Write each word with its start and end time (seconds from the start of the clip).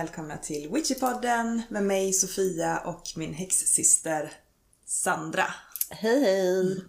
välkomna 0.00 0.36
till 0.36 0.70
Witchypodden 0.72 1.62
med 1.68 1.82
mig 1.82 2.12
Sofia 2.12 2.78
och 2.78 3.02
min 3.16 3.34
häxsyster 3.34 4.32
Sandra. 4.86 5.44
Hej 5.90 6.20
hej! 6.20 6.84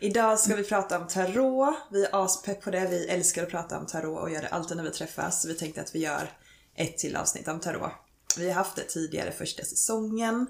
Idag 0.00 0.38
ska 0.38 0.56
vi 0.56 0.64
prata 0.64 0.98
om 1.00 1.08
tarot. 1.08 1.74
Vi 1.90 2.04
är 2.04 2.24
aspepp 2.24 2.62
på 2.62 2.70
det. 2.70 2.88
Vi 2.90 3.08
älskar 3.08 3.42
att 3.42 3.50
prata 3.50 3.78
om 3.78 3.86
tarot 3.86 4.22
och 4.22 4.30
gör 4.30 4.42
det 4.42 4.48
alltid 4.48 4.76
när 4.76 4.84
vi 4.84 4.90
träffas. 4.90 5.42
Så 5.42 5.48
vi 5.48 5.54
tänkte 5.54 5.80
att 5.80 5.94
vi 5.94 5.98
gör 5.98 6.30
ett 6.74 6.98
till 6.98 7.16
avsnitt 7.16 7.48
om 7.48 7.60
tarot. 7.60 7.92
Vi 8.38 8.48
har 8.48 8.54
haft 8.54 8.76
det 8.76 8.84
tidigare 8.84 9.32
första 9.32 9.64
säsongen. 9.64 10.46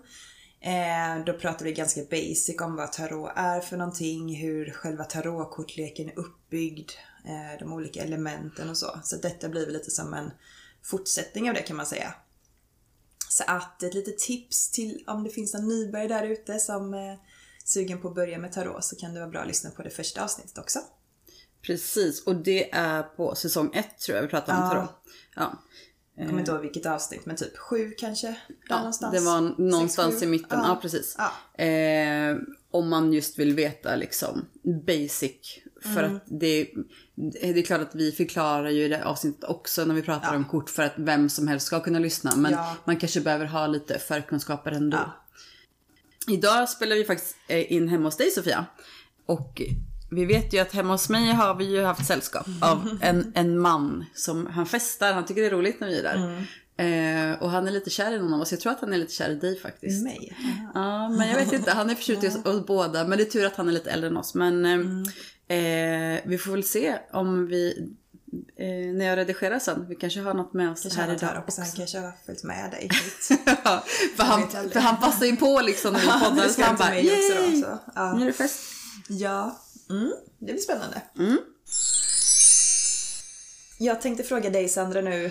Eh, 0.61 1.25
då 1.27 1.33
pratade 1.33 1.65
vi 1.65 1.73
ganska 1.73 2.01
basic 2.11 2.61
om 2.61 2.77
vad 2.77 2.93
tarot 2.93 3.33
är 3.37 3.61
för 3.61 3.77
någonting, 3.77 4.37
hur 4.37 4.71
själva 4.71 5.05
tarotkortleken 5.05 6.09
är 6.09 6.19
uppbyggd, 6.19 6.91
eh, 7.25 7.59
de 7.59 7.73
olika 7.73 8.03
elementen 8.03 8.71
och 8.71 8.77
så. 8.77 9.01
Så 9.05 9.17
detta 9.17 9.49
blir 9.49 9.67
lite 9.67 9.91
som 9.91 10.15
en 10.15 10.31
fortsättning 10.83 11.49
av 11.49 11.55
det 11.55 11.63
kan 11.63 11.77
man 11.77 11.87
säga. 11.87 12.15
Så 13.29 13.45
att 13.47 13.83
ett 13.83 13.95
litet 13.95 14.19
tips 14.19 14.71
till 14.71 15.05
om 15.07 15.25
det 15.25 15.31
finns 15.31 15.55
någon 15.55 15.69
nybörjare 15.69 16.09
där 16.09 16.27
ute 16.27 16.59
som 16.59 16.95
är 16.95 17.19
sugen 17.65 18.01
på 18.01 18.09
att 18.09 18.15
börja 18.15 18.39
med 18.39 18.53
tarot 18.53 18.85
så 18.85 18.97
kan 18.97 19.15
det 19.15 19.21
vara 19.21 19.31
bra 19.31 19.41
att 19.41 19.49
lyssna 19.49 19.71
på 19.71 19.83
det 19.83 19.91
första 19.91 20.25
avsnittet 20.25 20.59
också. 20.59 20.79
Precis, 21.63 22.25
och 22.25 22.37
det 22.37 22.71
är 22.75 23.03
på 23.03 23.35
säsong 23.35 23.71
ett 23.75 23.99
tror 23.99 24.17
jag 24.17 24.23
vi 24.23 24.29
pratar 24.29 24.53
om 24.53 24.63
Ja. 24.63 24.71
tarot. 24.71 24.91
Ja. 25.37 25.63
Jag 26.15 26.27
kommer 26.29 26.41
inte 26.41 26.53
ihåg 26.53 26.61
vilket 26.61 26.87
avsnitt 26.87 27.27
men 27.27 27.37
typ 27.37 27.59
sju 27.59 27.91
kanske? 27.99 28.37
Ja, 28.69 28.77
någonstans. 28.79 29.15
det 29.15 29.21
var 29.21 29.41
någonstans 29.71 30.15
Sex, 30.15 30.23
i 30.23 30.27
mitten. 30.27 30.61
Ja, 30.65 30.79
precis. 30.83 31.17
Ja. 31.19 31.65
Eh, 31.65 32.37
om 32.71 32.89
man 32.89 33.13
just 33.13 33.39
vill 33.39 33.55
veta 33.55 33.97
liksom 33.97 34.47
basic. 34.87 35.59
För 35.83 36.03
Mm. 36.05 36.17
att 36.17 36.23
det, 36.27 36.71
det 37.15 37.59
är 37.59 37.63
klart 37.63 37.81
att 37.81 37.95
vi 37.95 38.13
förklarar 38.13 38.71
ju 38.71 38.85
i 38.85 38.89
det 38.89 39.05
avsnittet 39.05 39.45
också 39.45 39.85
när 39.85 39.95
vi 39.95 40.03
pratar 40.03 40.29
Ja. 40.29 40.37
om 40.37 40.45
kort 40.45 40.71
för 40.71 40.83
att 40.83 40.93
vem 40.97 41.29
som 41.29 41.49
helst 41.49 41.67
ska 41.67 41.81
kunna 41.81 41.99
lyssna. 41.99 42.37
Men 42.37 42.53
Ja. 42.53 42.77
man 42.85 42.97
kanske 42.97 43.21
behöver 43.21 43.47
ha 43.47 43.67
lite 43.67 43.99
förkunskaper 43.99 44.71
ändå. 44.73 44.97
Ja. 44.97 45.13
Idag 46.35 46.69
spelar 46.69 46.97
vi 46.97 47.05
faktiskt 47.05 47.37
eh, 47.49 47.73
in 47.73 47.89
hemma 47.89 48.05
hos 48.05 48.17
dig 48.17 48.31
Sofia. 48.31 48.67
Och 49.27 49.63
vi 50.11 50.25
vet 50.25 50.55
ju 50.55 50.59
att 50.59 50.73
hemma 50.73 50.95
hos 50.95 51.09
mig 51.09 51.33
har 51.33 51.55
vi 51.55 51.65
ju 51.65 51.83
haft 51.83 52.07
sällskap 52.07 52.47
av 52.61 52.99
en, 53.03 53.33
en 53.35 53.59
man 53.59 54.05
som 54.15 54.47
han 54.47 54.67
festar. 54.67 55.13
Han 55.13 55.25
tycker 55.27 55.41
det 55.41 55.47
är 55.47 55.51
roligt 55.51 55.81
när 55.81 55.89
vi 55.89 55.99
är 55.99 56.03
där. 56.03 56.47
Eh, 56.77 57.43
och 57.43 57.51
han 57.51 57.69
är 57.69 57.71
lite 57.73 57.91
kär 57.91 58.13
i 58.13 58.19
någon 58.19 58.35
av 58.35 58.41
oss. 58.41 58.51
Jag 58.53 58.61
tror 58.61 58.73
att 58.73 58.81
han 58.81 58.93
är 58.93 58.99
lite 58.99 59.13
kär 59.13 59.31
i 59.31 59.35
dig 59.35 59.59
faktiskt. 59.61 60.05
Mig? 60.05 60.37
Ja, 60.75 61.09
men 61.09 61.29
jag 61.29 61.37
vet 61.37 61.53
inte. 61.53 61.71
Han 61.71 61.91
är 61.91 61.95
förtjust 61.95 62.25
i 62.25 62.29
oss, 62.29 62.37
oss 62.45 62.67
båda. 62.67 63.07
Men 63.07 63.19
det 63.19 63.25
är 63.25 63.31
tur 63.31 63.47
att 63.47 63.57
han 63.57 63.69
är 63.69 63.73
lite 63.73 63.91
äldre 63.91 64.11
än 64.11 64.17
oss. 64.17 64.35
Men 64.35 64.65
eh, 64.65 64.81
eh, 65.57 66.21
vi 66.25 66.39
får 66.39 66.53
väl 66.53 66.65
se 66.65 66.99
om 67.13 67.47
vi, 67.47 67.89
eh, 68.57 68.67
när 68.95 69.05
jag 69.05 69.17
redigerar 69.19 69.59
sen, 69.59 69.87
vi 69.89 69.95
kanske 69.97 70.21
har 70.21 70.35
något 70.35 70.53
med 70.53 70.71
oss 70.73 70.83
Kanske 70.83 71.01
här 71.01 71.15
idag 71.15 71.43
också. 71.47 71.61
Han 71.61 71.71
kanske 71.71 71.99
har 71.99 72.13
följt 72.27 72.45
med 72.45 72.71
dig 72.71 72.83
hit. 72.93 73.41
Ja, 73.65 73.85
för, 74.17 74.23
han, 74.23 74.51
för 74.51 74.81
han 74.81 75.01
passar 75.01 75.27
ju 75.27 75.37
på 75.37 75.61
liksom 75.61 75.93
när 75.93 76.01
vi 76.01 76.07
poddar. 76.25 76.49
så 76.49 76.63
han 76.63 76.77
bara, 76.77 76.91
då. 76.91 76.97
"Yay! 77.01 77.63
Så. 77.63 77.79
Ja. 77.95 78.13
Nu 78.13 78.23
är 78.23 78.27
det 78.27 78.33
fest. 78.33 78.61
Ja, 79.09 79.61
mm, 79.91 80.13
det 80.39 80.53
blir 80.53 80.59
spännande. 80.63 81.03
Mm. 81.19 81.39
Jag 83.79 84.01
tänkte 84.01 84.25
fråga 84.25 84.51
dig 84.51 84.69
Sandra 84.69 85.01
nu, 85.01 85.31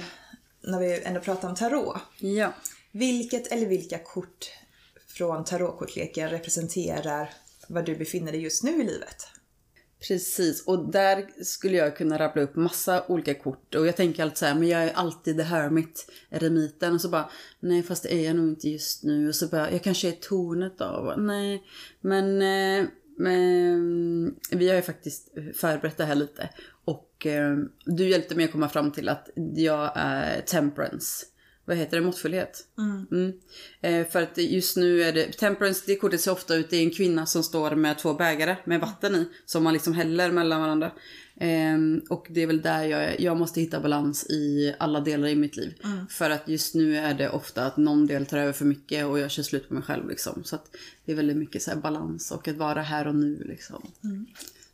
när 0.62 0.80
vi 0.80 1.02
ändå 1.04 1.20
pratar 1.20 1.50
om 1.50 1.56
tarot. 1.56 1.98
Ja. 2.18 2.54
Vilket 2.92 3.48
eller 3.48 3.66
vilka 3.66 3.98
kort 4.00 4.52
från 5.08 5.44
tarotkortleken 5.46 6.30
representerar 6.30 7.34
var 7.68 7.82
du 7.82 7.96
befinner 7.96 8.32
dig 8.32 8.42
just 8.42 8.64
nu 8.64 8.72
i 8.82 8.84
livet? 8.84 9.28
Precis, 10.08 10.68
och 10.68 10.92
där 10.92 11.44
skulle 11.44 11.78
jag 11.78 11.98
kunna 11.98 12.20
rabbla 12.20 12.42
upp 12.42 12.56
massa 12.56 13.04
olika 13.08 13.34
kort. 13.34 13.76
Och 13.76 13.88
jag 13.88 13.96
tänker 13.96 14.24
alltid 14.24 14.38
så 14.38 14.46
här, 14.46 14.56
men 14.56 14.68
jag 14.68 14.84
är 14.84 14.94
alltid 14.94 15.38
the 15.38 15.44
hermit, 15.44 16.12
eremiten. 16.30 16.94
Och 16.94 17.02
så 17.02 17.10
bara, 17.10 17.30
nej 17.60 17.84
fast 17.84 18.04
det 18.04 18.14
är 18.14 18.26
jag 18.26 18.36
nog 18.36 18.50
inte 18.50 18.70
just 18.70 19.04
nu. 19.04 19.28
Och 19.28 19.36
så 19.36 19.48
bara, 19.48 19.72
jag 19.72 19.84
kanske 19.84 20.08
är 20.08 20.12
tornet 20.12 20.78
då. 20.78 20.86
Och 20.86 21.06
bara, 21.06 21.16
Nej, 21.16 21.64
men, 22.02 22.42
eh, 22.42 22.88
men 23.18 24.36
vi 24.52 24.70
har 24.70 24.76
ju 24.76 24.82
faktiskt 24.82 25.34
förberett 25.56 25.98
det 25.98 26.06
här 26.06 26.16
lite. 26.16 26.50
Och 26.86 27.26
eh, 27.26 27.58
du 27.86 28.10
hjälpte 28.10 28.36
mig 28.36 28.46
att 28.46 28.52
komma 28.52 28.70
fram 28.70 28.92
till 28.92 29.10
att 29.10 29.30
jag 29.56 29.92
är 29.96 30.42
temperance. 30.42 31.26
Vad 31.70 31.78
heter 31.78 31.98
det? 31.98 32.06
Måttfullhet? 32.06 32.68
Mm. 33.12 33.34
Eh, 33.82 34.08
för 34.08 34.22
att 34.22 34.38
just 34.38 34.78
nu 34.78 35.04
är 35.04 35.14
det, 35.14 35.32
temperance, 35.32 35.84
det 35.86 35.96
kortet 35.96 36.22
ser 36.22 36.32
ofta 36.32 36.56
ut, 36.56 36.70
det 36.70 36.78
är 36.78 36.84
en 36.84 36.92
kvinna 36.92 37.26
som 37.26 37.44
står 37.44 37.76
med 37.76 37.98
två 37.98 38.14
bägare 38.14 38.58
med 38.64 38.80
vatten 38.80 39.16
i. 39.16 39.30
Som 39.46 39.64
man 39.64 39.74
liksom 39.74 39.94
häller 39.94 40.32
mellan 40.32 40.62
varandra. 40.62 40.92
Ehm, 41.40 42.02
och 42.10 42.28
det 42.30 42.42
är 42.42 42.48
väl 42.48 42.62
där 42.62 42.84
jag 42.84 43.04
är, 43.04 43.22
jag 43.22 43.38
måste 43.38 43.62
hitta 43.62 43.80
balans 43.80 44.26
i 44.30 44.76
alla 44.80 45.00
delar 45.00 45.28
i 45.28 45.36
mitt 45.36 45.58
liv. 45.58 45.82
För 46.10 46.30
att 46.30 46.48
just 46.48 46.76
nu 46.76 46.98
är 46.98 47.14
det 47.14 47.30
ofta 47.30 47.66
att 47.66 47.78
någon 47.78 48.08
del 48.08 48.26
tar 48.26 48.38
över 48.38 48.54
för 48.54 48.66
mycket 48.66 49.06
och 49.06 49.20
jag 49.20 49.32
kör 49.32 49.44
slut 49.44 49.68
på 49.68 49.74
mig 49.74 49.84
själv 49.84 50.10
liksom. 50.10 50.44
Så 50.44 50.56
att 50.56 50.76
det 51.06 51.12
är 51.12 51.16
väldigt 51.16 51.38
mycket 51.38 51.62
så 51.62 51.76
balans 51.76 52.32
och 52.32 52.48
att 52.48 52.58
vara 52.58 52.82
här 52.82 53.08
och 53.08 53.16
nu 53.16 53.44
liksom. 53.46 53.92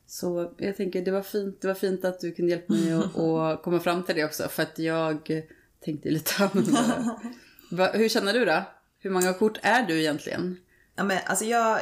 Så 0.07 0.53
jag 0.57 0.77
tänker 0.77 1.05
det 1.05 1.11
var 1.11 1.21
fint, 1.21 1.61
det 1.61 1.67
var 1.67 1.75
fint 1.75 2.05
att 2.05 2.19
du 2.19 2.31
kunde 2.31 2.51
hjälpa 2.51 2.73
mig 2.73 2.93
att 2.93 3.61
komma 3.63 3.79
fram 3.79 4.03
till 4.03 4.15
det 4.15 4.25
också. 4.25 4.47
För 4.49 4.63
att 4.63 4.79
jag 4.79 5.43
tänkte 5.85 6.09
lite 6.09 6.43
annorlunda. 6.43 7.91
Hur 7.93 8.09
känner 8.09 8.33
du 8.33 8.45
då? 8.45 8.63
Hur 8.99 9.09
många 9.09 9.33
kort 9.33 9.59
är 9.61 9.83
du 9.83 9.99
egentligen? 9.99 10.57
Ja, 10.95 11.03
men, 11.03 11.17
alltså 11.25 11.45
jag, 11.45 11.79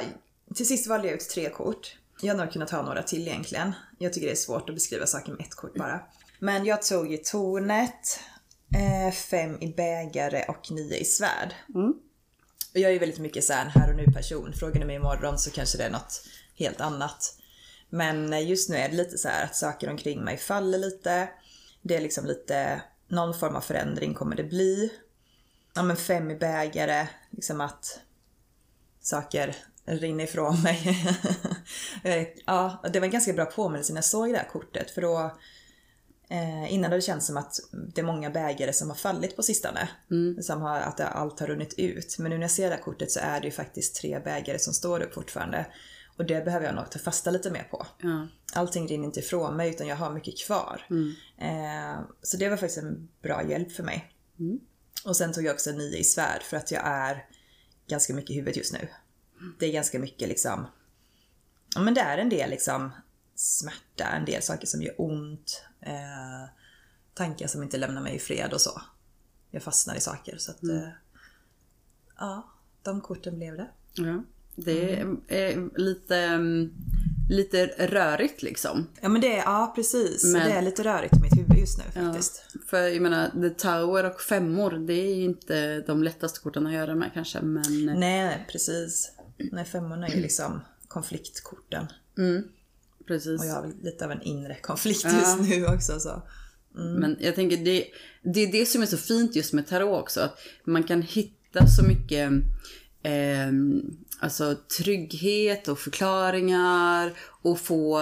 till 0.56 0.68
sist 0.68 0.88
valde 0.88 1.08
jag 1.08 1.16
ut 1.16 1.30
tre 1.30 1.50
kort. 1.50 1.97
Jag 2.22 2.28
hade 2.30 2.44
nog 2.44 2.53
kunnat 2.53 2.69
ta 2.69 2.81
några 2.81 3.03
till 3.03 3.28
egentligen. 3.28 3.74
Jag 4.00 4.13
tycker 4.13 4.28
det 4.28 4.34
är 4.34 4.36
svårt 4.36 4.69
att 4.69 4.75
beskriva 4.75 5.06
saker 5.06 5.31
med 5.31 5.42
ett 5.42 5.56
kort 5.56 5.75
bara. 5.75 6.02
Men 6.40 6.66
jag 6.66 6.81
tog 6.81 7.12
ju 7.12 7.18
tornet, 7.18 8.19
eh, 8.75 9.13
fem 9.13 9.58
i 9.62 9.74
bägare 9.74 10.46
och 10.47 10.72
nio 10.72 10.97
i 10.97 11.06
svärd. 11.06 11.53
Och 12.74 12.80
jag 12.80 12.90
är 12.90 12.94
ju 12.94 13.00
väldigt 13.00 13.19
mycket 13.19 13.44
så 13.44 13.53
här, 13.53 13.66
en 13.66 13.72
här 13.72 13.90
och 13.90 13.96
nu 13.96 14.06
person. 14.06 14.53
Frågar 14.53 14.80
ni 14.80 14.86
mig 14.86 14.96
imorgon 14.96 15.40
så 15.40 15.52
kanske 15.52 15.78
det 15.78 15.84
är 15.84 15.90
något 15.90 16.28
helt 16.56 16.81
annat. 16.81 17.38
Men 17.90 18.47
just 18.47 18.69
nu 18.69 18.75
är 18.75 18.90
det 18.90 18.96
lite 18.96 19.18
så 19.18 19.28
här 19.28 19.44
att 19.44 19.56
saker 19.56 19.90
omkring 19.90 20.24
mig 20.24 20.38
faller 20.38 20.78
lite. 20.78 21.30
Det 21.81 21.96
är 21.96 22.02
liksom 22.02 22.25
lite, 22.25 22.81
någon 23.08 23.34
form 23.34 23.56
av 23.56 23.62
förändring 23.62 24.14
kommer 24.14 24.36
det 24.36 24.44
bli. 24.44 24.91
Ja 25.75 25.84
men 25.84 25.97
fem 25.97 26.31
i 26.31 26.36
bägare, 26.36 27.08
liksom 27.30 27.62
att 27.62 28.00
saker 29.02 29.56
rinner 29.86 30.24
ifrån 30.24 30.62
mig. 30.62 31.08
Eh, 32.03 32.28
ja, 32.46 32.84
det 32.94 33.00
var 33.00 33.06
en 33.06 33.12
ganska 33.12 33.34
bra 33.34 33.46
påminnelse 33.46 33.94
när 33.94 33.97
jag 33.97 34.06
såg 34.06 34.31
det 34.31 34.38
här 34.38 34.50
kortet 34.50 34.92
för 34.92 35.02
då 35.02 35.38
eh, 36.30 36.74
Innan 36.74 36.92
har 36.92 36.97
det 36.97 37.02
känts 37.02 37.28
som 37.28 37.38
att 37.38 37.56
det 37.72 38.02
är 38.02 38.06
många 38.06 38.30
bägare 38.30 38.74
som 38.74 38.90
har 38.90 38.96
fallit 38.96 39.36
på 39.36 39.44
sistone. 39.44 39.90
Som 40.42 40.62
har, 40.62 40.80
att 40.80 41.00
allt 41.00 41.40
har 41.40 41.47
runnit 41.47 41.74
ut. 41.78 42.16
Men 42.19 42.30
nu 42.30 42.38
när 42.38 42.44
jag 42.44 42.52
ser 42.52 42.69
det 42.69 42.75
här 42.75 42.81
kortet 42.81 43.12
så 43.12 43.19
är 43.19 43.40
det 43.40 43.46
ju 43.46 43.52
faktiskt 43.52 43.96
tre 43.96 44.19
bägare 44.19 44.59
som 44.59 44.74
står 44.74 45.02
upp 45.02 45.13
fortfarande. 45.13 45.66
Och 46.18 46.25
det 46.25 46.46
behöver 46.46 46.66
jag 46.66 46.75
nog 46.75 46.91
ta 46.91 47.00
fasta 47.00 47.31
lite 47.31 47.51
mer 47.51 47.63
på. 47.63 47.88
Ja. 48.01 48.28
Allting 48.53 48.88
rinner 48.88 49.06
inte 49.06 49.19
ifrån 49.19 49.56
mig 49.56 49.69
utan 49.69 49.88
jag 49.88 49.96
har 49.96 50.13
mycket 50.13 50.38
kvar. 50.40 50.85
Eh, 51.38 52.01
så 52.22 52.38
det 52.38 52.50
var 52.50 52.57
faktiskt 52.57 52.78
en 52.84 53.09
bra 53.22 53.44
hjälp 53.50 53.72
för 53.72 53.84
mig. 53.84 54.13
Och 55.06 55.18
sen 55.18 55.34
tog 55.34 55.44
jag 55.44 55.53
också 55.53 55.72
nio 55.72 55.97
i 55.97 56.03
svärd 56.03 56.41
för 56.44 56.57
att 56.57 56.72
jag 56.72 56.81
är 56.85 57.25
ganska 57.88 58.13
mycket 58.13 58.31
i 58.31 58.34
huvudet 58.34 58.57
just 58.57 58.74
nu. 58.74 58.88
Det 59.59 59.66
är 59.66 59.72
ganska 59.74 60.00
mycket 60.00 60.28
liksom, 60.29 60.66
ja 61.75 61.81
men 61.81 61.94
det 61.94 62.01
är 62.01 62.18
en 62.18 62.30
del 62.30 62.50
liksom 62.50 62.91
smärta, 63.35 64.07
en 64.07 64.25
del 64.25 64.41
saker 64.41 64.68
som 64.68 64.81
gör 64.81 64.95
ont. 64.97 65.63
Eh, 65.81 66.50
tankar 67.13 67.47
som 67.47 67.63
inte 67.63 67.78
lämnar 67.78 68.01
mig 68.01 68.16
i 68.16 68.19
fred 68.19 68.53
och 68.53 68.62
så. 68.62 68.81
Jag 69.51 69.63
fastnar 69.63 69.95
i 69.95 70.00
saker 70.00 70.38
så 70.38 70.51
att, 70.51 70.63
eh, 70.63 70.90
ja, 72.19 72.50
de 72.81 73.01
korten 73.01 73.38
blev 73.38 73.57
det. 73.57 73.69
ja. 73.94 74.24
Det 74.56 75.00
är, 75.00 75.16
är 75.27 75.80
lite, 75.80 76.18
mm, 76.18 76.69
lite 77.30 77.66
rörigt 77.77 78.44
liksom. 78.44 78.88
Ja 79.01 79.10
men 79.10 79.22
det 79.22 79.33
är, 79.38 79.44
ja 79.44 79.72
precis. 79.75 80.24
Men- 80.33 80.48
Det 80.50 80.54
är 80.54 80.62
lite 80.62 80.83
rörigt 80.83 81.13
i 81.18 81.19
mitt 81.22 81.38
huvud 81.39 81.57
just 81.60 81.77
nu 81.77 81.83
Ja. 81.95 82.01
faktiskt. 82.07 82.45
För 82.68 82.77
jag 82.88 83.01
menar, 83.01 83.30
The 83.42 83.50
Tower 83.50 84.04
och 84.06 84.22
femmor, 84.22 84.72
det 84.72 84.94
är 84.94 85.16
ju 85.16 85.24
inte 85.24 85.80
de 85.81 86.04
lättaste 86.04 86.39
korten 86.39 86.68
att 86.68 86.74
göra 86.74 86.95
med 86.95 87.12
kanske. 87.13 87.42
Men 87.42 87.86
Nej, 88.00 88.45
precis. 88.51 89.12
Nej, 89.51 89.66
femmorna 89.66 90.07
är 90.07 90.16
ju 90.16 90.22
liksom 90.22 90.62
konfliktkorten. 90.88 91.86
precis. 93.07 93.42
Och 93.42 93.45
jag 93.48 93.54
har 93.54 93.72
lite 93.83 94.06
av 94.06 94.12
en 94.12 94.22
inre 94.22 94.56
konflikt 94.62 95.01
Ja. 95.04 95.12
just 95.19 95.50
nu 95.50 95.66
också 95.66 96.00
så. 96.00 96.22
Men 96.75 97.18
jag 97.19 97.36
tänker 97.36 97.57
det, 97.57 97.86
det 98.24 98.39
är 98.39 98.51
det 98.51 98.66
som 98.66 98.81
är 98.81 98.86
så 98.86 98.98
fint 98.98 99.36
just 99.36 99.54
med 99.54 99.68
tarot 99.68 100.01
också. 100.01 100.19
Att 100.22 100.39
man 100.66 100.83
kan 100.83 101.01
hitta 101.01 101.68
så 101.68 101.83
mycket 101.83 102.31
eh, 103.04 103.48
alltså, 104.24 104.56
trygghet 104.78 105.68
och 105.68 105.80
förklaringar. 105.80 107.14
Och 107.46 107.60
få, 107.60 108.02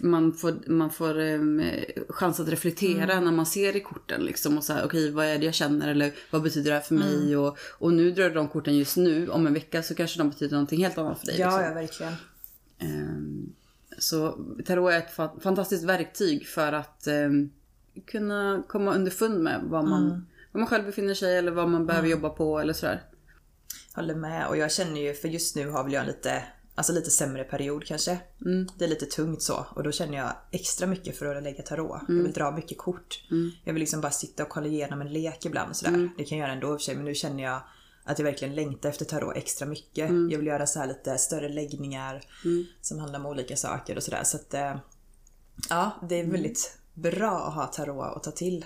man 0.00 0.32
får, 0.32 0.54
man 0.70 0.90
får 0.90 1.20
eh, 1.20 1.40
chans 2.08 2.40
att 2.40 2.48
reflektera 2.48 3.20
när 3.20 3.32
man 3.32 3.46
ser 3.46 3.76
i 3.76 3.80
korten. 3.80 4.20
Liksom, 4.24 4.58
och 4.58 4.64
så 4.64 4.72
här, 4.72 4.84
okej 4.84 5.10
vad 5.10 5.26
är 5.26 5.38
det 5.38 5.44
jag 5.44 5.54
känner 5.54 5.88
eller 5.88 6.12
vad 6.30 6.42
betyder 6.42 6.70
det 6.70 6.76
här 6.76 6.82
för 6.82 6.94
mig? 6.94 7.36
Och, 7.36 7.58
och 7.78 7.92
nu 7.92 8.10
drar 8.10 8.30
de 8.30 8.48
korten 8.48 8.76
just 8.78 8.96
nu. 8.96 9.28
Om 9.28 9.46
en 9.46 9.54
vecka 9.54 9.82
så 9.82 9.94
kanske 9.94 10.18
de 10.18 10.30
betyder 10.30 10.52
någonting 10.52 10.82
helt 10.82 10.98
annat 10.98 11.18
för 11.18 11.26
dig. 11.26 11.36
Ja, 11.40 11.46
liksom. 11.48 11.64
ja 11.64 11.74
verkligen. 11.74 12.12
Ehm, 12.78 13.52
Så 13.98 14.38
tarot 14.66 14.92
är 14.92 14.98
ett 14.98 15.16
fa- 15.16 15.40
fantastiskt 15.40 15.84
verktyg 15.84 16.46
för 16.46 16.72
att 16.72 17.06
ehm, 17.06 17.50
kunna 18.06 18.62
komma 18.68 18.94
underfund 18.94 19.40
med 19.42 19.60
vad 19.64 19.84
man, 19.88 20.26
var 20.52 20.58
man 20.58 20.66
själv 20.68 20.84
befinner 20.86 21.14
sig 21.14 21.38
eller 21.38 21.52
vad 21.52 21.68
man 21.68 21.86
behöver 21.86 22.06
Mm. 22.08 22.18
jobba 22.18 22.28
på 22.34 22.58
eller 22.60 22.72
sådär. 22.72 23.02
Håller 23.94 24.14
med 24.14 24.46
och 24.48 24.56
jag 24.56 24.72
känner 24.72 25.00
ju, 25.00 25.14
för 25.14 25.28
just 25.28 25.56
nu 25.56 25.70
har 25.70 25.84
väl 25.84 25.92
jag 25.92 26.00
en 26.00 26.06
lite, 26.06 26.44
alltså 26.74 26.92
lite 26.92 27.10
sämre 27.10 27.44
period 27.44 27.84
kanske. 27.84 28.20
Det 28.78 28.84
är 28.84 28.88
lite 28.88 29.06
tungt 29.06 29.42
så 29.42 29.66
och 29.70 29.82
då 29.82 29.92
känner 29.92 30.18
jag 30.18 30.32
extra 30.50 30.86
mycket 30.86 31.16
för 31.16 31.34
att 31.36 31.42
lägga 31.42 31.62
tarot. 31.62 32.00
Jag 32.08 32.14
vill 32.22 32.32
dra 32.32 32.50
mycket 32.50 32.78
kort. 32.78 33.24
Jag 33.64 33.72
vill 33.72 33.80
liksom 33.80 34.00
bara 34.00 34.12
sitta 34.12 34.42
och 34.42 34.48
kolla 34.48 34.66
igenom 34.66 35.00
en 35.00 35.12
lek 35.12 35.44
ibland 35.46 35.76
sådär. 35.76 35.92
Det 36.18 36.24
kan 36.24 36.38
jag 36.38 36.44
göra 36.44 36.54
ändå 36.54 36.66
i 36.66 36.70
och 36.70 36.80
för 36.80 36.84
sig 36.84 36.94
men 36.96 37.04
nu 37.04 37.14
känner 37.14 37.42
jag 37.42 37.62
att 38.04 38.18
jag 38.18 38.26
verkligen 38.26 38.54
längtar 38.54 38.88
efter 38.88 39.04
tarot 39.04 39.36
extra 39.36 39.66
mycket. 39.68 40.10
Jag 40.30 40.38
vill 40.38 40.46
göra 40.46 40.66
så 40.66 40.78
här 40.78 40.86
lite 40.86 41.18
större 41.18 41.48
läggningar 41.48 42.22
som 42.80 42.98
handlar 42.98 43.18
om 43.18 43.26
olika 43.26 43.56
saker 43.56 43.96
och 43.96 44.02
sådär. 44.02 44.24
Så 44.24 44.36
att 44.36 44.54
eh, 44.54 44.76
ja, 45.68 45.90
det 46.08 46.20
är 46.20 46.26
väldigt 46.26 46.78
bra 46.94 47.38
att 47.48 47.54
ha 47.54 47.66
tarot 47.66 48.16
att 48.16 48.22
ta 48.22 48.30
till 48.30 48.64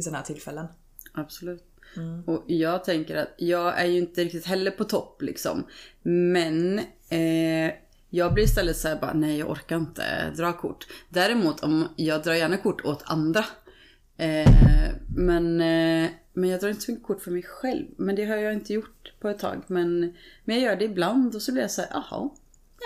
i 0.00 0.02
sådana 0.02 0.18
här 0.18 0.24
tillfällen. 0.24 0.66
Absolut. 1.12 1.64
Mm. 1.96 2.24
Och 2.24 2.44
jag 2.46 2.84
tänker 2.84 3.16
att 3.16 3.34
jag 3.36 3.80
är 3.80 3.86
ju 3.86 3.98
inte 3.98 4.24
riktigt 4.24 4.46
heller 4.46 4.70
på 4.70 4.84
topp 4.84 5.22
liksom. 5.22 5.66
Men 6.02 6.78
eh, 7.08 7.74
jag 8.10 8.34
blir 8.34 8.44
istället 8.44 8.76
såhär 8.76 9.00
bara, 9.00 9.12
nej 9.12 9.38
jag 9.38 9.50
orkar 9.50 9.76
inte 9.76 10.30
dra 10.36 10.52
kort. 10.52 10.86
Däremot 11.08 11.62
om 11.62 11.88
jag 11.96 12.22
drar 12.22 12.34
gärna 12.34 12.56
kort 12.56 12.84
åt 12.84 13.02
andra. 13.04 13.44
Eh, 14.16 14.50
men, 15.16 15.60
eh, 15.60 16.10
men 16.32 16.50
jag 16.50 16.60
drar 16.60 16.68
inte 16.68 16.82
så 16.82 16.90
mycket 16.90 17.06
kort 17.06 17.22
för 17.22 17.30
mig 17.30 17.42
själv. 17.42 17.86
Men 17.96 18.16
det 18.16 18.24
har 18.24 18.36
jag 18.36 18.52
inte 18.52 18.72
gjort 18.72 19.12
på 19.20 19.28
ett 19.28 19.38
tag. 19.38 19.62
Men, 19.66 20.14
men 20.44 20.56
jag 20.56 20.64
gör 20.64 20.76
det 20.76 20.84
ibland 20.84 21.34
och 21.34 21.42
så 21.42 21.52
blir 21.52 21.62
jag 21.62 21.70
såhär 21.70 21.90
jaha. 21.92 22.30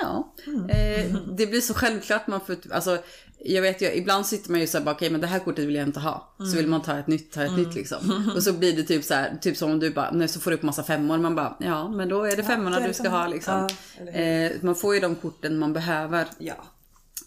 Ja, 0.03 0.35
eh, 0.69 1.15
det 1.37 1.47
blir 1.47 1.61
så 1.61 1.75
självklart 1.75 2.27
man 2.27 2.41
får, 2.41 2.57
alltså 2.71 2.99
jag 3.45 3.63
vet 3.63 3.83
ju, 3.83 3.93
ibland 3.93 4.27
sitter 4.27 4.51
man 4.51 4.61
ju 4.61 4.67
såhär 4.67 4.93
okej 4.93 5.11
men 5.11 5.21
det 5.21 5.27
här 5.27 5.39
kortet 5.39 5.65
vill 5.65 5.75
jag 5.75 5.87
inte 5.87 6.01
ha. 6.01 6.35
Så 6.39 6.57
vill 6.57 6.67
man 6.67 6.83
ta 6.83 6.99
ett 6.99 7.07
nytt, 7.07 7.33
ta 7.33 7.43
ett 7.43 7.57
nytt 7.57 7.75
liksom. 7.75 8.31
Och 8.37 8.43
så 8.43 8.53
blir 8.53 8.77
det 8.77 8.83
typ 8.83 9.05
så 9.05 9.15
här, 9.15 9.37
typ 9.41 9.57
som 9.57 9.71
om 9.71 9.79
du 9.79 9.91
bara, 9.91 10.11
nej 10.11 10.29
så 10.29 10.41
får 10.41 10.51
du 10.51 10.57
upp 10.57 10.63
massa 10.63 10.83
femmor. 10.83 11.19
Man 11.19 11.35
bara, 11.35 11.57
ja 11.61 11.89
men 11.89 12.09
då 12.09 12.25
är 12.25 12.37
det 12.37 12.43
femmorna 12.43 12.81
det 12.81 12.89
du 12.89 12.95
ska 12.95 13.09
ha 13.09 13.27
liksom. 13.27 13.69
Ja, 13.99 14.11
eh, 14.11 14.53
man 14.61 14.75
får 14.75 14.95
ju 14.95 15.01
de 15.01 15.15
korten 15.15 15.59
man 15.59 15.73
behöver. 15.73 16.27
Ja. 16.39 16.57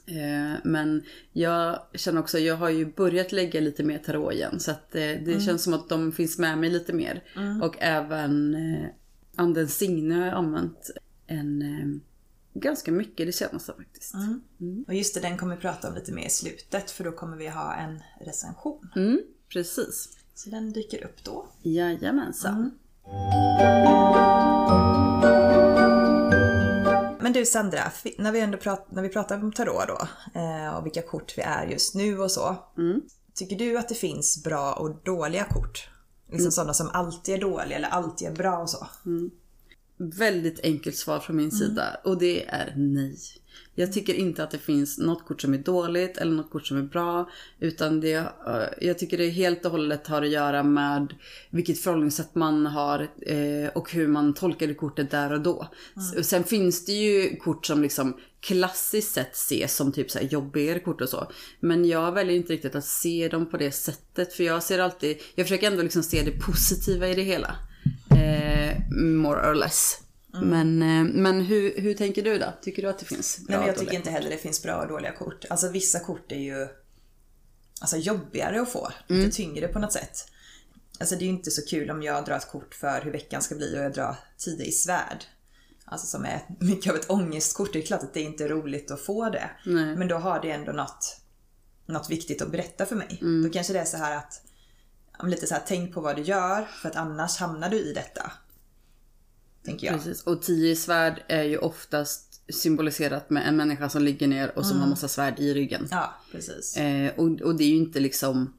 Eh, 0.05 0.59
men 0.63 1.03
jag 1.33 1.79
känner 1.93 2.21
också, 2.21 2.39
jag 2.39 2.55
har 2.55 2.69
ju 2.69 2.85
börjat 2.85 3.31
lägga 3.31 3.59
lite 3.59 3.83
mer 3.83 3.97
tarot 3.97 4.33
igen. 4.33 4.59
Så 4.59 4.71
att 4.71 4.95
eh, 4.95 5.01
det 5.01 5.43
känns 5.45 5.63
som 5.63 5.73
att 5.73 5.89
de 5.89 6.11
finns 6.11 6.37
med 6.37 6.57
mig 6.57 6.69
lite 6.69 6.93
mer. 6.93 7.23
Och 7.61 7.75
även 7.79 8.55
eh, 8.55 8.87
anden 9.35 9.67
Signe 9.67 10.15
har 10.15 10.25
jag 10.25 10.35
använt 10.35 10.91
en, 11.27 11.61
eh, 11.61 12.10
ganska 12.53 12.91
mycket 12.91 13.27
det 13.27 13.33
senaste 13.33 13.73
faktiskt. 13.73 14.13
Och 14.87 14.93
just 14.93 15.13
det, 15.13 15.19
den 15.19 15.37
kommer 15.37 15.55
vi 15.55 15.61
prata 15.61 15.89
om 15.89 15.95
lite 15.95 16.11
mer 16.11 16.25
i 16.25 16.29
slutet 16.29 16.91
för 16.91 17.03
då 17.03 17.11
kommer 17.11 17.37
vi 17.37 17.47
ha 17.47 17.75
en 17.75 18.03
recension. 18.25 18.89
Mm, 18.95 19.19
precis. 19.49 20.09
Så 20.35 20.49
den 20.49 20.73
dyker 20.73 21.03
upp 21.03 21.23
då. 21.23 21.47
Jajamensan. 21.61 22.71
Men 27.21 27.33
du 27.33 27.45
Sandra, 27.45 27.91
när 28.17 28.31
vi 28.31 28.39
ändå 28.39 28.57
prat, 28.57 28.87
när 28.91 29.01
vi 29.01 29.09
pratar 29.09 29.43
om 29.43 29.51
tarot 29.51 29.87
då 29.87 30.07
eh, 30.39 30.75
och 30.77 30.85
vilka 30.85 31.01
kort 31.01 31.37
vi 31.37 31.41
är 31.41 31.67
just 31.67 31.95
nu 31.95 32.19
och 32.19 32.31
så. 32.31 32.55
Tycker 33.33 33.55
du 33.55 33.77
att 33.77 33.89
det 33.89 33.95
finns 33.95 34.43
bra 34.43 34.73
och 34.73 34.95
dåliga 35.03 35.43
kort? 35.43 35.89
Liksom 36.31 36.51
sådana 36.51 36.73
som 36.73 36.89
alltid 36.89 37.35
är 37.35 37.39
dåliga 37.39 37.77
eller 37.77 37.87
alltid 37.87 38.27
är 38.27 38.35
bra 38.35 38.57
och 38.57 38.69
så. 38.69 38.87
Väldigt 40.09 40.59
enkelt 40.63 40.95
svar 40.95 41.19
från 41.19 41.35
min 41.35 41.51
sida 41.51 41.97
och 42.03 42.17
det 42.19 42.45
är 42.47 42.73
nej. 42.77 43.17
Jag 43.75 43.93
tycker 43.93 44.13
inte 44.13 44.43
att 44.43 44.51
det 44.51 44.57
finns 44.57 44.97
något 44.97 45.25
kort 45.27 45.41
som 45.41 45.53
är 45.53 45.57
dåligt 45.57 46.17
eller 46.17 46.31
något 46.31 46.49
kort 46.51 46.67
som 46.67 46.77
är 46.77 46.81
bra. 46.81 47.29
Utan 47.59 47.99
det, 48.01 48.13
eh, 48.13 48.25
jag 48.81 48.99
tycker 48.99 49.17
det 49.17 49.29
helt 49.29 49.65
och 49.65 49.71
hållet 49.71 50.07
har 50.07 50.21
att 50.21 50.29
göra 50.29 50.63
med 50.63 51.13
vilket 51.49 51.79
förhållningssätt 51.79 52.35
man 52.35 52.65
har 52.65 52.99
eh, 53.21 53.69
och 53.75 53.91
hur 53.91 54.07
man 54.07 54.33
tolkar 54.33 54.67
det 54.67 54.73
kortet 54.73 55.11
där 55.11 55.33
och 55.33 55.41
då. 55.41 55.67
S- 55.97 56.29
Sen 56.29 56.43
finns 56.43 56.85
det 56.85 56.91
ju 56.91 57.35
kort 57.35 57.65
som 57.65 57.81
liksom 57.81 58.17
klassiskt 58.39 59.13
sett 59.13 59.33
ses 59.35 59.75
som 59.75 59.91
typ 59.91 60.11
så 60.11 60.19
här 60.19 60.25
jobbigare 60.25 60.79
kort 60.79 61.01
och 61.01 61.09
så. 61.09 61.31
Men 61.59 61.85
jag 61.85 62.11
väljer 62.11 62.35
inte 62.35 62.53
riktigt 62.53 62.75
att 62.75 62.85
se 62.85 63.27
dem 63.27 63.49
på 63.49 63.57
det 63.57 63.71
sättet. 63.71 64.33
För 64.33 64.43
jag 64.43 64.63
ser 64.63 64.79
alltid, 64.79 65.17
jag 65.35 65.45
försöker 65.45 65.67
ändå 65.67 65.83
liksom 65.83 66.03
se 66.03 66.21
det 66.23 66.31
positiva 66.31 67.07
i 67.07 67.15
det 67.15 67.21
hela. 67.23 67.55
More 68.91 69.49
or 69.49 69.55
less. 69.55 69.97
Men, 70.33 70.81
eh, 70.81 71.03
men 71.03 71.41
hur, 71.41 71.81
hur 71.81 71.93
tänker 71.93 72.23
du 72.23 72.37
då? 72.37 72.53
Tycker 72.61 72.81
du 72.81 72.89
att 72.89 72.99
det 72.99 73.05
finns 73.05 73.37
bra 73.37 73.45
Nej, 73.49 73.57
men 73.59 73.67
jag 73.67 73.77
tycker 73.77 73.95
inte 73.95 74.11
heller 74.11 74.29
det 74.29 74.37
finns 74.37 74.63
bra 74.63 74.81
och 74.81 74.87
dåliga 74.87 75.11
kort. 75.11 75.45
Alltså 75.49 75.69
vissa 75.69 75.99
kort 75.99 76.31
är 76.31 76.39
ju 76.39 76.67
alltså, 77.81 77.97
jobbigare 77.97 78.61
att 78.61 78.71
få. 78.71 78.91
Mm. 79.09 79.21
Lite 79.21 79.35
tyngre 79.35 79.67
på 79.67 79.79
något 79.79 79.93
sätt. 79.93 80.27
Alltså 80.99 81.15
det 81.15 81.21
är 81.21 81.25
ju 81.25 81.31
inte 81.31 81.51
så 81.51 81.61
kul 81.65 81.91
om 81.91 82.03
jag 82.03 82.25
drar 82.25 82.37
ett 82.37 82.51
kort 82.51 82.75
för 82.75 83.01
hur 83.01 83.11
veckan 83.11 83.41
ska 83.41 83.55
bli 83.55 83.77
och 83.77 83.83
jag 83.83 83.93
drar 83.93 84.15
tio 84.37 84.65
i 84.65 84.71
svärd. 84.71 85.23
Alltså 85.85 86.07
som 86.07 86.25
är 86.25 86.41
mycket 86.59 86.91
av 86.91 86.95
ett 86.99 87.09
ångestkort. 87.09 87.73
Det 87.73 87.79
är 87.79 87.85
klart 87.85 88.03
att 88.03 88.13
det 88.13 88.21
inte 88.21 88.43
är 88.43 88.49
roligt 88.49 88.91
att 88.91 89.01
få 89.01 89.29
det. 89.29 89.49
Nej. 89.65 89.95
Men 89.95 90.07
då 90.07 90.15
har 90.15 90.41
det 90.41 90.51
ändå 90.51 90.71
något, 90.71 91.17
något 91.85 92.09
viktigt 92.09 92.41
att 92.41 92.51
berätta 92.51 92.85
för 92.85 92.95
mig. 92.95 93.17
Mm. 93.21 93.43
Då 93.43 93.49
kanske 93.49 93.73
det 93.73 93.79
är 93.79 93.85
så 93.85 93.97
här 93.97 94.17
att 94.17 94.41
lite 95.23 95.47
så 95.47 95.53
här, 95.53 95.63
tänk 95.67 95.93
på 95.93 96.01
vad 96.01 96.15
du 96.15 96.21
gör 96.21 96.63
för 96.81 96.89
att 96.89 96.95
annars 96.95 97.37
hamnar 97.37 97.69
du 97.69 97.79
i 97.79 97.93
detta. 97.93 98.31
Tänker 99.65 99.87
jag. 99.87 99.95
Precis. 99.95 100.23
Och 100.23 100.41
tio 100.41 100.75
svärd 100.75 101.23
är 101.27 101.43
ju 101.43 101.57
oftast 101.57 102.27
symboliserat 102.53 103.29
med 103.29 103.47
en 103.47 103.55
människa 103.57 103.89
som 103.89 104.01
ligger 104.03 104.27
ner 104.27 104.57
och 104.57 104.65
som 104.65 104.71
Mm. 104.71 104.81
har 104.83 104.89
massa 104.89 105.07
svärd 105.07 105.39
i 105.39 105.53
ryggen. 105.53 105.87
Ja, 105.91 106.13
precis. 106.31 106.77
Eh, 106.77 107.11
och, 107.17 107.41
och 107.41 107.55
det 107.55 107.63
är 107.63 107.67
ju 107.69 107.75
inte 107.75 107.99
liksom 107.99 108.53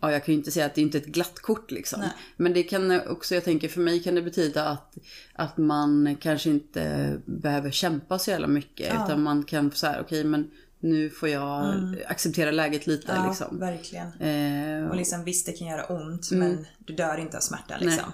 Ja, 0.00 0.12
jag 0.12 0.24
kan 0.24 0.32
ju 0.34 0.38
inte 0.38 0.50
säga 0.50 0.66
att 0.66 0.74
det 0.74 0.80
är 0.80 0.82
inte 0.82 0.98
ett 0.98 1.06
glatt 1.06 1.38
kort 1.40 1.70
liksom. 1.70 2.00
Nej. 2.00 2.10
Men 2.36 2.52
det 2.52 2.62
kan 2.62 3.00
också, 3.08 3.34
jag 3.34 3.44
tänker 3.44 3.68
för 3.68 3.80
mig 3.80 4.02
kan 4.02 4.14
det 4.14 4.22
betyda 4.22 4.68
att, 4.68 4.96
att 5.32 5.56
man 5.56 6.16
kanske 6.20 6.50
inte 6.50 7.12
behöver 7.24 7.70
kämpa 7.70 8.18
så 8.18 8.30
jävla 8.30 8.46
mycket. 8.46 8.94
Utan 8.94 9.22
man 9.22 9.44
kan 9.44 9.70
så 9.72 9.86
här, 9.86 10.00
okej 10.00 10.24
men 10.24 10.50
nu 10.80 11.10
får 11.10 11.28
jag 11.28 11.74
acceptera 12.08 12.50
läget 12.50 12.86
lite 12.86 13.12
Mm. 13.12 13.24
ja, 13.24 13.28
liksom. 13.30 13.58
verkligen. 13.58 14.06
Eh, 14.20 14.90
Och 14.90 14.96
liksom 14.96 15.24
visst 15.24 15.46
det 15.46 15.52
kan 15.52 15.66
göra 15.66 15.84
ont 15.86 16.30
men 16.30 16.66
du 16.78 16.94
dör 16.94 17.18
inte 17.18 17.36
av 17.36 17.40
smärta 17.40 17.74
liksom. 17.80 18.12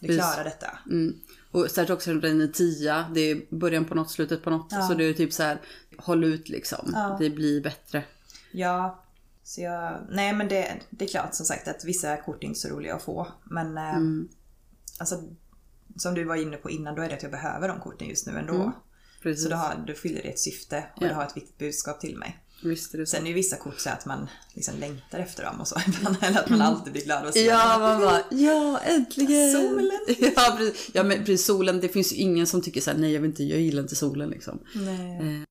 Du 0.00 0.16
klarar 0.18 0.44
detta. 0.44 0.78
Mm. 0.86 1.14
Och 1.50 1.70
särskilt 1.70 1.90
också 1.90 2.10
när 2.12 2.20
den 2.20 2.40
är 2.40 2.46
tia. 2.46 3.10
Det 3.14 3.20
är 3.20 3.54
början 3.56 3.84
på 3.84 3.94
något, 3.94 4.10
slutet 4.10 4.42
på 4.42 4.50
något. 4.50 4.72
Så 4.88 4.94
det 4.94 5.04
är 5.04 5.12
typ 5.12 5.32
så 5.32 5.42
här, 5.42 5.60
håll 5.98 6.24
ut 6.24 6.48
liksom. 6.48 7.16
Det 7.18 7.30
blir 7.30 7.60
bättre. 7.62 8.04
Ja, 8.52 9.04
så 9.42 9.60
jag... 9.60 9.98
Nej 10.10 10.32
men 10.32 10.48
det, 10.48 10.80
det 10.90 11.04
är 11.04 11.08
klart 11.08 11.34
som 11.34 11.46
sagt 11.46 11.68
att 11.68 11.84
vissa 11.84 12.16
kort 12.16 12.44
är 12.44 12.48
inte 12.48 12.60
så 12.60 12.68
roliga 12.68 12.94
att 12.94 13.02
få. 13.02 13.26
Men 13.44 13.78
eh, 13.78 13.94
Mm. 13.96 14.28
alltså 14.98 15.22
som 15.96 16.14
du 16.14 16.24
var 16.24 16.36
inne 16.36 16.56
på 16.56 16.70
innan 16.70 16.94
då 16.94 17.02
är 17.02 17.08
det 17.08 17.14
att 17.14 17.22
jag 17.22 17.32
behöver 17.32 17.68
de 17.68 17.80
korten 17.80 18.08
just 18.08 18.26
nu 18.26 18.38
ändå. 18.38 18.54
Mm. 18.54 18.70
Precis. 19.22 19.44
Så 19.44 19.50
då, 19.50 19.56
har, 19.56 19.84
då 19.86 19.92
fyller 19.94 20.22
det 20.22 20.28
ett 20.28 20.38
syfte 20.38 20.84
och 20.94 21.00
det 21.00 21.14
har 21.14 21.24
ett 21.24 21.36
viktigt 21.36 21.58
budskap 21.58 22.00
till 22.00 22.16
mig. 22.16 22.38
Visst 22.62 22.94
är 22.94 22.98
det 22.98 23.06
så. 23.06 23.16
Sen 23.16 23.24
är 23.24 23.28
ju 23.28 23.34
vissa 23.34 23.56
kort 23.56 23.80
så 23.80 23.90
att 23.90 24.06
man 24.06 24.28
liksom 24.54 24.74
längtar 24.78 25.18
efter 25.18 25.44
dem 25.44 25.60
och 25.60 25.68
så. 25.68 25.80
Eller 26.20 26.38
att 26.38 26.50
man 26.50 26.62
alltid 26.62 26.92
blir 26.92 27.04
glad 27.04 27.26
att 27.26 27.34
se 27.34 27.44
Ja, 27.44 27.78
man 27.78 28.00
bara, 28.00 28.20
ja 28.30 28.80
äntligen! 28.84 29.52
Solen. 29.52 30.00
Ja, 30.36 30.54
precis. 30.58 30.90
Ja, 30.92 31.02
men 31.02 31.18
precis, 31.18 31.46
solen, 31.46 31.80
det 31.80 31.88
finns 31.88 32.12
ju 32.12 32.16
ingen 32.16 32.46
som 32.46 32.62
tycker 32.62 32.80
så 32.80 32.90
här, 32.90 32.98
nej 32.98 33.12
jag 33.12 33.20
vill 33.20 33.30
inte, 33.30 33.44
jag 33.44 33.60
gillar 33.60 33.82
inte 33.82 33.96
solen 33.96 34.30
liksom. 34.30 34.58
Nej. 34.74 35.44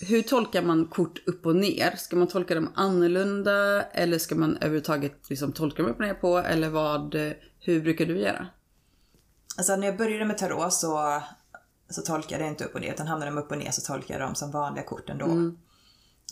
Hur 0.00 0.22
tolkar 0.22 0.62
man 0.62 0.86
kort 0.86 1.28
upp 1.28 1.46
och 1.46 1.56
ner? 1.56 1.96
Ska 1.96 2.16
man 2.16 2.28
tolka 2.28 2.54
dem 2.54 2.72
annorlunda 2.74 3.82
eller 3.82 4.18
ska 4.18 4.34
man 4.34 4.56
överhuvudtaget 4.56 5.30
liksom 5.30 5.52
tolka 5.52 5.82
dem 5.82 5.90
upp 5.90 5.98
och 5.98 6.06
ner 6.06 6.14
på? 6.14 6.38
Eller 6.38 6.68
vad, 6.68 7.14
hur 7.60 7.80
brukar 7.80 8.06
du 8.06 8.18
göra? 8.18 8.46
Alltså 9.56 9.76
när 9.76 9.86
jag 9.86 9.96
började 9.96 10.24
med 10.24 10.38
tarot 10.38 10.72
så, 10.72 11.22
så 11.90 12.02
tolkade 12.02 12.42
jag 12.42 12.52
inte 12.52 12.64
upp 12.64 12.74
och 12.74 12.80
ner 12.80 12.92
utan 12.92 13.06
hamnade 13.06 13.30
de 13.30 13.38
upp 13.38 13.50
och 13.50 13.58
ner 13.58 13.70
så 13.70 13.80
tolkade 13.80 14.18
jag 14.18 14.28
dem 14.28 14.34
som 14.34 14.50
vanliga 14.50 14.84
kort 14.84 15.10
ändå. 15.10 15.26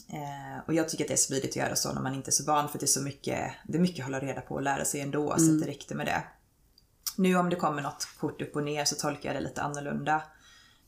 Eh, 0.09 0.65
och 0.67 0.75
jag 0.75 0.89
tycker 0.89 1.05
att 1.05 1.09
det 1.09 1.15
är 1.15 1.19
smidigt 1.19 1.51
att 1.51 1.57
göra 1.57 1.77
så 1.77 1.93
när 1.93 2.03
man 2.03 2.15
inte 2.15 2.31
är 2.31 2.33
så 2.33 2.45
van 2.45 2.69
för 2.69 2.79
det 2.79 2.85
är 2.85 2.87
så 2.87 3.03
mycket, 3.03 3.53
det 3.69 3.79
är 3.79 3.83
mycket 3.83 3.99
att 3.99 4.05
hålla 4.05 4.21
reda 4.21 4.41
på 4.41 4.55
och 4.55 4.63
lära 4.63 4.85
sig 4.85 5.01
ändå 5.01 5.35
så 5.39 5.53
att 5.53 5.61
det 5.61 5.67
räckte 5.67 5.95
med 5.95 6.07
det. 6.07 6.25
Nu 7.17 7.37
om 7.37 7.51
det 7.51 7.57
kommer 7.57 7.83
något 7.83 8.09
kort 8.21 8.43
upp 8.43 8.57
och 8.57 8.63
ner 8.63 8.85
så 8.85 8.95
tolkar 8.95 9.29
jag 9.29 9.43
det 9.43 9.49
lite 9.49 9.63
annorlunda. 9.63 10.23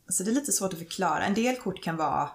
Så 0.08 0.22
det 0.22 0.30
är 0.30 0.34
lite 0.34 0.52
svårt 0.52 0.72
att 0.72 0.78
förklara. 0.78 1.24
En 1.24 1.34
del 1.34 1.56
kort 1.56 1.84
kan 1.84 1.96
vara 1.96 2.30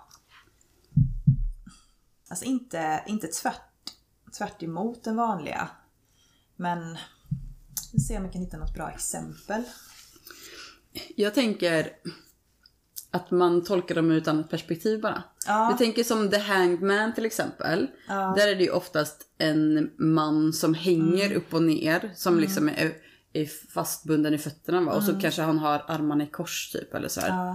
Alltså 2.30 2.46
inte, 2.46 3.04
inte 3.08 3.28
tvärt, 3.28 3.94
tvärt 4.38 4.64
emot 4.64 5.04
den 5.04 5.16
vanliga. 5.16 5.70
Men 6.56 6.98
vi 7.94 8.00
ser 8.00 8.18
om 8.18 8.24
jag 8.24 8.34
kan 8.34 8.42
hitta 8.42 8.58
något 8.58 8.74
bra 8.74 8.92
exempel. 8.92 9.64
Jag 11.16 11.34
tänker 11.34 11.90
att 13.12 13.32
man 13.32 13.64
tolkar 13.64 13.96
dem 13.96 14.12
ur 14.12 14.18
ett 14.18 14.28
annat 14.28 14.50
perspektiv 14.50 15.02
bara. 15.02 15.24
Ja. 15.48 15.70
Jag 15.70 15.78
tänker 15.78 16.04
som 16.04 16.30
The 16.30 16.38
Hanged 16.38 16.82
Man 16.82 17.14
till 17.14 17.26
exempel. 17.26 17.88
Där 18.08 18.48
är 18.48 18.56
det 18.56 18.64
ju 18.64 18.70
oftast 18.70 19.22
en 19.38 19.92
man 19.98 20.54
som 20.54 20.74
hänger 20.74 21.26
Mm. 21.26 21.38
upp 21.38 21.54
och 21.54 21.64
ner. 21.64 22.12
Som 22.16 22.40
liksom 22.40 22.70
är, 22.70 22.94
är 23.34 23.46
fastbunden 23.74 24.34
i 24.34 24.38
fötterna 24.38 24.82
va? 24.82 24.92
Och 24.94 25.04
så 25.04 25.20
kanske 25.20 25.42
han 25.42 25.58
har 25.60 25.84
armarna 25.88 26.24
i 26.24 26.28
kors 26.28 26.72
typ 26.72 26.94
eller 26.94 27.08
så 27.08 27.22
här. 27.22 27.30
Mm. 27.30 27.46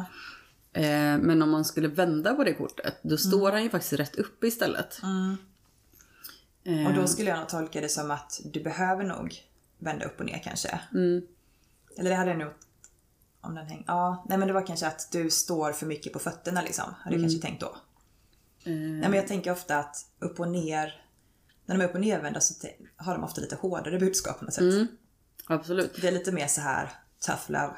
Ja. 0.72 0.80
Eh, 0.80 1.18
men 1.18 1.42
om 1.42 1.50
man 1.50 1.64
skulle 1.64 1.88
vända 1.88 2.34
på 2.34 2.44
det 2.44 2.54
kortet, 2.54 2.94
då 3.02 3.08
Mm. 3.08 3.18
står 3.18 3.52
han 3.52 3.62
ju 3.62 3.70
faktiskt 3.70 3.92
rätt 3.92 4.16
upp 4.16 4.44
istället. 4.44 5.00
Och 6.88 6.94
då 6.94 7.06
skulle 7.06 7.30
jag 7.30 7.38
nog 7.38 7.48
tolka 7.48 7.80
det 7.80 7.88
som 7.88 8.10
att 8.10 8.40
du 8.44 8.62
behöver 8.62 9.04
nog 9.04 9.34
vända 9.78 10.04
upp 10.04 10.20
och 10.20 10.26
ner 10.26 10.40
kanske. 10.44 10.80
Eller 11.98 12.10
det 12.10 12.14
hade 12.14 12.30
jag 12.30 12.38
nog... 12.38 12.52
Om 13.40 13.54
den 13.54 13.66
häng... 13.66 13.84
Ja, 13.86 14.24
nej 14.28 14.38
men 14.38 14.48
det 14.48 14.54
var 14.54 14.66
kanske 14.66 14.86
att 14.86 15.08
du 15.12 15.30
står 15.30 15.72
för 15.72 15.86
mycket 15.86 16.12
på 16.12 16.18
fötterna 16.18 16.62
liksom. 16.62 16.94
Hade 16.98 17.16
jag 17.16 17.22
kanske 17.22 17.40
tänkt 17.40 17.60
då. 17.60 17.76
Nej 18.64 19.00
men 19.00 19.12
jag 19.14 19.28
tänker 19.28 19.52
ofta 19.52 19.78
att 19.78 20.06
upp 20.18 20.40
och 20.40 20.48
ner... 20.48 21.04
När 21.66 21.78
de 21.78 21.84
är 21.84 21.88
upp 21.88 21.94
och 21.94 22.00
nervända 22.00 22.40
så 22.40 22.68
har 22.96 23.14
de 23.14 23.24
ofta 23.24 23.40
lite 23.40 23.56
hårdare 23.56 23.98
budskap 23.98 24.38
på 24.38 24.44
något 24.44 24.54
sätt. 24.54 24.88
Absolut. 25.46 26.00
Det 26.00 26.08
är 26.08 26.12
lite 26.12 26.32
mer 26.32 26.46
så 26.46 26.60
här 26.60 26.92
tough 27.26 27.42
love. 27.50 27.76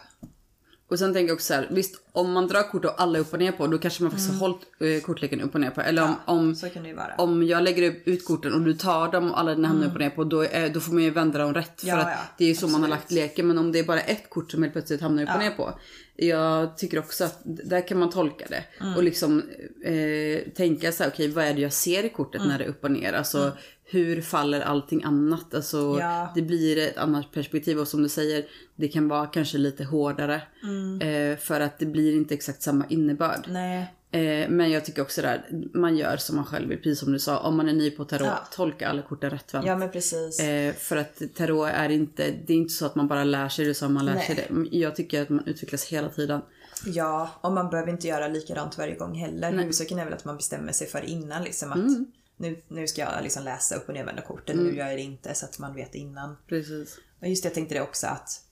Och 0.91 0.99
sen 0.99 1.13
tänker 1.13 1.29
jag 1.29 1.35
också 1.35 1.47
så 1.47 1.55
här, 1.55 1.69
visst 1.71 2.03
om 2.13 2.33
man 2.33 2.49
drar 2.49 2.63
kort 2.63 2.85
och 2.85 3.01
alla 3.03 3.19
är 3.19 3.23
upp 3.23 3.33
och 3.33 3.39
ner 3.39 3.53
på, 3.53 3.67
då 3.67 3.79
kanske 3.79 4.03
man 4.03 4.11
faktiskt 4.11 4.31
har 4.33 4.39
hållit 4.39 4.61
eh, 4.81 5.01
kortleken 5.01 5.41
upp 5.41 5.55
och 5.55 5.61
ner 5.61 5.71
på. 5.71 5.81
Eller 5.81 6.03
om, 6.03 6.15
om, 6.25 6.55
ju 6.85 6.95
vara. 6.95 7.15
om 7.19 7.43
jag 7.43 7.63
lägger 7.63 7.95
ut 8.05 8.25
korten 8.25 8.53
och 8.55 8.61
du 8.61 8.75
tar 8.75 9.13
dem 9.13 9.31
och 9.31 9.39
alla 9.39 9.55
dina 9.55 9.69
hamnar 9.69 9.87
upp 9.87 9.93
och 9.93 10.01
ner 10.01 10.11
på, 10.11 10.25
då, 10.25 10.43
är, 10.43 10.69
då 10.69 10.81
får 10.81 10.93
man 10.93 11.03
ju 11.03 11.11
vända 11.11 11.39
dem 11.39 11.55
rätt. 11.55 11.83
Ja, 11.85 11.95
för 11.95 12.01
att 12.03 12.09
ja, 12.09 12.19
det 12.39 12.45
är 12.45 12.49
ju 12.49 12.55
så 12.55 12.69
man 12.69 12.83
har 12.83 12.89
lagt 12.89 13.11
leken. 13.11 13.47
Men 13.47 13.59
om 13.59 13.73
det 13.73 13.79
är 13.79 13.85
bara 13.85 14.01
ett 14.01 14.31
kort 14.31 14.51
som 14.51 14.63
helt 14.63 14.75
plötsligt 14.75 15.01
hamnar 15.01 15.23
upp 15.23 15.35
och 15.35 15.41
ner 15.41 15.51
på. 15.51 15.79
Jag 16.17 16.77
tycker 16.77 16.99
också 16.99 17.25
att 17.25 17.41
där 17.45 17.89
kan 17.89 17.99
man 17.99 18.11
tolka 18.11 18.45
det. 18.49 18.65
Mm. 18.81 18.97
Och 18.97 19.03
liksom 19.03 19.43
eh, 19.85 20.53
tänka 20.55 20.93
så 20.93 21.03
här, 21.03 21.11
okej 21.11 21.29
vad 21.29 21.45
är 21.45 21.55
det 21.55 21.61
jag 21.61 21.73
ser 21.73 22.05
i 22.05 22.09
kortet 22.09 22.43
när 22.47 22.59
det 22.59 22.65
är 22.65 22.69
upp 22.69 22.85
och 22.85 22.91
ner? 22.91 23.13
Alltså 23.13 23.53
hur 23.91 24.21
faller 24.23 24.61
allting 24.61 25.03
annat? 25.05 25.55
Alltså. 25.55 25.97
Ja. 26.01 26.33
det 26.35 26.43
blir 26.43 26.79
ett 26.79 26.97
annat 26.97 27.33
perspektiv 27.33 27.79
och 27.79 27.89
som 27.89 28.03
du 28.03 28.09
säger, 28.09 28.45
det 28.77 28.89
kan 28.89 29.09
vara 29.09 29.27
kanske 29.27 29.59
lite 29.59 29.85
hårdare. 29.85 30.43
Mm. 30.63 31.01
Eh, 31.33 31.39
för 31.39 31.61
att 31.61 31.79
det 31.79 31.87
blir 31.87 32.17
inte 32.17 32.35
exakt 32.35 32.63
samma 32.63 32.85
innebörd. 32.89 33.47
Nej. 33.49 33.95
Eh, 34.13 34.49
men 34.51 34.71
jag 34.71 34.85
tycker 34.85 35.03
också 35.03 35.23
där, 35.23 35.47
man 35.75 35.97
gör 35.97 36.17
som 36.17 36.37
man 36.37 36.45
själv 36.45 36.69
vill, 36.69 36.79
precis 36.79 36.99
som 36.99 37.13
du 37.13 37.19
sa. 37.19 37.39
Om 37.39 37.57
man 37.57 37.69
är 37.69 37.73
ny 37.73 37.91
på 37.91 38.05
tarot, 38.05 38.27
Ja. 38.27 38.47
tolka 38.53 38.89
alla 38.89 39.03
korten 39.03 39.31
rättvänt. 39.31 39.67
Ja 39.67 39.77
men 39.77 39.91
precis. 39.91 40.41
Eh, 40.41 40.75
för 40.75 40.97
att 40.97 41.23
tarot 41.35 41.69
är 41.73 41.89
inte, 41.89 42.35
det 42.47 42.53
är 42.53 42.57
inte 42.57 42.75
så 42.75 42.87
att 42.87 42.95
man 42.95 43.09
bara 43.09 43.25
lär 43.25 43.49
sig 43.49 43.65
det 43.65 43.75
som 43.75 43.95
man 43.95 44.07
lär 44.07 44.15
Nej. 44.15 44.27
sig 44.27 44.35
det. 44.35 44.77
Jag 44.79 44.97
tycker 44.97 45.23
att 45.23 45.29
man 45.29 45.47
utvecklas 45.47 45.85
hela 45.85 46.09
tiden. 46.09 46.41
Ja, 46.87 47.31
och 47.41 47.53
man 47.53 47.71
behöver 47.71 47.93
inte 47.93 48.09
göra 48.09 48.29
likadant 48.29 48.79
varje 48.79 48.95
gång 48.95 49.15
heller. 49.15 49.53
Huvudsaken 49.53 49.99
är 49.99 50.05
väl 50.05 50.15
att 50.15 50.25
man 50.25 50.37
bestämmer 50.37 50.73
sig 50.73 50.87
för 50.87 51.05
innan 51.05 51.43
liksom 51.45 51.71
att 51.73 51.77
Mm. 51.79 52.07
Nu, 52.41 52.63
nu 52.69 52.89
ska 52.89 53.01
jag 53.01 53.23
liksom 53.23 53.45
läsa 53.45 53.75
upp 53.75 53.89
och 53.89 53.95
nervända 53.95 54.23
korten, 54.23 54.57
nu 54.57 54.77
gör 54.77 54.87
jag 54.87 54.99
det 54.99 55.03
inte 55.03 55.35
så 55.35 55.45
att 55.45 55.59
man 55.59 55.75
vet 55.75 55.95
innan. 55.95 56.37
Precis. 56.47 56.99
Och 57.21 57.29
just 57.29 57.43
det, 57.43 57.47
jag 57.47 57.55
tänkte 57.55 57.75
det 57.75 57.81
också 57.81 58.07
att 58.07 58.45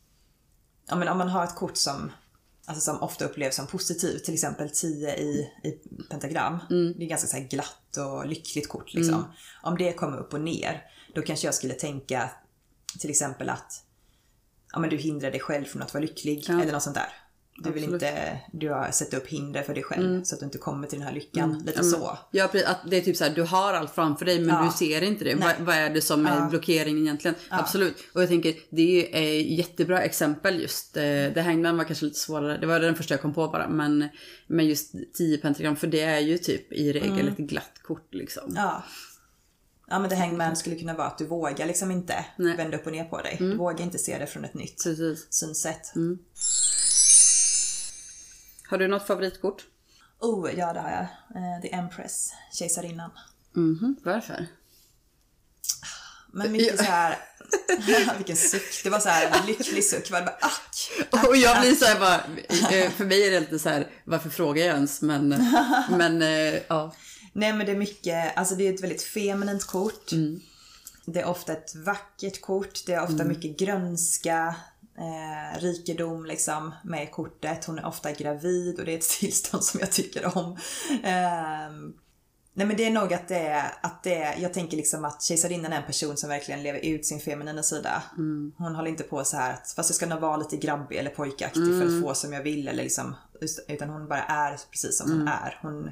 ja, 0.88 0.96
men 0.96 1.08
om 1.08 1.18
man 1.18 1.28
har 1.28 1.44
ett 1.44 1.54
kort 1.54 1.76
som, 1.76 2.10
alltså 2.64 2.92
som 2.92 3.02
ofta 3.02 3.24
upplevs 3.24 3.56
som 3.56 3.66
positivt, 3.66 4.24
till 4.24 4.34
exempel 4.34 4.70
10 4.70 5.16
i, 5.16 5.52
i 5.64 5.70
pentagram. 6.10 6.58
Det 6.68 7.04
är 7.04 7.08
ganska 7.08 7.28
så 7.28 7.36
här 7.36 7.48
glatt 7.48 7.96
och 7.96 8.26
lyckligt 8.26 8.68
kort 8.68 8.94
liksom. 8.94 9.24
Om 9.62 9.78
det 9.78 9.92
kommer 9.92 10.18
upp 10.18 10.32
och 10.32 10.40
ner, 10.40 10.82
då 11.14 11.22
kanske 11.22 11.46
jag 11.46 11.54
skulle 11.54 11.74
tänka 11.74 12.30
till 12.98 13.10
exempel 13.10 13.48
att 13.48 13.84
ja, 14.72 14.78
men 14.78 14.90
du 14.90 14.96
hindrar 14.96 15.30
dig 15.30 15.40
själv 15.40 15.64
från 15.64 15.82
att 15.82 15.94
vara 15.94 16.02
lycklig 16.02 16.50
eller 16.50 16.72
något 16.72 16.82
sånt 16.82 16.96
där. 16.96 17.12
Du 17.60 17.70
vill 17.70 17.82
Absolut. 17.84 18.02
inte, 18.02 18.40
du 18.52 18.70
har 18.70 18.90
sett 18.90 19.14
upp 19.14 19.26
hinder 19.26 19.62
för 19.62 19.74
dig 19.74 19.82
själv 19.82 20.22
så 20.22 20.34
att 20.34 20.38
du 20.40 20.44
inte 20.44 20.58
kommer 20.58 20.86
till 20.88 20.98
den 20.98 21.08
här 21.08 21.14
lyckan. 21.14 21.58
Lite 21.58 21.70
Ja, 21.76 21.82
men- 21.82 21.90
så. 21.90 22.18
Ja, 22.30 22.44
att 22.66 22.78
det 22.90 22.96
är 22.96 23.00
typ 23.00 23.16
så 23.16 23.24
här, 23.24 23.30
du 23.34 23.42
har 23.42 23.72
allt 23.74 23.94
framför 23.94 24.24
dig 24.24 24.38
men 24.40 24.54
Ja. 24.54 24.64
du 24.72 24.86
ser 24.86 25.02
inte 25.02 25.24
det. 25.24 25.34
Vad, 25.34 25.54
vad 25.60 25.74
är 25.76 25.90
det 25.90 26.00
som 26.00 26.26
är 26.26 26.48
blockeringen 26.50 27.02
egentligen? 27.02 27.34
Absolut. 27.50 27.96
Och 28.14 28.22
jag 28.22 28.28
tänker, 28.28 28.54
det 28.70 29.16
är 29.18 29.40
jättebra 29.42 30.02
exempel 30.02 30.60
just. 30.60 30.96
Eh, 30.96 31.02
det 31.02 31.42
Hangman 31.44 31.76
var 31.76 31.84
kanske 31.84 32.04
lite 32.04 32.18
svårare. 32.18 32.58
Det 32.58 32.66
var 32.66 32.80
den 32.80 32.94
första 32.94 33.14
jag 33.14 33.22
kom 33.22 33.34
på 33.34 33.48
bara. 33.48 33.68
Men, 33.68 34.08
men 34.46 34.66
just 34.66 34.94
10 35.14 35.38
pentagram, 35.38 35.76
för 35.76 35.86
det 35.86 36.00
är 36.00 36.20
ju 36.20 36.38
typ 36.38 36.72
i 36.72 36.92
regel 36.92 37.28
ett 37.28 37.36
glatt 37.36 37.82
kort 37.82 38.14
liksom. 38.14 38.52
Ja. 38.56 38.82
Ja 39.90 39.98
men 39.98 40.10
det 40.10 40.16
hangman 40.16 40.56
skulle 40.56 40.76
kunna 40.76 40.94
vara 40.94 41.06
att 41.06 41.18
du 41.18 41.26
vågar 41.26 41.66
liksom 41.66 41.90
inte 41.90 42.24
Nej. 42.36 42.56
vända 42.56 42.76
upp 42.76 42.86
och 42.86 42.92
ner 42.92 43.04
på 43.04 43.20
dig. 43.22 43.36
Du 43.38 43.56
vågar 43.56 43.84
inte 43.84 43.98
se 43.98 44.18
det 44.18 44.26
från 44.26 44.44
ett 44.44 44.54
nytt 44.54 44.84
Precis. 44.84 45.26
synsätt. 45.30 45.92
Har 48.68 48.78
du 48.78 48.88
något 48.88 49.06
favoritkort? 49.06 49.64
Oh, 50.20 50.50
ja 50.58 50.72
det 50.72 50.80
har 50.80 50.90
jag. 50.90 51.02
Eh, 51.42 51.62
The 51.62 51.74
Empress, 51.74 52.32
kejsarinnan. 52.52 53.10
Mhm, 53.56 53.96
varför? 54.04 54.46
Men 56.32 56.52
mycket 56.52 56.78
så 56.78 56.84
här. 56.84 57.18
vilken 58.16 58.36
suck. 58.36 58.80
Det 58.84 58.90
var 58.90 59.00
så 59.00 59.08
här 59.08 59.40
en 59.40 59.46
lycklig 59.46 59.84
suck. 59.84 60.10
Jag 60.10 60.24
bara, 60.24 60.34
ack! 60.34 60.90
Och 61.28 61.36
jag 61.36 61.60
blir 61.60 61.74
så 61.74 61.84
här 61.84 62.00
bara, 62.00 62.16
eh, 62.76 62.90
för 62.90 63.04
mig 63.04 63.26
är 63.26 63.30
det 63.30 63.40
lite 63.40 63.58
så 63.58 63.68
här, 63.68 63.90
varför 64.04 64.30
frågar 64.30 64.64
jag 64.64 64.74
ens? 64.74 65.02
Men, 65.02 65.28
men 65.90 66.22
eh, 66.22 66.54
ja. 66.68 66.94
Nej 67.32 67.52
men 67.52 67.66
det 67.66 67.72
är 67.72 67.76
mycket, 67.76 68.36
alltså 68.36 68.54
det 68.54 68.68
är 68.68 68.74
ett 68.74 68.82
väldigt 68.82 69.02
feminint 69.02 69.64
kort. 69.64 70.10
Det 71.06 71.20
är 71.20 71.26
ofta 71.26 71.52
ett 71.52 71.74
vackert 71.74 72.40
kort. 72.40 72.86
Det 72.86 72.92
är 72.92 73.02
ofta 73.02 73.24
mycket 73.24 73.58
grönska, 73.58 74.54
eh, 74.98 75.60
rikedom 75.60 76.26
liksom 76.26 76.74
med 76.84 77.12
kortet. 77.12 77.64
Hon 77.64 77.78
är 77.78 77.86
ofta 77.86 78.12
gravid 78.12 78.78
och 78.78 78.84
det 78.84 78.92
är 78.92 78.98
ett 78.98 79.08
tillstånd 79.20 79.64
som 79.64 79.80
jag 79.80 79.92
tycker 79.92 80.38
om. 80.38 80.56
Ehm, 81.04 81.92
nej 82.54 82.66
men 82.66 82.76
det 82.76 82.84
är 82.84 82.90
nog 82.90 83.14
att 83.14 83.28
det 83.28 83.38
är, 83.38 83.72
att 83.82 84.02
det 84.02 84.14
är, 84.14 84.40
jag 84.42 84.54
tänker 84.54 84.76
liksom 84.76 85.04
att 85.04 85.22
kejsarinnan 85.22 85.72
är 85.72 85.76
en 85.76 85.86
person 85.86 86.16
som 86.16 86.28
verkligen 86.28 86.62
lever 86.62 86.78
ut 86.78 87.06
sin 87.06 87.20
feminina 87.20 87.62
sida. 87.62 88.02
Hon 88.56 88.74
håller 88.74 88.90
inte 88.90 89.02
på 89.02 89.24
så 89.24 89.36
här 89.36 89.52
att, 89.52 89.72
fast 89.76 89.90
jag 89.90 89.96
ska 89.96 90.06
nog 90.06 90.20
vara 90.20 90.36
lite 90.36 90.56
grabbig 90.56 90.96
eller 90.96 91.10
pojkaktig 91.10 91.62
för 91.64 91.96
att 91.96 92.02
få 92.02 92.14
som 92.14 92.32
jag 92.32 92.42
vill 92.42 92.68
eller 92.68 92.82
liksom, 92.82 93.14
utan 93.68 93.88
hon 93.88 94.08
bara 94.08 94.22
är 94.22 94.60
precis 94.70 94.98
som 94.98 95.10
hon 95.12 95.28
är. 95.28 95.58
Hon, 95.62 95.90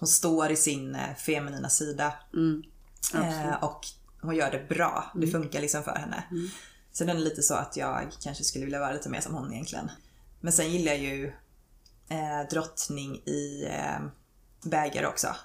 hon 0.00 0.08
står 0.08 0.50
i 0.50 0.56
sin 0.56 0.94
eh, 0.94 1.14
feminina 1.14 1.68
sida. 1.68 2.12
Eh, 3.14 3.64
och 3.64 3.86
hon 4.22 4.36
gör 4.36 4.50
det 4.50 4.68
bra. 4.68 5.12
Det 5.14 5.26
funkar 5.26 5.60
liksom 5.60 5.82
för 5.82 5.94
henne. 5.94 6.24
Så 6.92 7.04
den 7.04 7.16
är 7.16 7.20
lite 7.20 7.42
så 7.42 7.54
att 7.54 7.76
jag 7.76 8.12
kanske 8.22 8.44
skulle 8.44 8.64
vilja 8.64 8.80
vara 8.80 8.92
lite 8.92 9.08
mer 9.08 9.20
som 9.20 9.34
hon 9.34 9.52
egentligen. 9.52 9.90
Men 10.40 10.52
sen 10.52 10.70
gillar 10.70 10.92
jag 10.92 11.00
ju 11.00 11.26
eh, 12.08 12.48
drottning 12.50 13.16
i 13.16 13.66
eh, 13.70 14.00
bägare 14.70 15.06
också. 15.06 15.36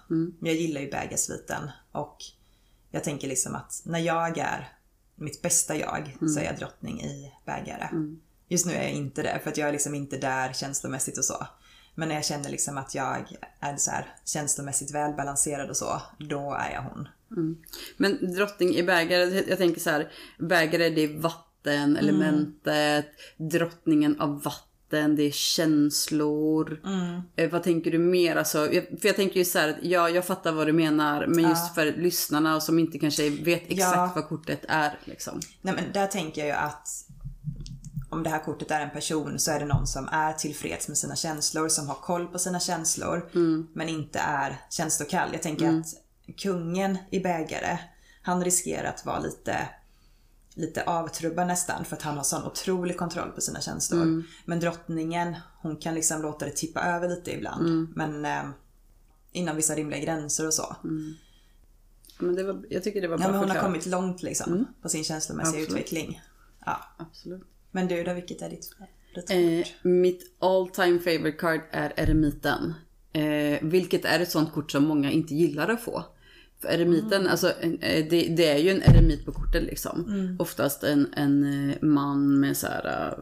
Jag 0.42 0.56
gillar 0.56 0.82
ju 0.82 0.92
bägarsviten 0.92 1.72
och 1.92 2.18
jag 2.92 3.04
tänker 3.04 3.28
liksom 3.28 3.56
att 3.56 3.82
när 3.86 4.00
jag 4.00 4.38
är 4.38 4.78
mitt 5.16 5.42
bästa 5.42 5.76
jag 5.76 6.18
så 6.34 6.40
är 6.40 6.44
jag 6.44 6.58
drottning 6.58 7.02
i 7.02 7.34
bägare. 7.46 7.90
Just 8.48 8.66
nu 8.66 8.74
är 8.74 8.84
jag 8.84 8.92
inte 8.92 9.24
det 9.24 9.40
för 9.44 9.50
att 9.52 9.58
jag 9.58 9.68
är 9.68 9.72
liksom 9.72 9.96
inte 9.96 10.18
där 10.18 10.54
känslomässigt 10.54 11.18
och 11.18 11.26
så. 11.26 11.48
Men 11.96 12.08
när 12.08 12.16
jag 12.16 12.26
känner 12.26 12.50
liksom 12.50 12.78
att 12.78 12.96
jag 12.96 13.38
är 13.60 13.78
så 13.78 13.92
här 13.92 14.16
känslomässigt 14.26 14.92
välbalanserad 14.92 15.70
och 15.70 15.78
så, 15.78 16.02
då 16.20 16.54
är 16.54 16.72
jag 16.74 16.82
hon. 16.82 17.08
Men 17.98 18.34
drottning 18.36 18.76
i 18.76 18.84
bägare, 18.84 19.44
jag 19.50 19.58
tänker 19.58 19.82
så 19.82 19.90
här, 19.90 20.12
bägare 20.40 20.90
det 20.90 21.02
är 21.04 21.18
vatten, 21.18 21.98
elementet, 21.98 23.06
drottningen 23.38 24.22
av 24.22 24.42
vatten, 24.44 25.16
det 25.16 25.24
är 25.24 25.32
känslor. 25.32 26.82
Eh, 27.36 27.50
vad 27.52 27.64
tänker 27.64 27.92
du 27.92 27.98
mer? 27.98 28.36
Alltså, 28.36 28.74
jag, 28.74 28.84
för 29.02 29.08
jag 29.08 29.16
tänker 29.16 29.40
ju 29.40 29.46
så 29.46 29.60
här, 29.60 29.70
att 29.70 29.76
ja, 29.82 30.10
jag 30.10 30.26
fattar 30.26 30.52
vad 30.52 30.68
du 30.68 30.74
menar, 30.74 31.28
men 31.28 31.50
just 31.50 31.76
för 31.76 31.86
lyssnarna 31.86 32.62
som 32.62 32.80
inte 32.80 33.00
kanske 33.00 33.30
vet 33.30 33.64
exakt 33.68 33.96
Ja. 33.98 34.12
vad 34.16 34.28
kortet 34.28 34.66
är 34.68 35.00
liksom. 35.06 35.40
Nej 35.62 35.74
men 35.76 35.84
där 35.94 36.08
tänker 36.08 36.42
jag 36.42 36.48
ju 36.48 36.54
att 36.54 36.88
om 38.10 38.24
det 38.24 38.30
här 38.30 38.40
kortet 38.44 38.72
är 38.72 38.82
en 38.82 38.90
person 38.90 39.40
så 39.40 39.52
är 39.52 39.60
det 39.60 39.66
någon 39.66 39.88
som 39.88 40.08
är 40.12 40.34
tillfreds 40.34 40.88
med 40.88 40.98
sina 40.98 41.16
känslor, 41.16 41.70
som 41.70 41.88
har 41.88 41.96
koll 41.96 42.28
på 42.28 42.40
sina 42.40 42.60
känslor, 42.60 43.30
men 43.74 43.90
inte 43.90 44.20
är 44.20 44.56
känslokall. 44.70 45.30
Jag 45.34 45.42
tänker 45.42 45.66
att 45.80 45.86
kungen 46.38 46.98
i 47.12 47.20
bägare, 47.20 47.80
han 48.22 48.44
riskerar 48.44 48.90
att 48.90 49.06
vara 49.06 49.20
lite 49.20 49.70
lite 50.54 50.84
avtrubbad 50.84 51.48
nästan 51.48 51.86
för 51.86 51.96
att 51.96 52.02
han 52.02 52.18
har 52.18 52.24
sån 52.24 52.44
otrolig 52.44 52.98
kontroll 52.98 53.32
på 53.32 53.42
sina 53.42 53.62
känslor. 53.62 54.24
Men 54.46 54.60
drottningen, 54.60 55.36
hon 55.62 55.78
kan 55.78 55.96
liksom 55.96 56.22
låta 56.22 56.46
det 56.46 56.52
tippa 56.52 56.82
över 56.82 57.10
lite 57.10 57.32
ibland. 57.32 57.88
Men 57.96 58.26
eh, 58.26 58.50
inom 59.32 59.56
vissa 59.56 59.76
rimliga 59.76 60.00
gränser 60.00 60.48
och 60.48 60.54
så. 60.54 60.76
Men 62.20 62.36
det 62.36 62.44
var, 62.44 62.66
jag 62.70 62.84
tycker 62.84 63.02
det 63.02 63.08
var 63.08 63.18
bra 63.18 63.26
Ja, 63.26 63.32
men 63.32 63.40
hon 63.40 63.50
har 63.50 63.62
kommit 63.62 63.86
långt 63.86 64.24
liksom 64.24 64.68
på 64.82 64.90
sin 64.90 65.04
känslomässiga 65.04 65.62
Absolut. 65.62 65.70
utveckling. 65.70 66.22
Ja. 66.66 66.80
Absolut. 66.98 67.44
Men 67.72 67.88
du 67.88 68.04
då, 68.04 68.14
vilket 68.14 68.42
är 68.42 68.50
ditt 68.50 68.74
favoritkort? 68.74 69.76
Eh, 69.84 69.90
mitt 69.92 70.36
all 70.40 70.70
time 70.70 71.00
favorite 71.00 71.38
card 71.38 71.62
är 71.72 71.94
eremiten. 71.96 72.74
Eh, 73.14 73.60
vilket 73.62 74.06
är 74.06 74.20
ett 74.20 74.32
sånt 74.32 74.54
kort 74.54 74.72
som 74.72 74.84
många 74.84 75.12
inte 75.12 75.36
gillar 75.36 75.70
att 75.70 75.82
få. 75.82 76.04
För 76.62 76.68
eremiten, 76.68 77.28
alltså 77.28 77.48
eh, 77.62 78.06
det, 78.10 78.28
det 78.38 78.48
är 78.48 78.58
ju 78.58 78.70
en 78.70 78.82
eremit 78.82 79.26
på 79.26 79.32
kortet 79.32 79.64
liksom. 79.64 80.36
Oftast 80.40 80.84
en, 80.84 81.14
en 81.14 81.70
eh, 81.70 81.76
man 81.82 82.40
med 82.40 82.58
så 82.58 82.68
här, 82.68 83.14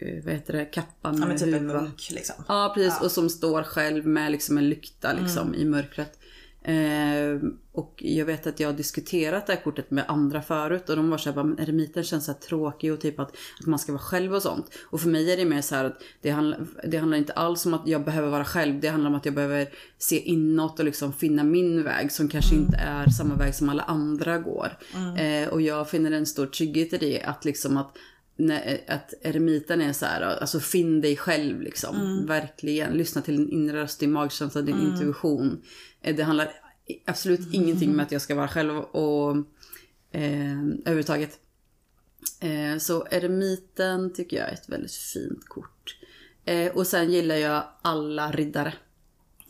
eh, 0.00 0.24
vad 0.24 0.34
heter 0.34 0.52
det, 0.52 0.64
kappa 0.64 1.12
med 1.12 1.20
Ja 1.20 1.26
men 1.26 1.38
typ 1.38 1.54
en 1.54 1.66
munk 1.66 2.08
liksom. 2.10 2.44
Ja 2.48 2.72
precis, 2.74 3.00
och 3.00 3.10
som 3.10 3.28
står 3.30 3.62
själv 3.62 4.06
med 4.06 4.32
liksom 4.32 4.58
en 4.58 4.68
lykta 4.68 5.12
liksom 5.12 5.48
Mm. 5.48 5.60
i 5.60 5.64
mörkret. 5.64 6.18
Eh, 6.64 7.40
och 7.72 7.94
jag 7.96 8.26
vet 8.26 8.46
att 8.46 8.60
jag 8.60 8.68
har 8.68 8.72
diskuterat 8.72 9.46
det 9.46 9.52
här 9.52 9.62
kortet 9.62 9.90
med 9.90 10.04
andra 10.08 10.42
förut 10.42 10.88
och 10.88 10.96
de 10.96 11.10
var 11.10 11.18
såhär, 11.18 11.44
men 11.44 11.60
eremiten 11.60 12.04
känns 12.04 12.24
så 12.24 12.32
tråkig 12.32 12.92
och 12.92 13.00
typ 13.00 13.18
att, 13.18 13.36
att 13.60 13.66
man 13.66 13.78
ska 13.78 13.92
vara 13.92 14.02
själv 14.02 14.34
och 14.34 14.42
sånt. 14.42 14.66
Och 14.90 15.00
för 15.00 15.08
mig 15.08 15.32
är 15.32 15.36
det 15.36 15.44
mer 15.44 15.60
så 15.60 15.74
att 15.74 16.02
det 16.20 16.30
handlar, 16.30 16.66
det 16.84 16.96
handlar 16.96 17.18
inte 17.18 17.32
alls 17.32 17.66
om 17.66 17.74
att 17.74 17.86
jag 17.86 18.04
behöver 18.04 18.28
vara 18.28 18.44
själv. 18.44 18.80
Det 18.80 18.88
handlar 18.88 19.10
om 19.10 19.16
att 19.16 19.24
jag 19.24 19.34
behöver 19.34 19.68
se 19.98 20.18
inåt 20.18 20.78
och 20.78 20.84
liksom 20.84 21.12
finna 21.12 21.44
min 21.44 21.82
väg 21.82 22.12
som 22.12 22.28
kanske 22.28 22.54
inte 22.54 22.76
är 22.76 23.06
samma 23.06 23.34
väg 23.34 23.54
som 23.54 23.68
alla 23.68 23.82
andra 23.82 24.38
går. 24.38 24.78
Eh, 25.18 25.48
och 25.48 25.62
jag 25.62 25.90
finner 25.90 26.10
en 26.10 26.26
stor 26.26 26.46
trygghet 26.46 26.92
i 26.92 26.98
det 26.98 27.22
att 27.22 27.44
liksom 27.44 27.76
att 27.76 27.96
när, 28.36 28.80
att 28.88 29.14
eremiten 29.22 29.80
är 29.80 29.92
så 29.92 30.06
här, 30.06 30.22
alltså 30.22 30.60
finn 30.60 31.00
dig 31.00 31.16
själv 31.16 31.60
liksom. 31.60 32.26
Verkligen. 32.26 32.92
Lyssna 32.92 33.22
till 33.22 33.36
din 33.36 33.48
inre 33.50 33.82
röst, 33.82 34.00
din 34.00 34.12
magkänsla, 34.12 34.62
din 34.62 34.80
intuition. 34.80 35.62
Eh, 36.02 36.16
Det 36.16 36.22
handlar 36.22 36.52
absolut 37.06 37.54
ingenting 37.54 37.92
med 37.92 38.02
att 38.06 38.12
jag 38.12 38.22
ska 38.22 38.34
vara 38.34 38.48
själv 38.48 38.78
och 38.78 39.36
eh, 40.12 40.62
överhuvudtaget. 40.84 41.38
Eh, 42.40 42.78
så 42.78 43.06
eremiten 43.10 44.12
tycker 44.12 44.36
jag 44.36 44.48
är 44.48 44.52
ett 44.52 44.68
väldigt 44.68 44.94
fint 44.94 45.48
kort. 45.48 45.96
Eh, 46.44 46.72
och 46.72 46.86
sen 46.86 47.10
gillar 47.12 47.36
jag 47.36 47.64
alla 47.82 48.30
riddare. 48.32 48.74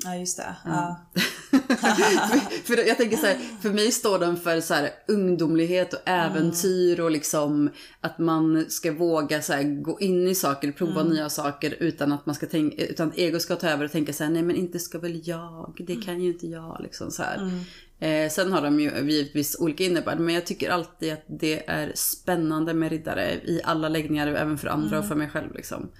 Ja, 0.04 0.16
just 0.16 0.36
det. 0.36 0.56
Ja. 0.64 1.06
för, 1.50 2.64
för 2.66 2.88
jag 2.88 2.96
tänker 2.96 3.16
så 3.16 3.26
här, 3.26 3.38
för 3.60 3.70
mig 3.70 3.92
står 3.92 4.18
den 4.18 4.36
för 4.36 4.60
så 4.60 4.74
här 4.74 4.90
ungdomlighet 5.08 5.92
och 5.92 6.00
äventyr 6.04 7.00
och 7.00 7.10
liksom 7.10 7.70
att 8.00 8.18
man 8.18 8.64
ska 8.68 8.92
våga 8.92 9.42
så 9.42 9.52
här, 9.52 9.82
gå 9.82 10.00
in 10.00 10.28
i 10.28 10.34
saker, 10.34 10.72
prova 10.72 11.02
nya 11.02 11.28
saker 11.28 11.76
utan 11.80 12.12
att 12.12 12.26
man 12.26 12.34
ska 12.34 12.46
tänka, 12.46 12.86
utan 12.86 13.08
att 13.08 13.18
ego 13.18 13.40
ska 13.40 13.56
ta 13.56 13.68
över 13.68 13.84
och 13.84 13.92
tänka 13.92 14.12
så 14.12 14.24
här, 14.24 14.30
nej 14.30 14.42
men 14.42 14.56
inte 14.56 14.78
ska 14.78 14.98
väl 14.98 15.28
jag, 15.28 15.84
det 15.86 15.96
kan 15.96 16.20
ju 16.20 16.32
inte 16.32 16.46
jag 16.46 16.80
liksom 16.82 17.10
så 17.10 17.22
här. 17.22 17.50
Eh, 17.98 18.30
sen 18.30 18.52
har 18.52 18.62
de 18.62 18.80
ju 18.80 18.90
givetvis 19.10 19.56
olika 19.60 19.84
innebörd 19.84 20.18
men 20.18 20.34
jag 20.34 20.46
tycker 20.46 20.70
alltid 20.70 21.12
att 21.12 21.24
det 21.26 21.68
är 21.68 21.92
spännande 21.94 22.74
med 22.74 22.90
riddare 22.90 23.34
i 23.34 23.60
alla 23.64 23.88
läggningar, 23.88 24.26
även 24.26 24.58
för 24.58 24.68
andra 24.68 24.98
och 24.98 25.08
för 25.08 25.14
mig 25.14 25.28
själv 25.28 25.54
liksom. 25.54 25.90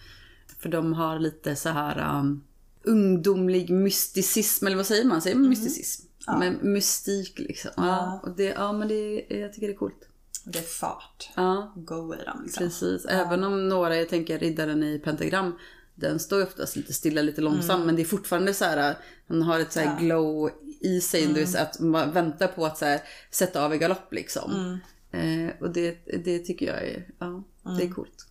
För 0.59 0.69
de 0.69 0.93
har 0.93 1.19
lite 1.19 1.57
så 1.57 1.69
här 1.69 2.19
um, 2.19 2.45
ungdomlig 2.85 3.71
mysticism, 3.71 4.67
eller 4.67 4.77
vad 4.77 4.87
säger 4.87 5.05
man? 5.05 5.23
Säger 5.23 5.37
man 5.37 5.49
mysticism? 5.49 6.07
Men 6.39 6.59
mystik 6.73 7.39
liksom. 7.39 7.71
Ja. 7.77 8.21
och 8.23 8.37
det, 8.37 8.45
ja 8.45 8.73
men 8.73 8.89
det, 8.89 9.27
jag 9.29 9.53
tycker 9.53 9.67
det 9.67 9.73
är 9.73 9.77
coolt. 9.77 10.09
Det 10.45 10.59
är 10.59 10.63
fart. 10.63 11.31
Ja, 11.37 11.73
Go 11.77 12.15
i 12.15 12.25
dem 12.25 12.41
liksom. 12.45 12.65
precis. 12.65 13.05
Även 13.05 13.45
om 13.45 13.69
några, 13.69 13.97
jag 13.97 14.09
tänker 14.09 14.39
riddaren 14.39 14.83
i 14.83 14.99
pentagram, 14.99 15.59
den 15.95 16.19
står 16.19 16.43
oftast 16.43 16.77
lite 16.77 16.93
stilla, 16.93 17.23
lite 17.23 17.41
långsam. 17.41 17.87
Men 17.87 17.97
det 17.97 18.03
är 18.03 18.07
fortfarande 18.07 18.55
så 18.55 18.65
här, 18.65 18.95
han 19.29 19.43
har 19.43 19.61
ett 19.61 19.73
så 19.73 19.81
här 19.81 20.01
glow 20.01 20.51
i 20.81 21.01
sig. 21.01 21.27
Det 21.27 21.33
vill 21.33 21.53
säga 21.53 21.63
att 21.63 21.81
man 21.81 22.13
väntar 22.13 22.47
på 22.47 22.67
att 22.67 22.79
så 22.79 22.85
här, 22.85 23.01
sätta 23.31 23.65
av 23.65 23.75
i 23.75 23.79
galopp 23.79 24.13
liksom. 24.13 24.79
Eh, 25.11 25.51
och 25.61 25.71
det, 25.71 25.99
det 26.25 26.39
tycker 26.39 26.67
jag 26.67 26.83
är, 26.83 27.09
ja, 27.19 27.45
det 27.79 27.85
är 27.85 27.91
coolt. 27.91 28.27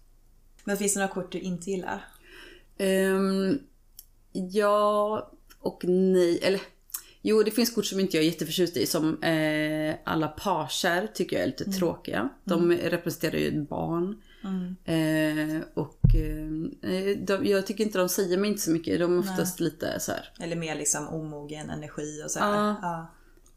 Men 0.64 0.78
finns 0.78 0.94
det 0.94 1.00
några 1.00 1.14
kort 1.14 1.32
du 1.32 1.40
inte 1.40 1.72
gillar? 1.72 2.06
Ehm, 2.78 3.60
ja 4.32 5.32
och 5.60 5.86
nej. 5.86 6.40
Eller 6.44 6.62
jo, 7.22 7.44
det 7.44 7.52
finns 7.52 7.76
kort 7.76 7.86
som 7.86 8.00
inte 8.00 8.18
jag 8.18 8.26
är 8.26 8.30
jätteförtjust 8.30 8.78
i. 8.78 8.86
Som 8.86 9.24
eh, 9.24 9.96
alla 10.04 10.28
parser 10.28 11.08
tycker 11.14 11.36
jag 11.36 11.44
är 11.44 11.48
lite 11.48 11.66
tråkiga. 11.72 12.30
De 12.44 12.72
representerar 12.72 13.38
ju 13.38 13.48
ett 13.48 13.70
barn. 13.70 14.22
Eh, 14.86 15.62
och 15.74 16.16
eh, 16.16 17.18
de, 17.18 17.46
jag 17.46 17.68
tycker 17.68 17.84
inte 17.84 17.98
de 17.98 18.10
säger 18.10 18.38
mig 18.38 18.50
inte 18.50 18.62
så 18.62 18.72
mycket. 18.72 19.00
De 19.00 19.14
är 19.14 19.20
oftast 19.20 19.60
lite 19.60 20.00
så 20.00 20.12
här. 20.12 20.34
Eller 20.40 20.56
mer 20.56 20.76
liksom 20.76 21.08
omogen 21.08 21.70
energi 21.70 22.22
och 22.26 22.32
så 22.32 22.40
här. 22.40 22.56
Ja. 22.56 22.80
Ja. 22.82 23.08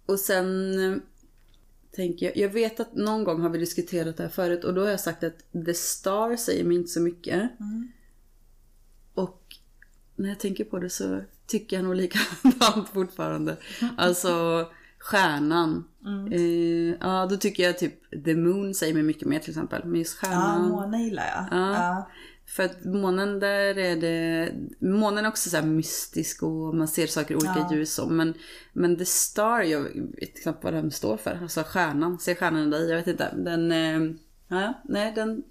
Och 0.06 0.20
sen 0.20 0.78
eh, 0.92 0.98
tänker 1.92 2.26
jag, 2.26 2.36
jag 2.36 2.48
vet 2.48 2.80
att 2.80 2.94
någon 2.94 3.24
gång 3.24 3.40
har 3.40 3.50
vi 3.50 3.58
diskuterat 3.58 4.16
det 4.16 4.22
här 4.22 4.30
förut 4.30 4.64
och 4.64 4.74
då 4.74 4.80
har 4.80 4.88
jag 4.88 5.00
sagt 5.00 5.24
att 5.24 5.64
The 5.66 5.74
Star 5.74 6.36
säger 6.36 6.64
mig 6.64 6.76
inte 6.76 6.90
så 6.90 7.00
mycket. 7.00 7.50
Och 9.14 9.56
när 10.16 10.28
jag 10.28 10.38
tänker 10.38 10.64
på 10.64 10.78
det 10.78 10.90
så 10.90 11.20
tycker 11.46 11.76
jag 11.76 11.84
nog 11.84 11.94
likadant 11.94 12.88
fortfarande. 12.92 13.56
Alltså 13.96 14.66
stjärnan. 14.98 15.84
Eh, 16.32 16.96
ja, 17.00 17.26
då 17.30 17.36
tycker 17.36 17.62
jag 17.62 17.78
typ 17.78 18.24
The 18.24 18.34
Moon 18.34 18.74
säger 18.74 18.94
mig 18.94 19.02
mycket 19.02 19.28
mer 19.28 19.38
till 19.38 19.50
exempel. 19.50 19.84
Men 19.84 19.98
just 19.98 20.18
Ja, 20.22 20.28
stjärnan. 20.28 20.68
måne 20.68 21.02
gillar 21.02 21.26
jag. 21.26 21.58
Ja. 21.60 21.74
Ja. 21.74 22.08
För 22.46 22.62
att 22.62 22.84
månen 22.84 23.40
där 23.40 23.78
är 23.78 23.96
det... 23.96 24.52
Månen 24.78 25.24
är 25.24 25.28
också 25.28 25.50
så 25.50 25.56
här 25.56 25.64
mystisk 25.66 26.42
och 26.42 26.74
man 26.74 26.88
ser 26.88 27.06
saker 27.06 27.34
i 27.34 27.36
olika 27.36 27.66
Ja. 27.70 27.74
ljus 27.74 27.98
och, 27.98 28.12
men, 28.12 28.34
men 28.72 28.96
The 28.96 29.04
Star, 29.04 29.60
jag 29.60 29.80
vet 30.20 30.42
knappt 30.42 30.64
vad 30.64 30.72
den 30.72 30.90
står 30.90 31.16
för. 31.16 31.38
Alltså 31.42 31.62
stjärnan, 31.62 32.18
ser 32.18 32.34
stjärnan 32.34 32.68
i 32.68 32.70
dig? 32.70 32.88
Jag 32.90 32.96
vet 32.96 33.06
inte. 33.06 33.34
Den... 33.36 33.72
Eh, 33.72 34.14
ja, 34.48 34.72
nej, 34.84 35.12
den 35.14 35.42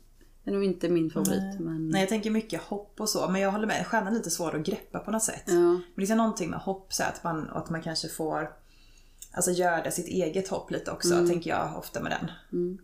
är 0.46 0.52
nog 0.52 0.64
inte 0.64 0.90
min 0.90 1.10
favorit. 1.10 1.60
Men, 1.60 1.90
Nej, 1.90 2.02
jag 2.02 2.10
tänker 2.10 2.30
mycket 2.30 2.62
hopp 2.62 3.02
och 3.02 3.10
så. 3.10 3.30
Men 3.30 3.42
jag 3.42 3.52
håller 3.52 3.68
med. 3.68 3.88
Stjärnan 3.88 4.14
är 4.14 4.18
lite 4.18 4.30
svår 4.30 4.56
att 4.56 4.66
greppa 4.66 5.00
på 5.00 5.12
något 5.12 5.24
sätt. 5.24 5.44
Ja. 5.46 5.54
Men 5.54 5.82
det 5.96 6.10
är 6.12 6.16
någonting 6.16 6.50
med 6.50 6.60
hopp 6.60 6.94
så 6.94 7.04
att 7.04 7.24
man, 7.24 7.50
att 7.50 7.70
man 7.70 7.82
kanske 7.82 8.08
får 8.08 8.50
alltså 9.32 9.52
göra 9.52 9.92
sitt 9.92 10.08
eget 10.08 10.48
hopp 10.48 10.72
lite 10.72 10.92
också. 10.92 11.14
Mm. 11.14 11.30
Tänker 11.30 11.50
jag 11.50 11.78
ofta 11.78 12.02
med 12.02 12.12
den. 12.12 12.32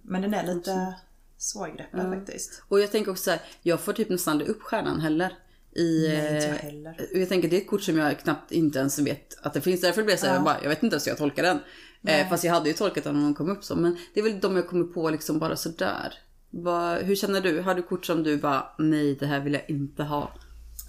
Men 0.02 0.22
den 0.22 0.34
är 0.34 0.56
lite 0.56 0.95
svårgreppad 1.38 2.13
faktiskt. 2.13 2.63
Och 2.67 2.80
jag 2.80 2.91
tänker 2.91 3.12
också 3.12 3.24
så 3.24 3.32
här, 3.32 3.41
jag 3.62 3.80
får 3.80 3.93
typ 3.93 4.10
nästan 4.10 4.32
aldrig 4.32 4.50
upp 4.50 4.62
stjärnan 4.62 5.00
heller. 5.00 5.34
I, 5.72 6.08
Nej, 6.08 6.36
inte 6.36 6.48
jag 6.48 6.56
eh, 6.56 6.62
heller. 6.62 7.08
Jag 7.13 7.30
tänker 7.30 7.50
det 7.50 7.58
är 7.58 7.62
ett 7.62 7.67
kort 7.67 7.82
som 7.82 7.98
jag 7.98 8.19
knappt 8.19 8.52
inte 8.52 8.80
ens 8.80 9.00
vet 9.00 9.38
att 9.41 9.54
det 9.54 9.62
finns. 9.62 9.82
Därför 9.82 10.04
blir 10.04 10.13
jag 10.13 10.19
så 10.19 10.26
här, 10.26 10.34
jag, 10.34 10.43
bara, 10.43 10.58
jag 10.62 10.69
vet 10.69 10.84
inte 10.84 10.93
ens 10.93 11.08
hur 11.08 11.12
jag 11.12 11.17
tolkar 11.17 11.43
den. 11.43 11.60
Eh, 12.04 12.30
fast 12.30 12.43
jag 12.43 12.54
hade 12.54 12.69
ju 12.69 12.76
tolkat 12.76 13.04
den 13.04 13.15
om 13.15 13.24
den 13.24 13.34
kom 13.34 13.50
upp 13.50 13.63
så. 13.63 13.76
Men 13.76 13.98
det 14.13 14.19
är 14.19 14.24
väl 14.24 14.39
de 14.39 14.56
jag 14.56 14.67
kommer 14.67 14.86
på 14.86 15.10
liksom 15.10 15.39
bara 15.39 15.56
sådär. 15.56 16.13
Vad, 16.50 16.98
hur 16.98 17.16
känner 17.16 17.42
du? 17.42 17.62
Har 17.62 17.76
du 17.76 17.82
kort 17.82 18.06
som 18.06 18.24
du 18.24 18.38
bara, 18.38 18.66
nej 18.78 19.16
det 19.16 19.26
här 19.26 19.40
vill 19.40 19.54
jag 19.54 19.70
inte 19.70 20.04
ha? 20.04 20.32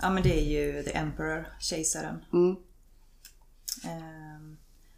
Ja 0.03 0.11
men 0.11 0.23
det 0.23 0.40
är 0.40 0.44
ju 0.44 0.83
The 0.83 0.96
Emperor, 0.96 1.46
kejsaren. 1.61 2.25
Mm. 2.33 2.57
Ehm, 3.85 4.57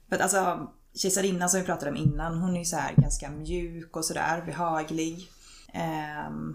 för 0.09 0.17
att 0.17 0.23
alltså 0.23 0.73
kejsarinnan 0.95 1.49
som 1.49 1.61
vi 1.61 1.67
pratade 1.67 1.91
om 1.91 1.97
innan, 1.97 2.39
hon 2.39 2.55
är 2.55 2.59
ju 2.59 2.65
så 2.65 2.77
här 2.77 2.95
ganska 2.97 3.31
mjuk 3.31 3.97
och 3.97 4.05
sådär, 4.05 4.43
behaglig. 4.47 5.31
Ehm, 5.73 6.55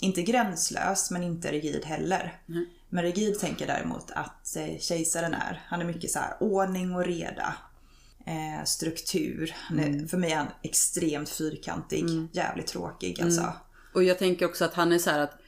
inte 0.00 0.22
gränslös 0.22 1.10
men 1.10 1.22
inte 1.22 1.52
rigid 1.52 1.84
heller. 1.84 2.40
Men 2.88 3.04
rigid 3.04 3.38
tänker 3.38 3.66
däremot 3.66 4.10
att 4.10 4.56
eh, 4.56 4.78
kejsaren 4.78 5.34
är. 5.34 5.62
Han 5.66 5.80
är 5.80 5.84
mycket 5.84 6.10
så 6.10 6.18
här 6.18 6.36
ordning 6.40 6.94
och 6.94 7.04
reda. 7.04 7.54
Eh, 8.26 8.64
struktur. 8.64 9.54
Är, 9.70 10.08
För 10.08 10.16
mig 10.16 10.32
är 10.32 10.36
han 10.36 10.46
extremt 10.62 11.28
fyrkantig. 11.28 12.04
Jävligt 12.32 12.66
tråkig 12.66 13.20
alltså. 13.22 13.52
Och 13.94 14.04
jag 14.04 14.18
tänker 14.18 14.46
också 14.46 14.64
att 14.64 14.74
han 14.74 14.92
är 14.92 14.98
så 14.98 15.10
här 15.10 15.18
att 15.18 15.38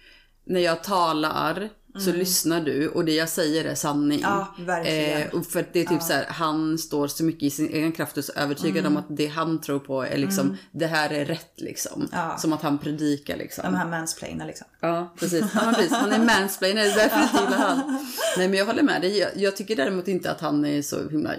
när 0.44 0.60
jag 0.60 0.84
talar 0.84 1.68
så 1.98 2.12
lyssnar 2.12 2.60
du 2.60 2.88
och 2.88 3.04
det 3.04 3.12
jag 3.14 3.28
säger 3.28 3.64
är 3.64 3.74
sanning. 3.74 4.18
Mm. 4.18 4.30
Ja, 4.30 4.54
verkligen. 4.58 5.22
Eh, 5.22 5.28
och 5.34 5.46
för 5.46 5.66
det 5.72 5.80
är 5.80 5.84
typ 5.84 6.02
så 6.02 6.12
här, 6.12 6.26
han 6.28 6.78
står 6.78 7.06
så 7.08 7.24
mycket 7.24 7.42
i 7.42 7.50
sin 7.50 7.68
egen 7.68 7.92
kraft 7.92 8.16
och 8.16 8.24
så 8.24 8.32
övertygad 8.32 8.76
Mm. 8.78 8.92
om 8.92 8.96
att 8.96 9.16
det 9.16 9.26
han 9.26 9.60
tror 9.60 9.78
på 9.78 10.02
är 10.02 10.16
liksom, 10.16 10.56
det 10.72 10.86
här 10.86 11.10
är 11.10 11.24
rätt 11.24 11.52
liksom. 11.60 12.08
Ja. 12.12 12.36
Som 12.38 12.52
att 12.52 12.62
han 12.62 12.78
predikar 12.78 13.36
liksom. 13.36 13.64
De 13.64 13.74
här 13.74 13.88
mansplainar 13.88 14.46
liksom. 14.46 14.66
Ja, 14.80 15.14
precis. 15.18 15.44
Ja, 15.54 15.72
precis. 15.76 15.92
Han 15.92 16.12
är 16.12 16.24
mansplainer, 16.24 16.82
det 16.82 16.90
är 16.90 16.96
därför 16.96 17.18
jag 17.18 17.44
gillar 17.44 17.58
han. 17.58 17.98
Nej, 18.38 18.48
men 18.48 18.58
jag 18.58 18.66
håller 18.66 18.82
med 18.82 19.00
dig. 19.00 19.18
Jag, 19.18 19.30
jag 19.36 19.56
tycker 19.56 19.76
däremot 19.76 20.08
inte 20.08 20.30
att 20.30 20.40
han 20.40 20.64
är 20.64 20.82
så 20.82 21.08
himla 21.08 21.30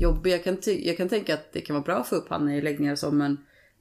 jobbig. 0.00 0.32
Jag 0.32 0.44
kan, 0.44 0.56
jag 0.64 0.96
kan 0.96 1.08
tänka 1.08 1.34
att 1.34 1.52
det 1.52 1.60
kan 1.60 1.74
vara 1.74 1.84
bra 1.84 1.96
att 1.96 2.08
få 2.08 2.14
upp 2.14 2.26
han 2.30 2.48
i 2.50 2.60
läggningar 2.62 2.92
och 2.92 2.98
så, 2.98 3.10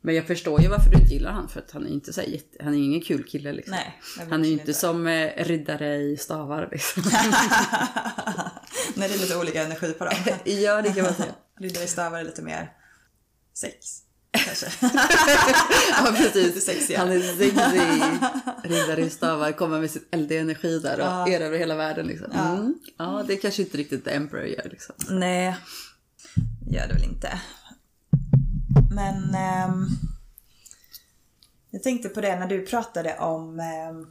men, 0.06 0.16
jag 0.16 0.28
förstår 0.28 0.62
ju 0.62 0.68
varför 0.68 0.90
du 0.90 0.98
inte 0.98 1.14
gillar 1.14 1.32
han. 1.32 1.50
För 1.50 1.60
att 1.60 1.72
han 1.72 1.86
är 1.86 1.90
inte 1.90 2.14
så 2.14 2.22
jätte, 2.22 2.64
han 2.64 2.74
är 2.74 2.78
ingen 2.78 3.02
kul 3.02 3.24
kille 3.24 3.54
liksom. 3.54 3.72
Nej, 3.72 4.02
han 4.30 4.42
är 4.46 4.48
ju 4.48 4.54
inte 4.54 4.74
som 4.74 5.08
eh, 5.08 5.46
riddare 5.46 5.96
i 5.96 6.18
stavar 6.18 6.70
liksom. 6.72 7.04
Nej, 8.96 9.10
det 9.10 9.16
är 9.16 9.20
lite 9.20 9.38
olika 9.38 9.64
energi 9.64 9.94
på 9.94 10.06
dem. 10.06 10.14
ja, 10.46 10.82
det 10.82 10.94
kan 10.94 11.04
man 11.04 11.14
säga. 11.14 11.36
Riddare 11.60 11.84
i 11.84 11.88
stavar 11.88 12.20
är 12.20 12.24
lite 12.24 12.42
mer 12.42 12.72
sex. 13.54 14.02
Kanske. 14.32 14.66
Ja, 15.92 16.16
precis. 16.18 16.68
Lite. 16.68 16.98
Han 16.98 17.12
är 17.12 17.20
sexig. 17.20 17.52
Riddare 18.64 19.02
i 19.02 19.10
stavar, 19.10 19.52
kommer 19.52 19.80
med 19.80 19.92
sitt 19.92 20.08
eldiga 20.12 20.42
energi 20.42 20.80
där 20.80 21.00
och 21.00 21.30
erövrar 21.30 21.58
hela 21.58 21.76
världen 21.76 22.08
liksom. 22.08 22.32
Mm. 22.32 22.76
Ja, 22.98 23.24
det 23.28 23.36
kanske 23.36 23.62
inte 23.62 23.78
riktigt 23.78 24.06
The 24.06 24.12
Emperor 24.12 24.46
gör 24.46 24.68
liksom. 24.72 24.96
Nej, 25.10 25.56
gör 26.72 26.88
det 26.88 26.94
väl 26.94 27.04
inte. 27.04 27.40
Men 28.92 29.36
ehm, 29.36 29.88
jag 31.70 31.84
tänkte 31.84 32.10
på 32.10 32.22
det 32.22 32.40
när 32.40 32.48
du 32.48 32.66
pratade 32.66 33.18
om 33.18 33.60
ehm, 33.60 34.08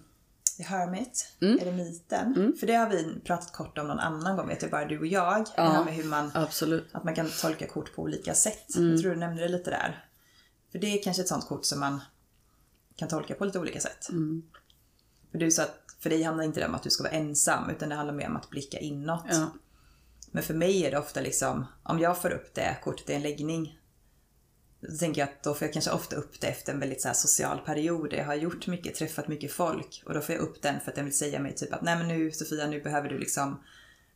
The 0.57 0.63
Hermit, 0.63 1.29
eremiten. 1.41 2.57
För 2.61 2.67
det 2.67 2.75
har 2.75 2.91
vi 2.91 3.21
pratat 3.25 3.53
kort 3.53 3.79
om 3.79 3.89
någon 3.89 3.99
annan 3.99 4.37
gång, 4.37 4.49
vet 4.49 4.63
jag, 4.63 4.71
bara 4.71 4.85
du 4.85 4.99
och 4.99 5.07
jag. 5.07 5.47
Det 5.57 5.63
här 5.63 5.85
med 5.85 5.95
hur 5.95 6.05
man, 6.05 6.31
Absolut. 6.35 6.89
att 6.93 7.05
man 7.05 7.15
kan 7.15 7.31
tolka 7.41 7.67
kort 7.67 7.95
på 7.95 8.03
olika 8.03 8.35
sätt. 8.35 8.65
Jag 8.69 9.01
tror 9.01 9.11
du 9.11 9.17
nämnde 9.17 9.43
det 9.43 9.49
lite 9.49 9.71
där. 9.71 10.05
För 10.73 10.79
det 10.79 10.87
är 10.87 11.03
kanske 11.03 11.23
ett 11.23 11.29
sånt 11.29 11.49
kort 11.49 11.65
som 11.65 11.81
man 11.81 12.01
kan 12.97 13.09
tolka 13.09 13.35
på 13.35 13.45
lite 13.45 13.59
olika 13.59 13.81
sätt. 13.81 14.07
För 15.31 15.39
du 15.39 15.51
sa 15.51 15.63
att 15.63 15.81
för 15.99 16.11
dig 16.11 16.23
handlar 16.23 16.45
inte 16.45 16.61
det 16.61 16.67
om 16.67 16.75
att 16.75 16.83
du 16.83 16.91
ska 16.91 17.03
vara 17.03 17.13
ensam, 17.13 17.71
utan 17.71 17.89
det 17.89 17.95
handlar 17.95 18.15
mer 18.15 18.29
om 18.29 18.37
att 18.37 18.51
blicka 18.51 18.79
inåt. 18.79 19.25
Ja. 19.31 19.51
Men 20.31 20.43
för 20.43 20.55
mig 20.55 20.87
är 20.87 20.91
det 20.91 20.99
ofta 20.99 21.21
liksom, 21.21 21.67
om 21.83 21.99
jag 21.99 22.23
får 22.23 22.31
upp 22.31 22.55
det 22.55 22.77
kortet 22.85 23.11
i 23.11 23.13
en 23.13 23.23
läggning 23.23 23.79
då 24.89 24.97
tänker 24.97 25.21
jag 25.21 25.29
att 25.29 25.43
då 25.43 25.55
får 25.55 25.67
jag 25.67 25.73
kanske 25.73 25.91
ofta 25.91 26.17
upp 26.17 26.41
det 26.41 26.47
efter 26.47 26.73
en 26.73 26.81
väldigt 26.81 27.03
så 27.03 27.11
social 27.15 27.59
period 27.59 28.11
där 28.11 28.17
jag 28.17 28.25
har 28.25 28.35
gjort 28.35 28.67
mycket, 28.67 28.95
träffat 28.95 29.29
mycket 29.29 29.53
folk. 29.53 30.03
Och 30.07 30.15
då 30.15 30.21
får 30.21 30.35
jag 30.35 30.43
upp 30.43 30.63
den 30.63 30.81
för 30.81 30.91
att 30.91 30.95
den 30.97 31.05
vill 31.05 31.17
säga 31.17 31.41
mig 31.41 31.55
typ 31.55 31.73
att 31.73 31.83
nej 31.83 31.97
men 31.97 32.09
nu 32.09 32.33
Sofia, 32.33 32.67
nu 32.67 32.81
behöver 32.81 33.09
du 33.09 33.19
liksom 33.19 33.61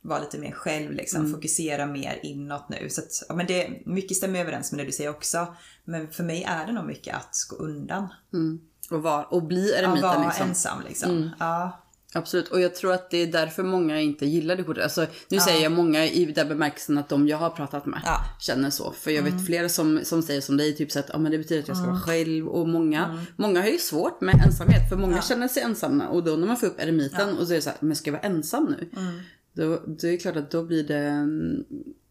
vara 0.01 0.19
lite 0.19 0.37
mer 0.37 0.51
själv 0.51 0.91
liksom, 0.91 1.31
fokusera 1.33 1.85
mer 1.85 2.19
inåt 2.23 2.69
nu. 2.69 2.89
Så 2.89 3.01
att, 3.01 3.23
ja, 3.29 3.35
men 3.35 3.47
det, 3.47 3.81
mycket 3.85 4.17
stämmer 4.17 4.39
överens 4.39 4.71
med 4.71 4.79
det 4.79 4.85
du 4.85 4.91
säger 4.91 5.09
också. 5.09 5.55
Men 5.83 6.07
för 6.11 6.23
mig 6.23 6.43
är 6.43 6.65
det 6.65 6.71
nog 6.71 6.85
mycket 6.85 7.15
att 7.15 7.35
gå 7.49 7.55
undan. 7.55 8.07
Och, 8.91 9.03
var, 9.03 9.33
och 9.33 9.43
bli 9.43 9.71
Ja, 9.71 9.77
eremiten 9.77 10.09
vara 10.09 10.25
liksom. 10.27 10.49
ensam 10.49 10.83
liksom. 10.87 11.29
Ja, 11.39 11.83
Absolut, 12.13 12.47
och 12.47 12.61
jag 12.61 12.75
tror 12.75 12.93
att 12.93 13.09
det 13.09 13.17
är 13.17 13.27
därför 13.27 13.63
många 13.63 14.01
inte 14.01 14.25
gillar 14.25 14.55
det 14.55 14.63
kortet. 14.63 14.83
Alltså, 14.83 15.05
nu 15.29 15.39
säger 15.39 15.63
jag 15.63 15.71
många 15.71 16.05
i 16.05 16.25
den 16.25 16.47
bemärkelsen 16.47 16.97
att 16.97 17.09
de 17.09 17.27
jag 17.27 17.37
har 17.37 17.49
pratat 17.49 17.85
med 17.85 18.01
Ja. 18.05 18.19
känner 18.39 18.69
så. 18.69 18.91
För 18.91 19.11
jag 19.11 19.23
vet 19.23 19.45
flera 19.45 19.69
som, 19.69 19.99
som 20.03 20.21
säger 20.21 20.41
som 20.41 20.57
dig, 20.57 20.75
typ 20.75 20.91
så 20.91 20.99
att 20.99 21.15
ah, 21.15 21.17
men 21.17 21.31
det 21.31 21.37
betyder 21.37 21.61
att 21.61 21.67
jag 21.67 21.77
ska 21.77 21.85
vara 21.87 21.99
själv. 21.99 22.47
Och 22.47 22.67
många, 22.67 23.25
många 23.35 23.61
har 23.61 23.67
ju 23.67 23.77
svårt 23.77 24.21
med 24.21 24.35
ensamhet, 24.45 24.89
för 24.89 24.95
många 24.95 25.21
känner 25.21 25.47
sig 25.47 25.63
ensamma. 25.63 26.07
Och 26.07 26.23
då 26.23 26.35
när 26.35 26.47
man 26.47 26.57
får 26.57 26.67
upp 26.67 26.79
eremiten 26.81 27.37
och 27.37 27.47
så 27.47 27.53
är 27.53 27.55
det 27.55 27.61
så 27.61 27.69
här, 27.69 27.77
men 27.81 27.95
ska 27.95 28.07
jag 28.11 28.17
vara 28.17 28.27
ensam 28.33 28.75
nu? 28.79 28.89
Då, 29.53 29.63
då 29.85 30.07
är 30.07 30.11
det 30.11 30.17
klart 30.17 30.35
att 30.35 30.51
då 30.51 30.63
blir 30.63 30.83
det, 30.83 30.97
mm, 30.97 31.63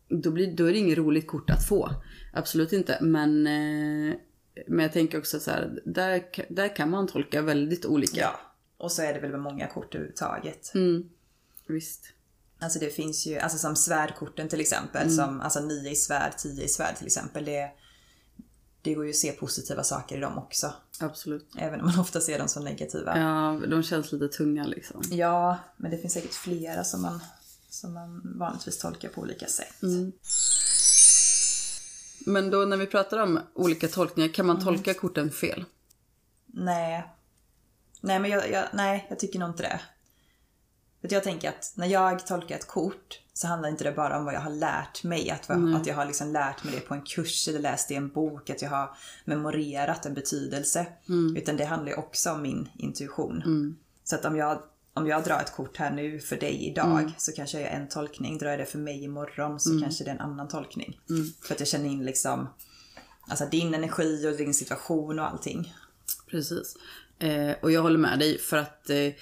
då, 0.09 0.31
blir, 0.31 0.53
då 0.57 0.65
är 0.65 0.73
det 0.73 0.79
inget 0.79 0.99
roligt 0.99 1.27
kort 1.27 1.51
att 1.51 1.69
få. 1.69 1.91
Absolut 2.33 2.73
inte, 2.73 2.99
men, 3.01 3.47
eh, 3.47 4.15
men 4.67 4.79
jag 4.79 4.93
tänker 4.93 5.19
också 5.19 5.41
så 5.41 5.51
här, 5.51 5.81
där, 5.85 6.23
där 6.49 6.77
kan 6.77 6.91
man 6.91 7.07
tolka 7.07 7.43
väldigt 7.43 7.87
olika. 7.87 8.21
ja. 8.21 8.41
Och 8.79 8.93
så 8.93 9.03
är 9.03 9.15
det 9.15 9.21
väl 9.21 9.31
med 9.31 9.41
många 9.41 9.67
kort 9.67 9.95
överhuvudtaget. 9.95 10.73
Visst. 11.67 12.13
Alltså 12.61 12.79
det 12.79 12.91
finns 12.91 13.27
ju, 13.27 13.39
alltså 13.39 13.59
som 13.59 13.77
svärdkorten 13.77 14.49
till 14.49 14.61
exempel, 14.61 15.11
som 15.11 15.41
alltså 15.41 15.61
9 15.61 15.91
i 15.91 15.97
svärd, 15.97 16.37
10 16.39 16.65
i 16.65 16.69
svärd 16.69 16.97
till 16.97 17.07
exempel. 17.07 17.45
Det, 17.45 17.71
det 18.83 18.95
går 18.95 19.05
ju 19.05 19.11
att 19.11 19.17
se 19.17 19.33
positiva 19.33 19.85
saker 19.85 20.17
i 20.17 20.21
dem 20.21 20.39
också. 20.39 20.73
Absolut. 21.01 21.49
Även 21.59 21.81
om 21.81 21.87
man 21.87 21.99
ofta 21.99 22.21
ser 22.21 22.39
dem 22.39 22.49
som 22.49 22.65
negativa. 22.65 23.19
Ja, 23.19 23.61
de 23.69 23.83
känns 23.83 24.13
lite 24.13 24.29
tunga 24.29 24.67
liksom. 24.67 25.03
Ja, 25.11 25.59
men 25.77 25.91
det 25.91 25.99
finns 25.99 26.13
säkert 26.13 26.35
flera 26.35 26.85
som 26.85 27.03
man, 27.03 27.21
som 27.69 27.95
man 27.95 28.39
vanligtvis 28.39 28.79
tolkar 28.79 29.09
på 29.09 29.21
olika 29.21 29.47
sätt. 29.47 29.83
Men 32.27 32.51
då 32.51 32.65
när 32.65 32.77
vi 32.77 32.87
pratar 32.87 33.19
om 33.19 33.41
olika 33.55 33.89
tolkningar, 33.89 34.29
kan 34.35 34.47
man 34.47 34.65
tolka 34.65 34.95
korten 34.95 35.31
fel? 35.31 35.65
Nej. 36.47 37.15
Nej, 38.01 38.19
men 38.19 38.31
jag, 38.31 38.51
jag, 38.51 38.69
nej, 38.73 39.07
jag 39.09 39.19
tycker 39.19 39.39
nog 39.39 39.49
inte 39.49 39.63
det. 39.63 39.81
För 41.01 41.13
jag 41.13 41.25
tänker 41.25 41.49
att 41.49 41.73
när 41.75 41.87
jag 41.87 42.27
tolkar 42.27 42.57
ett 42.57 42.67
kort 42.67 43.21
så 43.33 43.47
handlar 43.47 43.69
inte 43.69 43.85
det 43.85 43.93
bara 43.93 44.19
om 44.19 44.25
vad 44.25 44.35
jag 44.35 44.41
har 44.41 44.51
lärt 44.51 45.05
mig. 45.05 45.31
Att, 45.31 45.49
vad, 45.49 45.59
att 45.75 45.87
jag 45.87 45.95
har 45.95 46.07
liksom 46.07 46.33
lärt 46.33 46.65
mig 46.65 46.75
det 46.75 46.81
på 46.81 46.95
en 46.95 47.03
kurs 47.03 47.49
eller 47.49 47.59
läst 47.59 47.91
i 47.91 47.95
en 47.95 48.09
bok. 48.09 48.51
Att 48.51 48.63
jag 48.63 48.71
har 48.71 48.97
memorerat 49.25 50.07
en 50.07 50.15
betydelse. 50.15 50.87
Utan 51.37 51.57
det 51.57 51.65
handlar 51.65 51.91
ju 51.93 51.97
också 51.99 52.31
om 52.33 52.43
min 52.43 52.69
intuition. 52.77 53.43
Så 54.05 54.15
att 54.15 54.25
om 54.25 54.37
jag, 54.37 54.63
om 54.95 55.07
jag 55.07 55.25
drar 55.25 55.41
ett 55.41 55.53
kort 55.53 55.77
här 55.77 55.91
nu 55.91 56.21
för 56.21 56.37
dig 56.37 56.67
idag 56.71 57.13
så 57.19 57.33
kanske 57.33 57.61
jag 57.61 57.71
gör 57.71 57.77
en 57.81 57.89
tolkning. 57.89 58.39
Drar 58.39 58.51
jag 58.51 58.59
det 58.59 58.67
för 58.67 58.79
mig 58.79 59.05
imorgon 59.05 59.61
så 59.61 59.71
kanske 59.83 60.05
det 60.05 60.11
är 60.11 60.15
en 60.15 60.21
annan 60.21 60.49
tolkning. 60.49 61.01
För 61.43 61.55
att 61.55 61.61
jag 61.61 61.69
känner 61.69 61.89
in 61.89 62.05
liksom 62.05 62.49
alltså 63.29 63.47
din 63.47 63.75
energi 63.75 64.27
och 64.29 64.37
din 64.37 64.55
situation 64.55 65.19
och 65.19 65.27
allting. 65.31 65.75
Precis. 66.31 66.77
Eh, 67.19 67.57
och 67.63 67.73
jag 67.73 67.83
håller 67.83 67.99
med 67.99 68.19
dig 68.19 68.39
för 68.39 68.57
att 68.57 68.91
eh, 68.91 69.13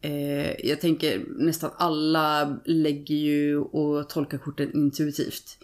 eh, 0.00 0.66
jag 0.66 0.80
tänker 0.80 1.24
nästan 1.28 1.70
alla 1.76 2.58
lägger 2.64 3.14
ju 3.14 3.58
och 3.58 4.08
tolkar 4.08 4.38
korten 4.38 4.74
intuitivt. 4.74 5.58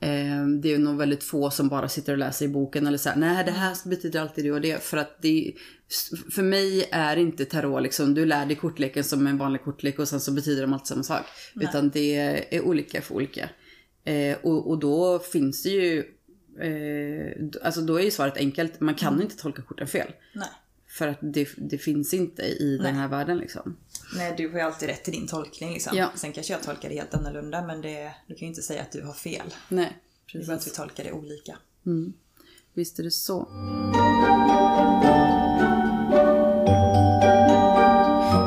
Eh, 0.00 0.46
det 0.62 0.74
är 0.74 0.78
nog 0.78 0.96
väldigt 0.96 1.24
få 1.24 1.50
som 1.50 1.68
bara 1.68 1.88
sitter 1.88 2.12
och 2.12 2.18
läser 2.18 2.44
i 2.44 2.48
boken 2.48 2.86
eller 2.86 2.98
så 2.98 3.08
här, 3.08 3.16
nej 3.16 3.44
det 3.44 3.50
här 3.50 3.88
betyder 3.88 4.20
alltid 4.20 4.44
det 4.44 4.52
och 4.52 4.60
det. 4.60 4.82
För 4.82 4.96
att 4.96 5.22
det, 5.22 5.52
för 6.30 6.42
mig 6.42 6.88
är 6.92 7.16
inte 7.16 7.44
tarot 7.44 7.82
liksom, 7.82 8.14
du 8.14 8.26
lär 8.26 8.46
dig 8.46 8.56
kortleken 8.56 9.04
som 9.04 9.26
en 9.26 9.38
vanlig 9.38 9.62
kortlek 9.62 9.98
och 9.98 10.08
sen 10.08 10.20
så 10.20 10.32
betyder 10.32 10.62
de 10.62 10.72
alltid 10.72 10.86
samma 10.86 11.02
sak. 11.02 11.24
Utan 11.54 11.90
det 11.90 12.16
är 12.50 12.60
olika 12.60 13.02
för 13.02 13.14
olika. 13.14 13.48
Eh, 14.04 14.36
och, 14.42 14.70
och 14.70 14.78
då 14.78 15.18
finns 15.18 15.62
det 15.62 15.70
ju, 15.70 15.98
eh, 16.60 17.32
alltså 17.62 17.80
då 17.80 18.00
är 18.00 18.04
ju 18.04 18.10
svaret 18.10 18.36
enkelt, 18.36 18.80
man 18.80 18.94
kan 18.94 19.22
inte 19.22 19.36
tolka 19.36 19.62
korten 19.62 19.86
fel. 19.86 20.12
Nej. 20.34 20.48
För 20.98 21.08
att 21.08 21.18
det, 21.20 21.48
det 21.56 21.78
finns 21.78 22.14
inte 22.14 22.42
i 22.42 22.78
den 22.82 22.94
här 22.94 23.08
världen 23.08 23.38
liksom. 23.38 23.76
Nej, 24.16 24.34
du 24.36 24.48
har 24.48 24.54
ju 24.58 24.60
alltid 24.60 24.88
rätt 24.88 25.04
till 25.04 25.12
din 25.12 25.26
tolkning 25.26 25.72
liksom. 25.72 25.96
Ja. 25.96 26.10
Sen 26.14 26.32
kanske 26.32 26.52
jag 26.52 26.62
tolkar 26.62 26.88
det 26.88 26.94
helt 26.94 27.14
annorlunda 27.14 27.66
men 27.66 27.80
det, 27.80 28.14
du 28.26 28.34
kan 28.34 28.40
ju 28.40 28.46
inte 28.46 28.62
säga 28.62 28.82
att 28.82 28.92
du 28.92 29.02
har 29.02 29.12
fel. 29.12 29.54
Nej, 29.68 29.96
Det 30.32 30.38
är 30.38 30.46
bara 30.46 30.52
att 30.54 30.58
precis. 30.58 30.72
vi 30.72 30.76
tolkar 30.76 31.04
det 31.04 31.12
olika. 31.12 31.58
Visst 32.74 32.98
är 32.98 33.02
det 33.02 33.10
så. 33.10 33.40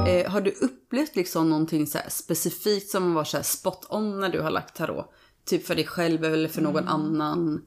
Eh, 0.08 0.32
har 0.32 0.42
du 0.42 0.52
upplevt 0.52 1.16
liksom 1.16 1.50
någonting 1.50 1.88
så 1.88 2.00
specifikt 2.08 2.90
som 2.92 3.14
var 3.14 3.24
så 3.24 3.44
spot 3.44 3.86
on 3.90 4.20
när 4.20 4.30
du 4.30 4.42
har 4.42 4.52
lagt 4.52 4.76
tarot? 4.76 5.14
Typ 5.46 5.66
för 5.68 5.76
dig 5.76 5.86
själv 5.86 6.24
eller 6.26 6.50
för 6.50 6.62
någon 6.62 6.88
annan? 6.88 7.66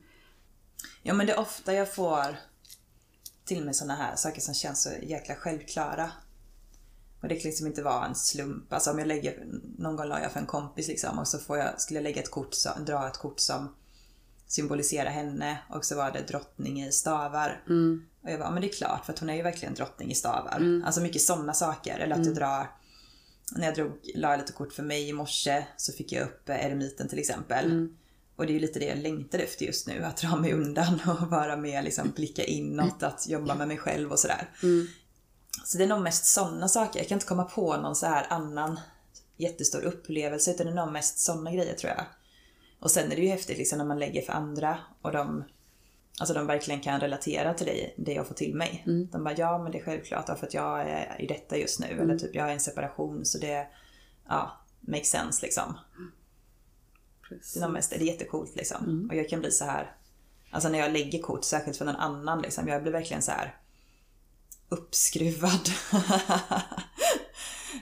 Ja 1.02 1.14
men 1.14 1.26
det 1.26 1.32
är 1.32 1.40
ofta 1.40 1.74
jag 1.74 1.94
får 1.94 2.36
till 3.44 3.64
mig 3.64 3.74
såna 3.74 3.94
här 3.94 4.16
saker 4.16 4.40
som 4.40 4.54
känns 4.54 4.82
så 4.82 4.90
jäkla 5.02 5.34
självklara. 5.34 6.10
Och 7.20 7.28
det 7.28 7.34
kan 7.36 7.48
liksom 7.48 7.66
inte 7.66 7.82
vara 7.82 8.06
en 8.06 8.14
slump. 8.14 8.72
Alltså 8.72 8.90
om 8.90 8.98
jag 8.98 9.08
lägger, 9.08 9.44
någon 9.78 9.96
gång 9.96 10.06
la 10.06 10.20
jag 10.20 10.32
för 10.32 10.40
en 10.40 10.46
kompis 10.46 10.88
liksom 10.88 11.18
och 11.18 11.28
så 11.28 11.38
får 11.38 11.58
jag, 11.58 11.80
skulle 11.80 11.98
jag 11.98 12.04
lägga 12.04 12.22
ett 12.22 12.30
kort, 12.30 12.54
som, 12.54 12.84
dra 12.84 13.08
ett 13.08 13.18
kort 13.18 13.40
som 13.40 13.74
symboliserar 14.46 15.10
henne 15.10 15.58
och 15.70 15.84
så 15.84 15.96
var 15.96 16.12
det 16.12 16.20
drottning 16.28 16.82
i 16.82 16.92
stavar. 16.92 17.62
Och 18.22 18.30
jag 18.30 18.40
bara, 18.40 18.50
men 18.50 18.62
det 18.62 18.68
är 18.68 18.72
klart 18.72 19.06
för 19.06 19.14
hon 19.20 19.30
är 19.30 19.34
ju 19.34 19.42
verkligen 19.42 19.74
drottning 19.74 20.10
i 20.10 20.14
stavar. 20.14 20.82
Alltså 20.84 21.00
mycket 21.00 21.22
sådana 21.22 21.54
saker. 21.54 21.98
Eller 21.98 22.16
att 22.16 22.26
jag 22.26 22.34
drar, 22.34 22.70
när 23.56 23.66
jag 23.66 23.74
drog, 23.74 23.92
la 24.14 24.36
lite 24.36 24.52
kort 24.52 24.72
för 24.72 24.82
mig 24.82 25.08
i 25.08 25.12
morse 25.12 25.64
så 25.76 25.92
fick 25.92 26.12
jag 26.12 26.22
upp 26.22 26.48
eremiten 26.48 27.08
till 27.08 27.18
exempel. 27.18 27.88
Och 28.42 28.48
det 28.48 28.56
är 28.56 28.60
lite 28.60 28.78
det 28.78 28.84
jag 28.84 28.98
längtar 28.98 29.38
efter 29.38 29.66
just 29.66 29.86
nu, 29.86 30.04
att 30.04 30.16
dra 30.16 30.36
mig 30.36 30.52
undan 30.52 31.00
och 31.06 31.30
vara 31.30 31.56
med, 31.56 31.84
liksom 31.84 32.10
blicka 32.10 32.44
inåt, 32.44 33.02
att 33.02 33.28
jobba 33.28 33.54
med 33.54 33.68
mig 33.68 33.76
själv 33.76 34.12
och 34.12 34.18
sådär. 34.18 34.50
Så 35.64 35.78
det 35.78 35.84
är 35.84 35.88
nog 35.88 36.02
mest 36.02 36.24
sådana 36.24 36.68
saker. 36.68 37.00
Jag 37.00 37.08
kan 37.08 37.16
inte 37.16 37.26
komma 37.26 37.44
på 37.44 37.76
någon 37.76 37.96
så 37.96 38.06
här 38.06 38.26
annan 38.30 38.80
jättestor 39.36 39.82
upplevelse, 39.82 40.50
utan 40.50 40.66
det 40.66 40.72
är 40.72 40.76
nog 40.76 40.92
mest 40.92 41.18
sådana 41.18 41.52
grejer 41.52 41.74
tror 41.74 41.92
jag. 41.96 42.04
Och 42.80 42.90
sen 42.90 43.12
är 43.12 43.16
det 43.16 43.22
ju 43.22 43.28
häftigt 43.28 43.58
liksom 43.58 43.78
när 43.78 43.84
man 43.84 43.98
lägger 43.98 44.22
för 44.22 44.32
andra 44.32 44.78
och 45.02 45.12
de, 45.12 45.44
alltså 46.20 46.34
de 46.34 46.46
verkligen 46.46 46.80
kan 46.80 47.00
relatera 47.00 47.54
till 47.54 47.66
dig, 47.66 47.94
det 47.98 48.12
jag 48.12 48.26
får 48.26 48.34
till 48.34 48.54
mig. 48.54 48.82
De 49.12 49.24
bara, 49.24 49.34
ja 49.36 49.58
men 49.58 49.72
det 49.72 49.78
är 49.78 49.84
självklart 49.84 50.26
för 50.38 50.46
att 50.46 50.54
jag 50.54 50.80
är 50.80 51.16
i 51.18 51.26
detta 51.26 51.56
just 51.56 51.80
nu. 51.80 51.86
Eller 51.86 52.18
typ, 52.18 52.34
jag 52.34 52.46
är 52.46 52.50
i 52.50 52.54
en 52.54 52.60
separation 52.60 53.24
så 53.24 53.38
det, 53.38 53.66
ja, 54.28 54.60
makes 54.80 55.10
sense 55.10 55.46
liksom. 55.46 55.78
Det 57.54 57.60
är 57.60 57.60
nog 57.60 57.72
mest, 57.72 57.90
det 57.90 57.96
är 57.96 58.00
jättecoolt 58.00 58.56
liksom. 58.56 59.08
Och 59.10 59.16
jag 59.16 59.28
kan 59.28 59.40
bli 59.40 59.50
så 59.50 59.64
här 59.64 59.96
alltså 60.52 60.68
när 60.68 60.78
jag 60.78 60.92
lägger 60.92 61.22
kort, 61.22 61.44
särskilt 61.44 61.76
för 61.76 61.84
någon 61.84 61.96
annan 61.96 62.42
liksom, 62.42 62.68
jag 62.68 62.82
blir 62.82 62.92
verkligen 62.92 63.22
så 63.22 63.30
här 63.30 63.56
uppskruvad. 64.68 65.68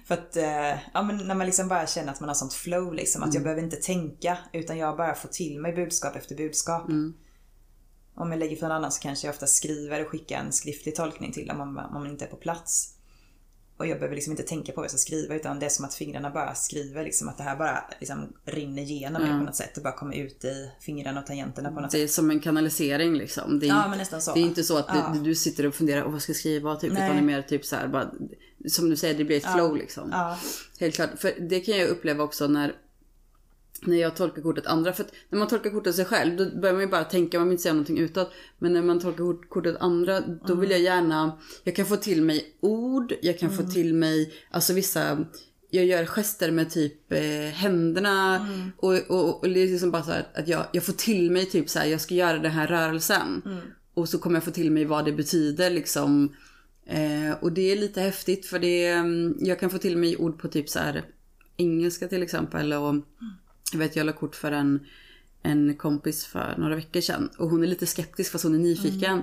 för 0.06 0.14
att, 0.14 0.36
eh, 0.36 0.78
ja 0.94 1.02
men 1.02 1.16
när 1.16 1.34
man 1.34 1.46
liksom 1.46 1.68
bara 1.68 1.86
känner 1.86 2.12
att 2.12 2.20
man 2.20 2.28
har 2.28 2.34
sånt 2.34 2.52
flow 2.52 2.94
liksom, 2.94 3.22
att 3.22 3.34
jag 3.34 3.42
behöver 3.42 3.62
inte 3.62 3.76
tänka, 3.76 4.38
utan 4.52 4.78
jag 4.78 4.96
bara 4.96 5.14
får 5.14 5.28
till 5.28 5.60
mig 5.60 5.72
budskap 5.72 6.16
efter 6.16 6.36
budskap. 6.36 6.88
Om 8.14 8.30
jag 8.30 8.38
lägger 8.38 8.56
för 8.56 8.68
någon 8.68 8.76
annan 8.76 8.92
så 8.92 9.02
kanske 9.02 9.26
jag 9.26 9.32
ofta 9.32 9.46
skriver 9.46 10.04
och 10.04 10.08
skickar 10.08 10.38
en 10.38 10.52
skriftlig 10.52 10.94
tolkning 10.94 11.32
till 11.32 11.50
om, 11.50 11.60
om 11.60 11.76
man 11.92 12.06
inte 12.06 12.24
är 12.24 12.28
på 12.28 12.36
plats. 12.36 12.94
Och 13.80 13.86
jag 13.86 13.98
behöver 13.98 14.14
liksom 14.14 14.30
inte 14.30 14.42
tänka 14.42 14.72
på 14.72 14.76
vad 14.80 14.84
jag 14.84 14.90
ska 14.90 14.98
skriva 14.98 15.34
utan 15.34 15.58
det 15.58 15.66
är 15.66 15.70
som 15.70 15.84
att 15.84 15.94
fingrarna 15.94 16.30
bara 16.30 16.54
skriver 16.54 17.04
liksom 17.04 17.28
att 17.28 17.36
det 17.38 17.42
här 17.42 17.56
bara 17.56 17.84
liksom 18.00 18.32
rinner 18.44 18.82
igenom 18.82 19.22
mig 19.22 19.30
på 19.30 19.36
något 19.44 19.56
sätt 19.56 19.76
och 19.76 19.82
bara 19.82 19.92
kommer 19.96 20.16
ut 20.16 20.44
i 20.44 20.70
fingrarna 20.80 21.20
och 21.20 21.26
tangenterna 21.26 21.68
på 21.72 21.80
något 21.80 21.90
Det 21.90 21.98
sätt. 21.98 22.08
är 22.10 22.12
som 22.12 22.30
en 22.30 22.40
kanalisering 22.40 23.14
liksom. 23.14 23.58
Det 23.58 23.66
är, 23.66 23.68
Ja 23.68 23.94
nästan 23.96 24.22
så. 24.22 24.34
det 24.34 24.40
är 24.40 24.44
inte 24.44 24.64
så 24.64 24.78
att 24.78 24.86
Ja. 24.88 25.10
du, 25.14 25.20
du 25.20 25.34
sitter 25.34 25.66
och 25.66 25.74
funderar, 25.74 26.04
oh, 26.06 26.12
vad 26.12 26.22
ska 26.22 26.30
jag 26.30 26.36
skriva? 26.36 26.76
Typ, 26.76 26.92
Nej. 26.92 27.02
utan 27.04 27.16
det 27.16 27.22
är 27.22 27.26
mer 27.36 27.42
typ 27.42 27.64
så 27.64 27.76
här, 27.76 27.88
bara, 27.88 28.10
som 28.68 28.90
du 28.90 28.96
säger, 28.96 29.14
det 29.14 29.24
blir 29.24 29.36
ett 29.36 29.52
flow 29.54 29.76
liksom. 29.76 30.08
Ja. 30.12 30.38
Helt 30.80 30.94
klart. 30.94 31.10
För 31.18 31.32
det 31.48 31.60
kan 31.60 31.76
jag 31.78 31.88
uppleva 31.88 32.24
också 32.24 32.46
när, 32.46 32.74
när 33.82 33.96
jag 33.96 34.16
tolkar 34.16 34.42
kortet 34.42 34.66
andra. 34.66 34.92
För 34.92 35.04
att 35.04 35.12
när 35.28 35.38
man 35.38 35.48
tolkar 35.48 35.70
kortet 35.70 35.94
sig 35.94 36.04
själv, 36.04 36.36
då 36.36 36.60
börjar 36.60 36.74
man 36.74 36.82
ju 36.82 36.88
bara 36.88 37.04
tänka, 37.04 37.38
man 37.38 37.48
vill 37.48 37.52
inte 37.52 37.62
säga 37.62 37.72
någonting 37.72 37.98
utåt. 37.98 38.32
Men 38.58 38.72
när 38.72 38.82
man 38.82 39.00
tolkar 39.00 39.24
kort- 39.24 39.48
kortet 39.48 39.76
andra, 39.80 40.20
då 40.20 40.54
vill 40.54 40.70
jag 40.70 40.80
gärna, 40.80 41.38
jag 41.64 41.76
kan 41.76 41.86
få 41.86 41.96
till 41.96 42.22
mig 42.22 42.56
ord, 42.60 43.12
jag 43.22 43.38
kan 43.38 43.50
få 43.50 43.62
till 43.62 43.94
mig, 43.94 44.34
alltså 44.50 44.72
vissa, 44.72 45.24
jag 45.70 45.84
gör 45.84 46.04
gester 46.04 46.50
med 46.50 46.70
typ 46.70 47.12
eh, 47.12 47.20
händerna. 47.52 48.48
Och, 48.76 48.94
och, 49.08 49.40
och 49.42 49.48
det 49.48 49.60
är 49.60 49.68
liksom 49.68 49.90
bara 49.90 50.02
så 50.02 50.12
att 50.34 50.48
jag, 50.48 50.66
jag 50.72 50.84
får 50.84 50.92
till 50.92 51.30
mig 51.30 51.46
typ 51.46 51.68
så 51.70 51.78
här, 51.78 51.86
jag 51.86 52.00
ska 52.00 52.14
göra 52.14 52.38
den 52.38 52.52
här 52.52 52.66
rörelsen. 52.66 53.42
Och 53.94 54.08
så 54.08 54.18
kommer 54.18 54.36
jag 54.36 54.44
få 54.44 54.50
till 54.50 54.70
mig 54.70 54.84
vad 54.84 55.04
det 55.04 55.12
betyder 55.12 55.70
liksom. 55.70 56.34
Eh, 56.86 57.32
och 57.40 57.52
det 57.52 57.72
är 57.72 57.76
lite 57.76 58.00
häftigt 58.00 58.46
för 58.46 58.58
det, 58.58 58.86
mm, 58.86 59.36
jag 59.40 59.60
kan 59.60 59.70
få 59.70 59.78
till 59.78 59.96
mig 59.96 60.16
ord 60.16 60.38
på 60.40 60.48
typ 60.48 60.68
så 60.68 60.78
här 60.78 61.04
engelska 61.56 62.08
till 62.08 62.22
exempel 62.22 62.72
och 62.72 62.94
jag 63.72 63.78
vet 63.78 63.96
jag 63.96 64.06
la 64.06 64.12
kort 64.12 64.36
för 64.36 64.52
en, 64.52 64.86
en 65.42 65.74
kompis 65.74 66.26
för 66.26 66.54
några 66.58 66.76
veckor 66.76 67.00
sedan. 67.00 67.30
Och 67.38 67.48
hon 67.48 67.62
är 67.62 67.66
lite 67.66 67.86
skeptisk 67.86 68.32
fast 68.32 68.44
hon 68.44 68.54
är 68.54 68.58
nyfiken. 68.58 69.22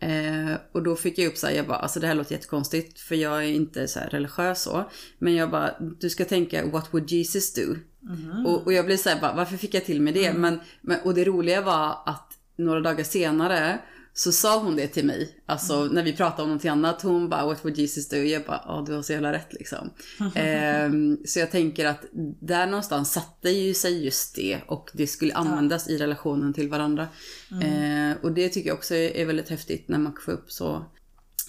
Eh, 0.00 0.56
och 0.72 0.82
då 0.82 0.96
fick 0.96 1.18
jag 1.18 1.26
upp 1.26 1.36
såhär, 1.36 1.54
jag 1.54 1.66
bara, 1.66 1.78
alltså 1.78 2.00
det 2.00 2.06
här 2.06 2.14
låter 2.14 2.32
jättekonstigt 2.32 3.00
för 3.00 3.14
jag 3.14 3.44
är 3.44 3.48
inte 3.48 3.88
så 3.88 4.00
religiös 4.10 4.62
så. 4.62 4.90
Men 5.18 5.34
jag 5.34 5.50
bara, 5.50 5.74
du 6.00 6.10
ska 6.10 6.24
tänka, 6.24 6.66
what 6.66 6.94
would 6.94 7.10
Jesus 7.10 7.54
do? 7.54 7.76
Och, 8.46 8.66
och 8.66 8.72
jag 8.72 8.86
blev 8.86 8.96
såhär, 8.96 9.34
varför 9.36 9.56
fick 9.56 9.74
jag 9.74 9.84
till 9.84 10.00
med 10.00 10.14
det? 10.14 10.32
Men, 10.32 10.60
men, 10.80 11.00
och 11.04 11.14
det 11.14 11.24
roliga 11.24 11.60
var 11.60 11.98
att 12.06 12.38
några 12.56 12.80
dagar 12.80 13.04
senare 13.04 13.78
så 14.18 14.32
sa 14.32 14.58
hon 14.58 14.76
det 14.76 14.88
till 14.88 15.04
mig, 15.04 15.36
alltså 15.46 15.84
när 15.84 16.02
vi 16.02 16.12
pratade 16.12 16.42
om 16.42 16.48
någonting 16.48 16.70
annat, 16.70 17.02
hon 17.02 17.28
bara 17.28 17.46
what 17.46 17.64
would 17.64 17.78
Jesus 17.78 18.08
do? 18.08 18.16
Jag 18.16 18.44
bara, 18.44 18.62
ja 18.66 18.84
du 18.86 18.94
har 18.94 19.02
så 19.02 19.12
jävla 19.12 19.32
rätt 19.32 19.52
liksom. 19.52 19.90
Ehm, 20.34 21.18
så 21.24 21.38
jag 21.38 21.50
tänker 21.50 21.86
att 21.86 22.04
där 22.40 22.66
någonstans 22.66 23.12
satte 23.12 23.50
ju 23.50 23.74
sig 23.74 24.04
just 24.04 24.34
det 24.36 24.60
och 24.66 24.90
det 24.94 25.06
skulle 25.06 25.34
användas 25.34 25.88
i 25.88 25.98
relationen 25.98 26.54
till 26.54 26.68
varandra. 26.68 27.08
Ehm, 27.62 28.14
och 28.22 28.32
det 28.32 28.48
tycker 28.48 28.68
jag 28.68 28.76
också 28.76 28.94
är 28.94 29.26
väldigt 29.26 29.48
häftigt 29.48 29.88
när 29.88 29.98
man 29.98 30.16
får 30.24 30.32
upp 30.32 30.52
så 30.52 30.84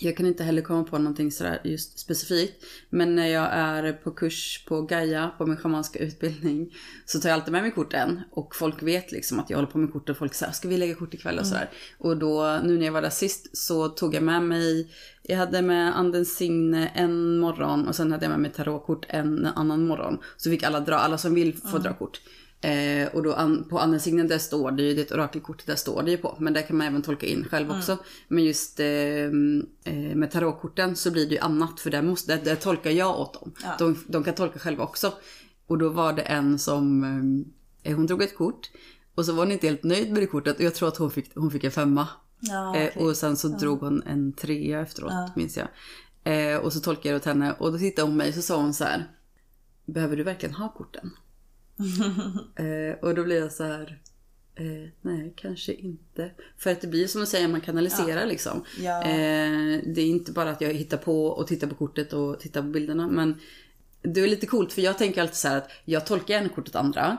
jag 0.01 0.17
kan 0.17 0.25
inte 0.25 0.43
heller 0.43 0.61
komma 0.61 0.83
på 0.83 0.97
någonting 0.97 1.31
sådär 1.31 1.61
just 1.63 1.99
specifikt. 1.99 2.65
Men 2.89 3.15
när 3.15 3.27
jag 3.27 3.49
är 3.51 3.93
på 3.93 4.11
kurs 4.11 4.65
på 4.67 4.81
Gaia, 4.81 5.31
på 5.37 5.45
min 5.45 5.57
schamanska 5.57 5.99
utbildning, 5.99 6.73
så 7.05 7.19
tar 7.19 7.29
jag 7.29 7.35
alltid 7.35 7.51
med 7.51 7.61
mig 7.61 7.71
korten. 7.71 8.21
Och 8.31 8.55
folk 8.55 8.83
vet 8.83 9.11
liksom 9.11 9.39
att 9.39 9.49
jag 9.49 9.57
håller 9.57 9.71
på 9.71 9.77
med 9.77 9.93
kort 9.93 10.09
och 10.09 10.17
folk 10.17 10.33
säger 10.33 10.51
ska 10.51 10.67
vi 10.67 10.77
lägga 10.77 10.95
kort 10.95 11.13
ikväll 11.13 11.39
och 11.39 11.47
sådär. 11.47 11.69
Och 11.97 12.17
då, 12.17 12.59
nu 12.63 12.77
när 12.77 12.85
jag 12.85 12.93
var 12.93 13.01
där 13.01 13.09
sist, 13.09 13.57
så 13.57 13.89
tog 13.89 14.15
jag 14.15 14.23
med 14.23 14.43
mig, 14.43 14.91
jag 15.23 15.37
hade 15.37 15.61
med 15.61 15.97
andens 15.97 16.35
signe 16.35 16.87
en 16.87 17.37
morgon 17.37 17.87
och 17.87 17.95
sen 17.95 18.11
hade 18.11 18.25
jag 18.25 18.31
med 18.31 18.39
mig 18.39 18.51
tarotkort 18.51 19.05
en 19.09 19.45
annan 19.45 19.87
morgon. 19.87 20.17
Så 20.37 20.49
fick 20.49 20.63
alla 20.63 20.79
dra, 20.79 20.95
alla 20.95 21.17
som 21.17 21.33
vill 21.33 21.57
få 21.57 21.77
dra 21.77 21.93
kort. 21.93 22.21
Eh, 22.61 23.07
och 23.15 23.23
då 23.23 23.33
an, 23.33 23.65
på 23.69 23.79
andningssignen 23.79 24.27
där 24.27 24.37
står 24.37 24.71
det 24.71 24.83
ju, 24.83 24.93
det 24.93 25.01
är 25.01 25.05
ett 25.05 25.11
orakelkort, 25.11 25.65
där 25.65 25.75
står 25.75 26.03
det 26.03 26.11
ju 26.11 26.17
på. 26.17 26.37
Men 26.39 26.53
där 26.53 26.61
kan 26.61 26.77
man 26.77 26.87
även 26.87 27.01
tolka 27.01 27.25
in 27.25 27.45
själv 27.51 27.71
också. 27.71 27.97
Men 28.27 28.43
just 28.43 28.79
eh, 28.79 28.87
eh, 28.87 30.15
med 30.15 30.31
tarotkorten 30.31 30.95
så 30.95 31.11
blir 31.11 31.25
det 31.25 31.35
ju 31.35 31.39
annat 31.41 31.79
för 31.79 31.89
där, 31.89 32.01
måste, 32.01 32.35
där, 32.35 32.45
där 32.45 32.55
tolkar 32.55 32.91
jag 32.91 33.19
åt 33.19 33.33
dem. 33.33 33.51
Ja. 33.63 33.75
De, 33.79 34.03
de 34.07 34.23
kan 34.23 34.33
tolka 34.33 34.59
själva 34.59 34.83
också. 34.83 35.13
Och 35.67 35.77
då 35.77 35.89
var 35.89 36.13
det 36.13 36.21
en 36.21 36.59
som, 36.59 37.03
eh, 37.83 37.95
hon 37.95 38.05
drog 38.05 38.21
ett 38.21 38.37
kort. 38.37 38.69
Och 39.15 39.25
så 39.25 39.33
var 39.33 39.43
hon 39.43 39.51
inte 39.51 39.67
helt 39.67 39.83
nöjd 39.83 40.11
med 40.11 40.21
det 40.21 40.27
kortet 40.27 40.55
och 40.55 40.61
jag 40.63 40.75
tror 40.75 40.87
att 40.87 40.97
hon 40.97 41.11
fick, 41.11 41.35
hon 41.35 41.51
fick 41.51 41.63
en 41.63 41.71
femma. 41.71 42.07
Ja, 42.41 42.75
Eh, 42.75 42.87
okej. 42.87 43.03
och 43.05 43.17
sen 43.17 43.37
så 43.37 43.47
drog 43.47 43.79
hon 43.79 44.03
en 44.03 44.33
trea 44.33 44.81
efteråt, 44.81 45.11
minns 45.35 45.57
jag. 45.57 45.67
Eh, 46.23 46.57
och 46.57 46.73
så 46.73 46.79
tolkade 46.79 47.09
jag 47.09 47.15
åt 47.15 47.25
henne 47.25 47.53
och 47.59 47.71
då 47.71 47.77
tittade 47.77 48.07
hon 48.07 48.11
på 48.11 48.17
mig 48.17 48.29
och 48.29 48.35
så 48.35 48.41
sa 48.41 48.57
hon 48.61 48.73
så 48.73 48.83
här. 48.83 49.11
Behöver 49.85 50.17
du 50.17 50.23
verkligen 50.23 50.55
ha 50.55 50.73
korten? 50.73 51.11
eh, 52.55 52.99
och 53.01 53.15
då 53.15 53.23
blir 53.23 53.39
jag 53.39 53.51
så 53.51 53.63
här. 53.63 53.99
Eh, 54.55 54.89
nej, 55.01 55.33
kanske 55.35 55.73
inte. 55.73 56.31
För 56.57 56.71
att 56.71 56.81
det 56.81 56.87
blir 56.87 57.07
som 57.07 57.21
du 57.21 57.27
säger, 57.27 57.47
man 57.47 57.61
kanaliserar 57.61 58.25
liksom. 58.25 58.63
Ja. 58.79 59.03
Eh, 59.03 59.81
det 59.85 60.01
är 60.01 60.07
inte 60.07 60.31
bara 60.31 60.49
att 60.49 60.61
jag 60.61 60.73
hittar 60.73 60.97
på 60.97 61.25
och 61.25 61.47
tittar 61.47 61.67
på 61.67 61.75
kortet 61.75 62.13
och 62.13 62.39
tittar 62.39 62.61
på 62.61 62.67
bilderna. 62.67 63.07
Men 63.07 63.39
det 64.01 64.21
är 64.21 64.27
lite 64.27 64.45
coolt 64.45 64.73
för 64.73 64.81
jag 64.81 64.97
tänker 64.97 65.21
alltid 65.21 65.35
så 65.35 65.47
att 65.47 65.69
jag 65.85 66.05
tolkar 66.05 66.33
gärna 66.33 66.49
kortet 66.49 66.75
andra. 66.75 67.17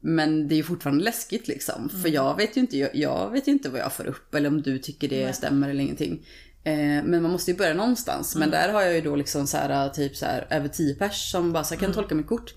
Men 0.00 0.48
det 0.48 0.54
är 0.54 0.56
ju 0.56 0.62
fortfarande 0.62 1.04
läskigt 1.04 1.48
liksom. 1.48 1.88
För 1.88 2.08
jag 2.08 2.36
vet 2.36 2.56
ju 2.56 2.60
inte, 2.60 2.78
jag, 2.78 2.96
jag 2.96 3.30
vet 3.30 3.48
ju 3.48 3.52
inte 3.52 3.68
vad 3.68 3.80
jag 3.80 3.92
får 3.92 4.06
upp 4.06 4.34
eller 4.34 4.48
om 4.48 4.62
du 4.62 4.78
tycker 4.78 5.08
det 5.08 5.32
stämmer 5.32 5.68
eller 5.70 5.82
ingenting. 5.82 6.26
Eh, 6.66 7.04
men 7.04 7.22
man 7.22 7.30
måste 7.30 7.50
ju 7.50 7.56
börja 7.56 7.74
någonstans. 7.74 8.36
Men 8.36 8.50
där 8.50 8.72
har 8.72 8.82
jag 8.82 8.94
ju 8.94 9.00
då 9.00 9.16
liksom 9.16 9.46
så 9.46 9.56
här, 9.56 9.88
typ 9.88 10.16
så 10.16 10.26
här 10.26 10.46
över 10.50 10.68
10 10.68 10.94
pers 10.94 11.30
som 11.30 11.52
bara 11.52 11.64
så 11.64 11.74
här, 11.74 11.80
kan 11.80 11.92
tolka 11.92 12.14
mitt 12.14 12.26
kort. 12.26 12.54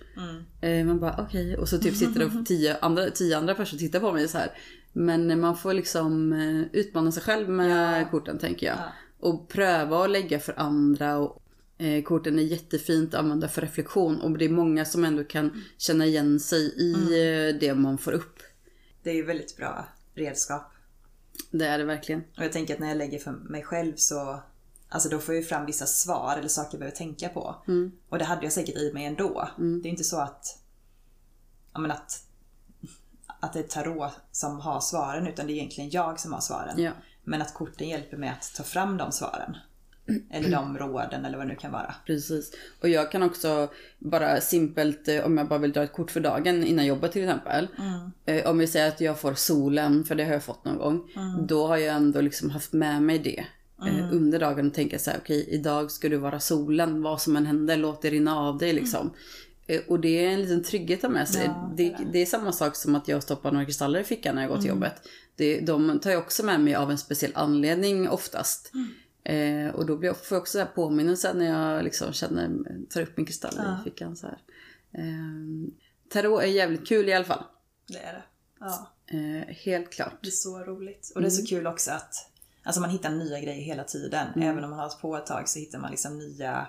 Eh, 0.62 0.86
man 0.86 1.00
bara 1.00 1.15
okej. 1.28 1.58
Och 1.58 1.70
så 1.70 1.78
typ 1.78 1.96
sitter 1.96 2.20
det 2.20 2.46
10 2.46 2.78
andra, 2.82 3.10
10 3.10 3.38
andra 3.38 3.56
personer 3.56 3.76
och 3.78 3.80
tittar 3.80 4.00
på 4.00 4.12
mig 4.12 4.28
så 4.28 4.38
här. 4.38 4.52
Men 4.93 5.39
man 5.39 5.58
får 5.58 5.74
liksom 5.74 6.34
eh, 6.34 6.80
utmana 6.80 7.12
sig 7.12 7.24
själv 7.24 7.50
med 7.50 8.12
korten 8.12 8.38
tänker 8.39 8.67
jag. 8.67 8.78
Och 9.20 9.50
pröva 9.50 10.04
att 10.04 10.10
lägga 10.12 10.39
för 10.39 10.54
andra. 10.60 11.17
Och, 11.17 11.41
eh, 11.78 12.04
korten 12.04 12.39
är 12.39 12.43
jättefint 12.43 13.13
att 13.13 13.20
använda 13.20 13.48
för 13.48 13.62
reflektion. 13.62 14.22
Och 14.22 14.38
det 14.38 14.46
är 14.46 14.50
många 14.50 14.86
som 14.86 15.04
ändå 15.06 15.24
kan 15.24 15.63
känna 15.78 16.06
igen 16.06 16.39
sig 16.39 16.60
i 16.78 16.93
eh, 16.93 17.60
det 17.60 17.74
man 17.76 17.98
får 17.98 18.12
upp. 18.12 18.39
Det 19.04 19.10
är 19.10 19.15
ju 19.15 19.26
väldigt 19.26 19.58
bra 19.58 19.88
redskap. 20.15 20.74
Det 21.52 21.67
är 21.67 21.78
det 21.78 21.84
verkligen. 21.84 22.23
Och 22.38 22.43
jag 22.43 22.52
tänker 22.52 22.73
att 22.73 22.80
när 22.80 22.88
jag 22.88 22.97
lägger 22.97 23.19
för 23.19 23.32
mig 23.32 23.63
själv 23.63 23.93
så 23.95 24.39
Alltså 24.89 25.10
då 25.10 25.19
får 25.19 25.36
jag 25.36 25.47
fram 25.47 25.65
vissa 25.65 25.86
svar 25.86 26.36
eller 26.38 26.47
saker 26.47 26.69
jag 26.71 26.80
behöver 26.80 26.97
tänka 26.97 27.30
på. 27.30 27.56
Och 28.10 28.19
det 28.19 28.26
hade 28.26 28.43
jag 28.43 28.54
säkert 28.54 28.76
i 28.76 28.91
mig 28.93 29.06
ändå. 29.06 29.50
Det 29.58 29.88
är 29.88 29.91
inte 29.91 30.04
så 30.04 30.19
att, 30.19 30.60
ja, 31.73 31.80
men 31.80 31.91
att, 31.91 32.23
att 33.39 33.54
det 33.54 33.60
är 33.60 33.63
tarot 33.63 34.12
som 34.32 34.60
har 34.60 34.80
svaren 34.80 35.28
utan 35.28 35.47
det 35.47 35.54
är 35.54 35.56
egentligen 35.56 35.89
jag 35.89 36.19
som 36.19 36.34
har 36.34 36.41
svaren. 36.41 36.80
Ja. 36.82 36.91
Men 37.23 37.41
att 37.41 37.54
korten 37.54 37.89
hjälper 37.89 38.17
mig 38.17 38.30
att 38.30 38.54
ta 38.56 38.63
fram 38.63 38.97
de 38.97 39.12
svaren. 39.12 39.58
Eller 40.32 40.50
de 40.52 40.78
råden 40.78 41.26
eller 41.26 41.38
vad 41.38 41.48
det 41.48 41.54
nu 41.54 41.60
kan 41.60 41.72
vara. 41.72 41.96
Precis. 42.06 42.52
Och 42.82 42.89
jag 42.89 43.12
kan 43.12 43.24
också 43.24 43.70
bara 44.00 44.41
simpelt, 44.41 45.08
eh, 45.08 45.26
om 45.26 45.38
jag 45.38 45.48
bara 45.48 45.60
vill 45.60 45.72
dra 45.72 45.84
ett 45.84 45.93
kort 45.93 46.12
för 46.12 46.20
dagen 46.20 46.63
innan 46.63 46.86
jobbet 46.86 47.12
till 47.12 47.24
exempel. 47.24 47.67
Eh, 48.26 48.50
Om 48.50 48.58
vi 48.58 48.67
säger 48.67 48.88
att 48.88 49.02
jag 49.02 49.20
får 49.20 49.34
solen, 49.34 50.04
för 50.04 50.15
det 50.15 50.24
har 50.26 50.34
jag 50.34 50.43
fått 50.43 50.65
någon 50.65 50.78
gång. 50.78 51.10
Då 51.48 51.67
har 51.67 51.78
jag 51.78 51.96
ändå 51.96 52.22
liksom 52.22 52.50
haft 52.50 52.74
med 52.74 53.02
mig 53.04 53.20
det. 53.20 53.46
eh, 53.88 54.13
Under 54.13 54.39
dagen 54.39 54.67
och 54.67 54.74
tänka 54.74 55.00
så 55.00 55.10
här, 55.12 55.20
okej 55.24 55.48
idag 55.52 55.91
ska 55.91 56.10
du 56.10 56.17
vara 56.17 56.39
solen, 56.39 57.02
vad 57.02 57.22
som 57.22 57.36
än 57.36 57.46
händer, 57.46 57.78
låt 57.78 58.02
det 58.02 58.10
rinna 58.10 58.36
av 58.39 58.58
dig 58.58 58.74
liksom. 58.74 59.12
Eh, 59.67 59.82
Och 59.88 60.00
det 60.00 60.26
är 60.26 60.30
en 60.32 60.41
liten 60.41 60.63
trygghet 60.63 61.00
att 61.00 61.04
ha 61.04 61.10
med 61.10 61.28
sig. 61.30 61.41
Ja, 61.46 61.74
det, 61.78 61.96
det 62.13 62.20
är 62.22 62.26
samma 62.26 62.52
sak 62.52 62.76
som 62.76 62.96
att 62.96 63.08
jag 63.08 63.24
stoppar 63.24 63.52
några 63.52 63.65
kristaller 63.65 64.00
i 64.00 64.04
fickan 64.04 64.36
när 64.36 64.41
jag 64.41 64.52
går 64.52 64.58
till 64.58 64.70
jobbet. 64.70 64.93
Det, 65.36 65.60
de 65.60 66.00
tar 66.00 66.12
jag 66.12 66.20
också 66.20 66.46
med 66.46 66.60
mig 66.62 66.76
av 66.76 66.91
en 66.91 66.98
speciell 66.98 67.32
anledning 67.36 68.10
oftast. 68.10 68.72
Eh, 69.27 69.75
och 69.75 69.85
då 69.85 69.97
blir 69.97 70.09
jag, 70.09 70.17
får 70.17 70.35
jag 70.35 70.41
också 70.41 70.51
så 70.51 70.59
här 70.59 70.65
påminnelse 70.65 71.33
när 71.33 71.45
jag 71.45 71.83
liksom 71.83 72.13
känner, 72.13 72.49
tar 72.89 73.01
upp 73.01 73.17
min 73.17 73.25
kristall 73.25 73.53
i 73.53 73.83
fickan 73.83 74.15
så 74.15 74.27
här. 74.27 74.37
Eh, 74.91 75.71
tarot 76.09 76.43
är 76.43 76.47
jävligt 76.47 76.87
kul 76.87 77.09
i 77.09 77.13
alla 77.13 77.25
fall. 77.25 77.43
Det 77.87 77.99
är 77.99 78.13
det. 78.13 78.23
Ja. 78.59 78.91
Eh, 79.07 79.55
helt 79.55 79.89
klart. 79.89 80.19
Det 80.21 80.27
är 80.27 80.31
så 80.31 80.59
roligt. 80.59 81.11
Och 81.15 81.21
det 81.21 81.27
är 81.27 81.31
så 81.31 81.45
kul 81.45 81.67
också 81.67 81.91
att 81.91 82.13
alltså 82.63 82.81
man 82.81 82.89
hittar 82.89 83.09
nya 83.09 83.39
grejer 83.39 83.63
hela 83.63 83.83
tiden. 83.83 84.27
Även 84.35 84.63
om 84.63 84.69
man 84.69 84.79
har 84.79 84.85
hållit 84.85 85.01
på 85.01 85.17
ett 85.17 85.25
tag 85.25 85.49
så 85.49 85.59
hittar 85.59 85.79
man 85.79 85.91
liksom 85.91 86.17
nya 86.17 86.67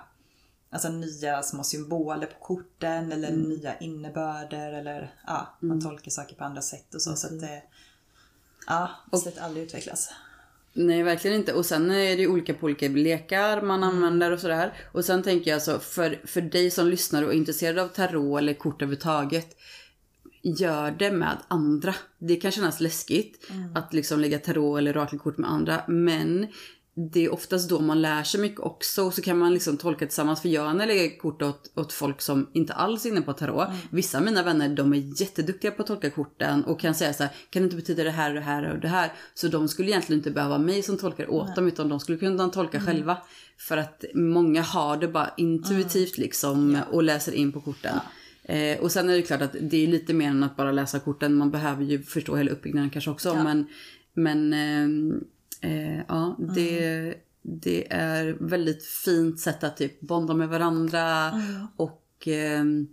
Alltså 0.71 0.89
nya 0.89 1.43
små 1.43 1.63
symboler 1.63 2.27
på 2.27 2.39
korten 2.39 3.11
eller 3.11 3.31
nya 3.31 3.77
innebörder 3.77 4.73
eller 4.73 5.13
ja, 5.27 5.57
man 5.59 5.81
tolkar 5.81 6.11
saker 6.11 6.35
på 6.35 6.43
andra 6.43 6.61
sätt 6.61 6.95
och 6.95 7.01
så. 7.01 7.15
Så 7.15 7.27
att 7.27 7.39
det, 7.41 7.63
ja, 8.67 8.89
sätt 9.23 9.37
aldrig 9.37 9.63
utvecklas. 9.63 10.09
Nej, 10.81 11.03
verkligen 11.03 11.37
inte. 11.37 11.53
Och 11.53 11.65
sen 11.65 11.91
är 11.91 12.15
det 12.15 12.21
ju 12.21 12.27
olika 12.27 12.53
på 12.53 12.65
olika 12.65 12.87
lekar 12.87 13.61
man 13.61 13.83
använder 13.83 14.31
och 14.31 14.39
sådär. 14.39 14.73
Och 14.91 15.05
sen 15.05 15.23
tänker 15.23 15.51
jag 15.51 15.55
alltså, 15.55 15.79
för, 15.79 16.21
för 16.25 16.41
dig 16.41 16.71
som 16.71 16.87
lyssnar 16.87 17.23
och 17.23 17.33
är 17.33 17.37
intresserad 17.37 17.79
av 17.79 17.87
tarot 17.87 18.39
eller 18.39 18.53
kort 18.53 18.81
överhuvudtaget. 18.81 19.57
Gör 20.41 20.91
det 20.91 21.11
med 21.11 21.37
andra. 21.47 21.95
Det 22.17 22.35
kan 22.35 22.51
kännas 22.51 22.81
läskigt 22.81 23.51
att 23.75 23.93
liksom 23.93 24.19
lägga 24.19 24.39
tarot 24.39 24.77
eller 24.77 24.97
orakelkort 24.97 25.37
med 25.37 25.51
andra. 25.51 25.81
Men 25.87 26.47
det 26.95 27.25
är 27.25 27.33
oftast 27.33 27.69
då 27.69 27.79
man 27.79 28.01
lär 28.01 28.23
sig 28.23 28.41
mycket 28.41 28.59
också. 28.59 29.03
Och 29.03 29.13
så 29.13 29.21
kan 29.21 29.37
man 29.37 29.53
liksom 29.53 29.77
tolka 29.77 30.05
tillsammans. 30.05 30.41
För 30.41 30.49
jag 30.49 30.75
när 30.75 30.87
jag 30.87 30.95
lägger 30.95 31.17
kort 31.17 31.41
åt, 31.41 31.71
åt 31.75 31.93
folk 31.93 32.21
som 32.21 32.49
inte 32.53 32.73
alls 32.73 33.05
är 33.05 33.09
inne 33.09 33.21
på 33.21 33.33
tarot. 33.33 33.67
Vissa 33.89 34.17
av 34.17 34.23
mina 34.23 34.43
vänner 34.43 34.69
de 34.69 34.93
är 34.93 35.21
jätteduktiga 35.21 35.71
på 35.71 35.81
att 35.81 35.87
tolka 35.87 36.09
korten. 36.09 36.63
Och 36.63 36.79
kan 36.79 36.95
säga 36.95 37.13
så 37.13 37.23
här, 37.23 37.33
kan 37.49 37.61
det 37.61 37.63
inte 37.63 37.75
betyda 37.75 38.03
det 38.03 38.11
här 38.11 38.29
och 38.29 38.35
det 38.35 38.41
här 38.41 38.73
och 38.73 38.79
det 38.79 38.87
här. 38.87 39.13
Så 39.33 39.47
de 39.47 39.67
skulle 39.67 39.89
egentligen 39.89 40.19
inte 40.19 40.31
behöva 40.31 40.57
mig 40.57 40.83
som 40.83 40.97
tolkar 40.97 41.31
åt 41.31 41.55
dem. 41.55 41.67
Utan 41.67 41.89
de 41.89 41.99
skulle 41.99 42.17
kunna 42.17 42.49
tolka 42.49 42.79
själva. 42.81 43.17
För 43.57 43.77
att 43.77 44.05
många 44.13 44.61
har 44.61 44.97
det 44.97 45.07
bara 45.07 45.33
intuitivt 45.37 46.17
liksom. 46.17 46.77
Och 46.91 47.03
läser 47.03 47.31
in 47.31 47.51
på 47.51 47.61
korten. 47.61 47.99
Eh, 48.43 48.79
och 48.79 48.91
sen 48.91 49.09
är 49.09 49.15
det 49.15 49.21
klart 49.21 49.41
att 49.41 49.55
det 49.61 49.83
är 49.83 49.87
lite 49.87 50.13
mer 50.13 50.29
än 50.29 50.43
att 50.43 50.57
bara 50.57 50.71
läsa 50.71 50.99
korten. 50.99 51.35
Man 51.35 51.51
behöver 51.51 51.83
ju 51.83 52.03
förstå 52.03 52.35
hela 52.35 52.51
uppbyggnaden 52.51 52.89
kanske 52.89 53.11
också. 53.11 53.35
Men, 53.35 53.67
men 54.13 54.53
ehm, 54.53 55.23
eh, 55.61 55.97
ja, 56.07 56.35
det, 56.55 57.15
det 57.41 57.93
är 57.93 58.37
väldigt 58.39 58.85
fint 58.85 59.39
sätt 59.39 59.63
att 59.63 59.77
typ 59.77 60.01
bonda 60.01 60.33
med 60.33 60.49
varandra. 60.49 61.31
Och 61.75 62.03
ehm, 62.25 62.87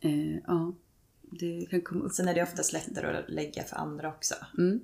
eh, 0.00 0.36
ja, 0.46 0.74
det 1.30 1.66
kan 1.70 1.80
komma 1.80 2.04
upp. 2.04 2.12
Sen 2.12 2.28
är 2.28 2.34
det 2.34 2.42
oftast 2.42 2.72
lättare 2.72 3.16
att 3.18 3.30
lägga 3.30 3.64
för 3.64 3.76
andra 3.76 4.08
också. 4.08 4.34
Mm. 4.58 4.80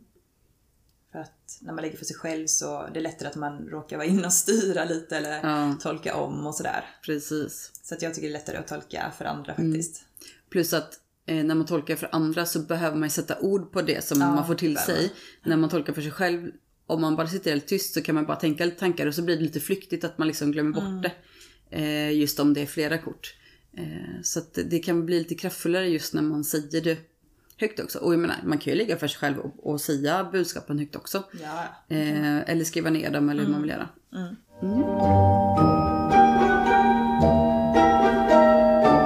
För 1.12 1.18
att 1.18 1.58
när 1.60 1.72
man 1.72 1.82
lägger 1.82 1.96
för 1.96 2.04
sig 2.04 2.16
själv 2.16 2.46
så 2.46 2.88
det 2.94 2.98
är 3.00 3.02
lättare 3.02 3.28
att 3.28 3.36
man 3.36 3.58
råkar 3.68 3.96
vara 3.96 4.06
inne 4.06 4.26
och 4.26 4.32
styra 4.32 4.84
lite 4.84 5.16
eller 5.16 5.48
Ja. 5.50 5.76
tolka 5.80 6.16
om 6.16 6.46
och 6.46 6.54
sådär. 6.54 6.84
Precis. 7.04 7.70
Så 7.82 7.94
att 7.94 8.02
jag 8.02 8.14
tycker 8.14 8.28
det 8.28 8.32
är 8.32 8.38
lättare 8.38 8.56
att 8.56 8.66
tolka 8.68 9.12
för 9.18 9.24
andra 9.24 9.54
Mm. 9.54 9.72
faktiskt. 9.72 10.04
Plus 10.50 10.72
att 10.72 11.00
eh, 11.26 11.44
när 11.44 11.54
man 11.54 11.66
tolkar 11.66 11.96
för 11.96 12.08
andra 12.12 12.46
så 12.46 12.58
behöver 12.58 12.96
man 12.96 13.06
ju 13.06 13.10
sätta 13.10 13.40
ord 13.40 13.72
på 13.72 13.82
det 13.82 14.04
som 14.04 14.18
man 14.18 14.46
får 14.46 14.54
till 14.54 14.76
sig. 14.78 15.12
När 15.44 15.56
man 15.56 15.70
tolkar 15.70 15.92
för 15.92 16.02
sig 16.02 16.10
själv, 16.10 16.50
om 16.86 17.00
man 17.00 17.16
bara 17.16 17.26
sitter 17.26 17.50
helt 17.50 17.66
tyst 17.66 17.94
så 17.94 18.02
kan 18.02 18.14
man 18.14 18.26
bara 18.26 18.36
tänka 18.36 18.64
lite 18.64 18.78
tankar 18.78 19.06
och 19.06 19.14
så 19.14 19.22
blir 19.22 19.36
det 19.36 19.42
lite 19.42 19.60
flyktigt 19.60 20.04
att 20.04 20.18
man 20.18 20.28
liksom 20.28 20.52
glömmer 20.52 20.72
bort 20.72 21.02
det. 21.02 21.12
Eh, 21.70 22.12
just 22.12 22.40
om 22.40 22.54
det 22.54 22.60
är 22.60 22.66
flera 22.66 22.98
kort. 22.98 23.34
Eh, 23.76 24.22
så 24.22 24.38
att 24.38 24.58
det, 24.64 24.78
kan 24.78 25.06
bli 25.06 25.18
lite 25.18 25.34
kraftfullare 25.34 25.88
just 25.88 26.14
när 26.14 26.22
man 26.22 26.44
säger 26.44 26.80
det 26.80 26.98
högt 27.56 27.80
också. 27.80 27.98
Och 27.98 28.12
jag 28.12 28.20
menar, 28.20 28.36
man 28.44 28.58
kan 28.58 28.72
ju 28.72 28.78
ligga 28.78 28.96
för 28.96 29.08
sig 29.08 29.18
själv 29.18 29.38
och, 29.38 29.72
och 29.72 29.80
säga 29.80 30.28
budskapen 30.32 30.78
högt 30.78 30.96
också. 30.96 31.24
Ja. 31.42 31.64
Eh, 31.88 32.50
eller 32.50 32.64
skriva 32.64 32.90
ner 32.90 33.10
dem 33.10 33.28
eller 33.28 33.42
hur 33.42 33.50
man 33.50 33.62
vill 33.62 33.70
göra. 33.70 33.88
Mm. 34.14 34.36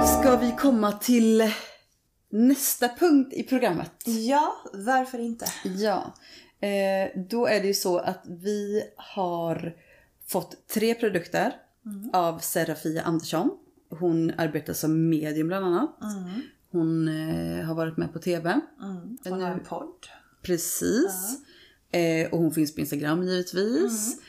Ska 0.05 0.37
vi 0.37 0.55
komma 0.59 0.91
till 0.91 1.51
nästa 2.29 2.89
punkt 2.99 3.33
i 3.33 3.43
programmet? 3.43 3.91
Ja, 4.05 4.55
varför 4.73 5.19
inte? 5.19 5.45
Ja, 5.63 6.13
eh, 6.61 7.21
då 7.29 7.47
är 7.47 7.61
det 7.61 7.67
ju 7.67 7.73
så 7.73 7.97
att 7.97 8.23
vi 8.25 8.83
har 8.95 9.75
fått 10.25 10.67
tre 10.67 10.95
produkter 10.95 11.53
av 12.13 12.39
Serafia 12.39 13.01
Andersson. 13.01 13.49
Hon 13.89 14.31
arbetar 14.37 14.73
som 14.73 15.09
medium 15.09 15.47
bland 15.47 15.65
annat. 15.65 15.95
Hon 16.71 17.07
eh, 17.07 17.65
har 17.65 17.75
varit 17.75 17.97
med 17.97 18.13
på 18.13 18.19
TV. 18.19 18.61
Och 19.25 19.37
har 19.41 19.51
en 19.51 19.63
podd. 19.63 20.07
Precis. 20.41 21.39
Eh, 21.91 22.31
och 22.31 22.39
hon 22.39 22.51
finns 22.51 22.75
på 22.75 22.81
Instagram 22.81 23.23
givetvis. 23.23 24.21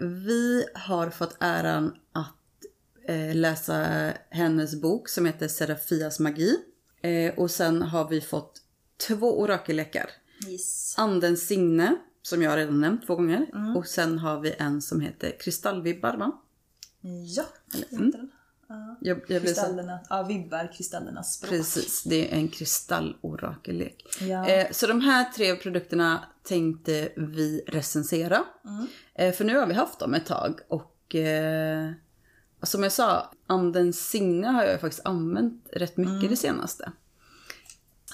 Vi 0.00 0.64
har 0.74 1.10
fått 1.10 1.36
äran 1.40 1.94
att 2.12 2.34
eh, 3.08 3.34
läsa 3.34 3.86
hennes 4.30 4.80
bok 4.80 5.08
som 5.08 5.26
heter 5.26 5.48
Serafias 5.48 6.20
magi. 6.20 6.56
Eh, 7.02 7.34
och 7.34 7.50
sen 7.50 7.82
har 7.82 8.08
vi 8.08 8.20
fått 8.20 8.62
två 9.08 9.40
orakellekar. 9.40 10.10
Yes. 10.48 10.94
Andens 10.98 11.46
signe, 11.46 11.96
som 12.22 12.42
jag 12.42 12.56
redan 12.56 12.80
nämnt 12.80 13.06
två 13.06 13.16
gånger. 13.16 13.46
Och 13.76 13.86
sen 13.86 14.18
har 14.18 14.40
vi 14.40 14.54
en 14.58 14.82
som 14.82 15.00
heter 15.00 15.40
Kristallvibbar 15.40 16.16
va? 16.16 16.42
Ja, 17.36 17.44
heter 17.74 17.96
den. 17.96 18.30
Jag, 19.00 19.20
jag 19.28 19.40
så, 19.40 19.46
Kristallerna, 19.46 20.00
ja, 20.10 20.22
vibbar, 20.22 20.72
kristallernas 20.72 21.34
språk. 21.34 21.50
precis, 21.50 22.02
det 22.02 22.32
är 22.32 22.38
en 22.38 22.48
kristallorakellek. 22.48 24.04
Ja. 24.20 24.48
Eh, 24.48 24.70
så 24.70 24.86
de 24.86 25.00
här 25.00 25.24
tre 25.24 25.56
produkterna 25.56 26.24
tänkte 26.42 27.08
vi 27.16 27.62
recensera. 27.66 28.44
Eh, 29.14 29.34
för 29.34 29.44
nu 29.44 29.56
har 29.56 29.66
vi 29.66 29.74
haft 29.74 29.98
dem 29.98 30.14
ett 30.14 30.26
tag 30.26 30.60
och 30.68 31.14
eh, 31.14 31.90
som 32.62 32.82
jag 32.82 32.92
sa, 32.92 33.32
andens 33.46 34.08
signe 34.08 34.46
har 34.46 34.64
jag 34.64 34.80
faktiskt 34.80 35.06
använt 35.06 35.68
rätt 35.72 35.96
mycket 35.96 36.30
det 36.30 36.36
senaste. 36.36 36.92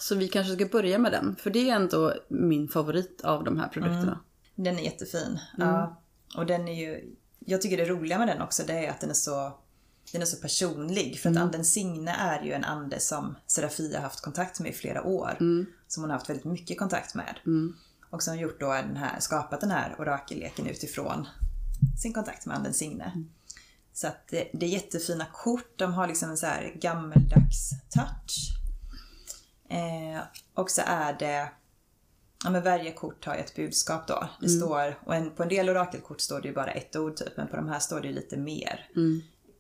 Så 0.03 0.15
vi 0.15 0.29
kanske 0.29 0.55
ska 0.55 0.67
börja 0.67 0.99
med 0.99 1.13
den, 1.13 1.37
för 1.37 1.51
det 1.51 1.71
är 1.71 1.77
ändå 1.77 2.15
min 2.29 2.69
favorit 2.69 3.21
av 3.25 3.45
de 3.45 3.59
här 3.59 3.69
produkterna. 3.69 4.21
Den 4.55 4.79
är 4.79 4.83
jättefin. 4.83 5.39
Ja. 5.59 6.03
Och 6.37 6.47
den 6.47 6.69
är 6.69 6.75
ju, 6.75 7.15
jag 7.39 7.63
tycker 7.63 7.77
det 7.77 7.85
roliga 7.85 8.19
med 8.19 8.29
den 8.29 8.43
också 8.43 8.63
det 8.67 8.87
är 8.87 8.91
att 8.91 9.01
den 9.01 9.11
är 9.11 9.15
så, 9.15 9.59
den 10.13 10.23
är 10.23 10.27
så 10.27 10.37
personlig. 10.37 11.21
För 11.21 11.31
att 11.31 11.37
anden 11.37 11.65
Signe 11.65 12.11
är 12.11 12.43
ju 12.43 12.53
en 12.53 12.65
ande 12.65 13.01
som 13.01 13.35
Serafia 13.47 13.99
har 13.99 14.03
haft 14.03 14.21
kontakt 14.21 14.61
med 14.61 14.71
i 14.71 14.75
flera 14.75 15.03
år. 15.03 15.37
Som 15.89 16.03
hon 16.03 16.11
har 16.11 16.19
haft 16.19 16.31
väldigt 16.31 16.45
mycket 16.45 16.79
kontakt 16.79 17.15
med. 17.15 17.39
Och 18.11 18.23
som 18.23 18.39
gjort 18.39 18.61
då 18.61 18.73
den 18.73 18.97
här, 18.97 19.21
skapat 19.21 19.61
den 19.61 19.71
här 19.71 19.97
orakelleken 19.99 20.67
utifrån 20.67 21.27
sin 22.03 22.13
kontakt 22.13 22.47
med 22.47 22.57
anden 22.57 22.75
Signe. 22.75 23.25
Så 23.93 24.07
att 24.07 24.29
det, 24.29 24.51
det 24.53 24.67
är 24.67 24.71
jättefina 24.71 25.27
kort. 25.33 25.79
De 25.79 25.93
har 25.93 26.09
liksom 26.09 26.31
en 26.31 26.37
så 26.37 26.47
här 26.47 26.73
gammeldags 26.81 27.71
touch. 27.91 28.62
Eh, 29.73 30.21
och 30.55 30.71
så 30.71 30.83
är 30.87 31.13
det 31.19 31.49
Ja 32.45 32.51
men 32.51 32.63
varje 32.63 32.93
kort 32.93 33.25
har 33.25 33.35
ju 33.35 33.41
ett 33.41 33.57
budskap 33.57 34.07
då. 34.07 34.29
Det 34.41 34.47
Mm. 34.47 34.59
står, 34.61 34.99
och 35.05 35.15
en, 35.15 35.31
på 35.31 35.43
en 35.43 35.49
del 35.49 35.69
orakelkort 35.71 36.21
står 36.21 36.41
det 36.41 36.49
ju 36.49 36.55
bara 36.55 36.71
ett 36.71 36.97
ord 36.97 37.17
typ, 37.17 37.37
men 37.37 37.49
på 37.49 37.57
de 37.57 37.69
här 37.69 37.79
står 37.79 38.01
det 38.01 38.09
ju 38.09 38.15
lite 38.15 38.37
mer. 38.37 38.89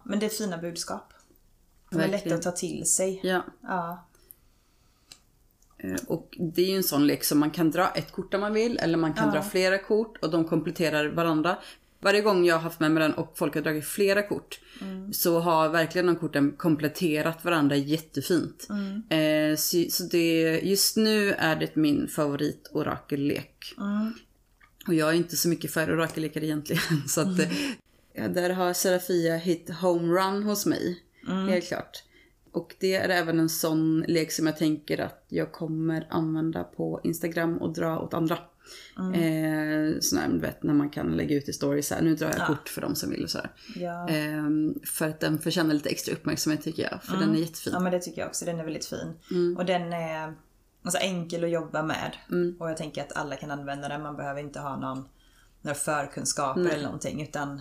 Men 0.04 0.18
det 0.18 0.26
är 0.26 0.30
fina 0.30 0.58
budskap. 0.58 1.12
De 1.90 2.00
är 2.00 2.08
lätta 2.08 2.26
Mm. 2.26 2.38
Att 2.38 2.42
ta 2.44 2.50
till 2.52 2.86
sig. 2.86 3.20
Ja. 3.22 3.42
Ja. 3.62 4.06
Eh, 5.78 5.96
Och 6.06 6.38
det 6.38 6.62
är 6.62 6.66
ju 6.66 6.76
en 6.76 6.82
sån 6.82 7.06
lek 7.06 7.24
som 7.24 7.38
man 7.38 7.50
kan 7.50 7.70
dra 7.70 7.88
ett 7.90 8.12
kort 8.12 8.34
om 8.34 8.40
man 8.40 8.52
vill 8.52 8.78
eller 8.78 8.98
man 8.98 9.14
kan 9.14 9.26
Ja. 9.26 9.32
dra 9.34 9.42
flera 9.42 9.78
kort 9.78 10.16
och 10.16 10.30
de 10.30 10.44
kompletterar 10.44 11.06
varandra. 11.06 11.58
Varje 12.02 12.20
gång 12.20 12.44
jag 12.44 12.54
har 12.54 12.60
haft 12.60 12.80
med 12.80 12.90
mig 12.90 13.02
den 13.02 13.14
och 13.14 13.32
folk 13.38 13.54
har 13.54 13.62
dragit 13.62 13.84
flera 13.84 14.22
kort 14.22 14.60
så 15.12 15.40
har 15.40 15.68
verkligen 15.68 16.06
de 16.06 16.16
korten 16.16 16.52
kompletterat 16.56 17.44
varandra 17.44 17.76
jättefint. 17.76 18.68
Eh, 19.10 19.56
så, 19.56 19.84
så 19.90 20.02
det, 20.04 20.60
just 20.62 20.96
nu 20.96 21.32
är 21.32 21.56
det 21.56 21.76
min 21.76 22.08
favorit 22.08 22.70
orakellek. 22.72 23.74
Och 24.86 24.94
jag 24.94 25.08
är 25.08 25.12
inte 25.12 25.36
så 25.36 25.48
mycket 25.48 25.70
för 25.72 25.92
orakellekar 25.94 26.44
egentligen. 26.44 26.82
Så 27.08 27.20
att, 27.20 27.38
eh, 27.38 27.52
ja, 28.12 28.28
där 28.28 28.50
har 28.50 28.72
Serafia 28.72 29.36
hit 29.36 29.70
homerun 29.70 30.42
hos 30.42 30.66
mig. 30.66 31.02
Helt 31.48 31.68
klart. 31.68 32.02
Och 32.52 32.74
det 32.80 32.94
är 32.94 33.08
även 33.08 33.40
en 33.40 33.48
sån 33.48 34.04
lek 34.08 34.32
som 34.32 34.46
jag 34.46 34.56
tänker 34.56 34.98
att 35.00 35.26
jag 35.28 35.52
kommer 35.52 36.06
använda 36.10 36.64
på 36.64 37.00
Instagram 37.04 37.58
och 37.58 37.72
dra 37.72 37.98
åt 37.98 38.14
andra. 38.14 38.38
Eh, 38.96 40.00
sån 40.00 40.18
här, 40.18 40.28
du 40.28 40.38
vet, 40.38 40.62
när 40.62 40.74
man 40.74 40.90
kan 40.90 41.16
lägga 41.16 41.36
ut 41.36 41.48
i 41.48 41.52
stories 41.52 41.90
här, 41.90 42.02
nu 42.02 42.14
drar 42.14 42.28
jag 42.38 42.46
kort 42.46 42.68
för 42.68 42.80
de 42.80 42.94
som 42.94 43.10
vill 43.10 43.24
och 43.24 43.30
sådär. 43.30 43.50
Ja. 43.74 44.08
Eh, 44.08 44.42
för 44.84 45.08
att 45.08 45.20
den 45.20 45.38
förtjänar 45.38 45.74
lite 45.74 45.88
extra 45.88 46.14
uppmärksamhet 46.14 46.62
tycker 46.62 46.82
jag. 46.82 47.02
För 47.02 47.16
den 47.16 47.34
är 47.34 47.38
jättefin. 47.38 47.72
ja 47.72 47.80
men 47.80 47.92
det 47.92 48.00
tycker 48.00 48.20
jag 48.20 48.28
också. 48.28 48.44
Den 48.44 48.60
är 48.60 48.64
väldigt 48.64 48.84
fin. 48.84 49.12
Mm. 49.30 49.56
Och 49.56 49.64
den 49.64 49.92
är 49.92 50.34
alltså, 50.82 50.98
enkel 50.98 51.44
att 51.44 51.50
jobba 51.50 51.82
med. 51.82 52.16
Och 52.58 52.70
jag 52.70 52.76
tänker 52.76 53.02
att 53.02 53.12
alla 53.16 53.36
kan 53.36 53.50
använda 53.50 53.88
den. 53.88 54.02
Man 54.02 54.16
behöver 54.16 54.40
inte 54.40 54.60
ha 54.60 54.76
någon, 54.76 55.04
några 55.62 55.74
förkunskaper 55.74 56.68
eller 56.68 56.84
någonting. 56.84 57.22
Utan, 57.22 57.60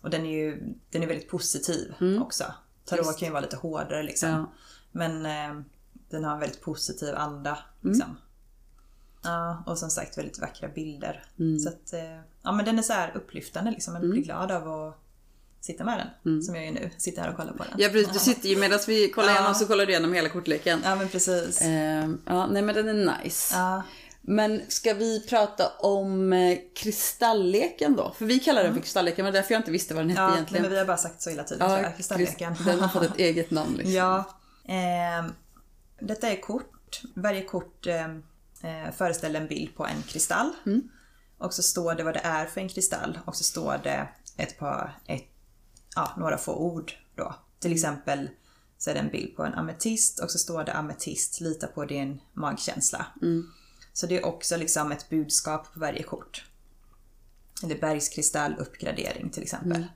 och 0.00 0.10
den 0.10 0.26
är 0.26 0.44
ju 0.44 0.74
den 0.90 1.02
är 1.02 1.06
väldigt 1.06 1.28
positiv 1.28 1.94
också. 2.20 2.44
Tarot 2.84 3.18
kan 3.18 3.26
ju 3.26 3.32
vara 3.32 3.42
lite 3.42 3.56
hårdare 3.56 4.02
liksom. 4.02 4.28
Mm. 4.28 4.40
Ja. 4.40 4.52
Men 4.92 5.26
eh, 5.26 5.64
den 6.10 6.24
har 6.24 6.32
en 6.32 6.40
väldigt 6.40 6.60
positiv 6.62 7.14
anda. 7.14 7.58
Mm. 7.82 7.92
Liksom. 7.92 8.16
Ja, 9.24 9.62
och 9.66 9.78
som 9.78 9.90
sagt 9.90 10.18
väldigt 10.18 10.38
vackra 10.40 10.68
bilder. 10.68 11.24
Mm. 11.38 11.58
Så 11.58 11.68
att, 11.68 11.92
eh, 11.92 12.00
ja 12.42 12.52
men 12.52 12.64
den 12.64 12.78
är 12.78 12.82
så 12.82 12.92
här 12.92 13.12
upplyftande 13.16 13.70
liksom. 13.70 13.92
Man 13.92 14.10
blir 14.10 14.22
glad 14.22 14.50
av 14.52 14.68
att 14.68 14.98
sitta 15.60 15.84
med 15.84 16.06
den. 16.22 16.42
Som 16.42 16.54
jag 16.54 16.64
gör 16.64 16.72
nu. 16.72 16.90
Sitter 16.98 17.22
här 17.22 17.30
och 17.30 17.36
kollar 17.36 17.52
på 17.52 17.58
den. 17.64 17.72
Mm. 17.72 17.80
Ja 17.82 17.88
precis, 17.88 18.12
du 18.12 18.18
sitter 18.18 18.48
ju 18.48 18.56
medan 18.56 18.78
vi 18.86 19.08
kollar 19.10 19.28
Ja. 19.28 19.34
igenom 19.34 19.54
så 19.54 19.66
kollar 19.66 19.86
du 19.86 19.92
igenom 19.92 20.12
hela 20.12 20.28
kortleken. 20.28 20.80
Ja 20.84 20.94
men 20.96 21.08
precis. 21.08 21.62
Eh, 21.62 22.08
ja, 22.26 22.46
nej 22.46 22.62
men 22.62 22.74
den 22.74 22.88
är 22.88 23.22
nice. 23.22 23.54
Ja. 23.56 23.82
Men 24.24 24.62
ska 24.68 24.94
vi 24.94 25.26
prata 25.28 25.68
om 25.80 26.32
eh, 26.32 26.58
kristallleken 26.76 27.96
då? 27.96 28.12
För 28.18 28.24
vi 28.24 28.38
kallar 28.38 28.64
den 28.64 28.74
för 28.74 28.80
kristallleken, 28.80 29.24
men 29.24 29.34
därför 29.34 29.52
jag 29.54 29.60
inte 29.60 29.70
visste 29.70 29.94
vad 29.94 30.02
den 30.02 30.10
hette 30.10 30.22
Ja, 30.22 30.26
nej, 30.28 30.34
egentligen. 30.36 30.62
men 30.62 30.70
vi 30.72 30.78
har 30.78 30.84
bara 30.84 30.96
sagt 30.96 31.22
så 31.22 31.30
hela 31.30 31.44
tiden 31.44 31.68
tror 31.68 31.80
jag. 31.80 31.96
Kristallleken. 31.96 32.54
krist- 32.54 32.64
Den 32.66 32.80
har 32.80 32.88
fått 32.88 33.02
ett 33.02 33.16
eget 33.18 33.50
namn 33.50 33.74
liksom. 33.76 33.92
ja. 33.94 34.24
ehm, 34.68 35.32
detta 36.00 36.28
är 36.30 36.40
kort. 36.40 37.00
Varje 37.14 37.42
kort 37.44 37.86
ehm, 37.86 38.22
eh, 38.62 38.90
föreställer 38.92 39.40
en 39.40 39.48
bild 39.48 39.76
på 39.76 39.86
en 39.86 40.02
kristall. 40.02 40.52
Mm. 40.66 40.88
Och 41.38 41.54
så 41.54 41.62
står 41.62 41.94
det 41.94 42.04
vad 42.04 42.14
det 42.14 42.20
är 42.24 42.46
för 42.46 42.60
en 42.60 42.68
kristall. 42.68 43.18
Och 43.24 43.36
så 43.36 43.44
står 43.44 43.78
det 43.82 44.08
ett 44.36 44.58
par, 44.58 44.98
ett, 45.06 45.24
ja, 45.96 46.14
några 46.18 46.38
få 46.38 46.54
ord 46.54 46.92
då. 47.14 47.34
Till 47.58 47.70
Mm. 47.70 47.76
exempel 47.76 48.28
så 48.78 48.90
är 48.90 48.94
det 48.94 49.00
en 49.00 49.10
bild 49.10 49.36
på 49.36 49.44
en 49.44 49.54
ametist 49.54 50.20
och 50.20 50.30
så 50.30 50.38
står 50.38 50.64
det 50.64 50.72
ametist, 50.72 51.40
lita 51.40 51.66
på 51.66 51.84
din 51.84 52.20
magkänsla. 52.32 53.06
Mm. 53.22 53.52
Så 53.92 54.06
det 54.06 54.18
är 54.18 54.26
också 54.26 54.56
liksom 54.56 54.92
ett 54.92 55.08
budskap 55.08 55.74
på 55.74 55.80
varje 55.80 56.02
kort. 56.02 56.44
Eller 57.62 57.78
bergskristall, 57.78 58.54
uppgradering 58.58 59.30
till 59.30 59.42
exempel. 59.42 59.76
Mm. 59.76 59.88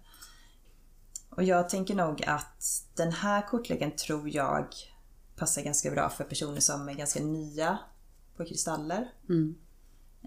Och 1.30 1.42
jag 1.42 1.68
tänker 1.68 1.94
nog 1.94 2.24
att 2.24 2.82
den 2.94 3.12
här 3.12 3.46
kortleken 3.48 3.96
tror 3.96 4.28
jag 4.28 4.66
passar 5.36 5.62
ganska 5.62 5.90
bra 5.90 6.10
för 6.10 6.24
personer 6.24 6.60
som 6.60 6.88
är 6.88 6.94
ganska 6.94 7.20
nya 7.20 7.78
på 8.36 8.44
kristaller. 8.44 9.08
Mm. 9.28 9.54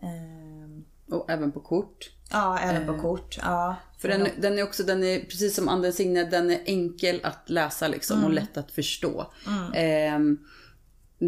Ehm, 0.03 0.83
Och 1.11 1.29
även 1.29 1.51
på 1.51 1.59
kort. 1.59 2.09
ja, 2.31 2.59
även 2.59 2.87
på 2.87 3.01
kort. 3.01 3.37
Ja. 3.41 3.69
Eh, 3.69 3.75
För 4.01 4.07
den, 4.07 4.27
den 4.41 4.59
är 4.59 4.63
också, 4.63 4.83
den 4.83 5.03
är 5.03 5.19
precis 5.19 5.55
som 5.55 5.69
Andens 5.69 5.95
signe, 5.95 6.23
den 6.23 6.51
är 6.51 6.59
enkel 6.65 7.19
att 7.23 7.49
läsa 7.49 7.87
liksom 7.87 8.17
Mm. 8.17 8.27
och 8.27 8.33
lätt 8.33 8.57
att 8.57 8.71
förstå. 8.71 9.33
Ehm, 9.75 10.37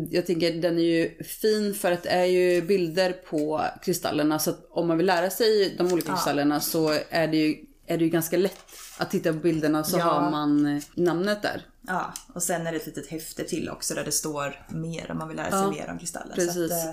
jag 0.10 0.26
tänker 0.26 0.54
den 0.62 0.78
är 0.78 0.82
ju 0.84 1.24
fin 1.24 1.74
för 1.74 1.91
att 1.91 2.04
det 2.04 2.10
är 2.10 2.26
ju 2.26 2.62
bilder 2.62 3.12
på 3.13 3.62
kristallerna 3.84 4.39
så 4.39 4.50
att 4.50 4.67
om 4.70 4.88
man 4.88 4.98
vill 4.98 5.06
lära 5.06 5.30
sig 5.30 5.76
de 5.78 5.94
olika 5.94 6.12
kristallerna 6.14 6.60
så 6.60 6.89
är 7.10 7.28
det 7.28 7.38
ju, 7.38 7.56
är 7.86 7.97
det 7.97 8.03
ju 8.03 8.10
ganska 8.10 8.38
lätt 8.38 8.66
att 8.97 9.12
titta 9.12 9.34
på 9.34 9.39
bilderna 9.39 9.84
så 9.84 9.97
Ja. 9.97 10.03
har 10.03 10.32
man 10.32 10.66
eh, 10.66 10.84
namnet 10.95 11.41
där. 11.41 11.66
Ja, 11.92 12.14
och 12.34 12.44
sen 12.44 12.68
är 12.68 12.72
det 12.72 12.78
ett 12.78 12.86
litet 12.86 13.08
häfte 13.08 13.44
till 13.44 13.70
också 13.70 13.94
där 13.94 14.04
det 14.06 14.12
står 14.12 14.66
mer 14.70 15.12
om 15.12 15.18
man 15.18 15.28
vill 15.28 15.38
lära 15.38 15.50
sig 15.52 15.60
Ja, 15.60 15.72
mer 15.72 15.89
om 15.92 16.00
kristaller. 16.00 16.36
precis. 16.36 16.54
Så 16.54 16.64
att, 16.64 16.72
eh, 16.72 16.92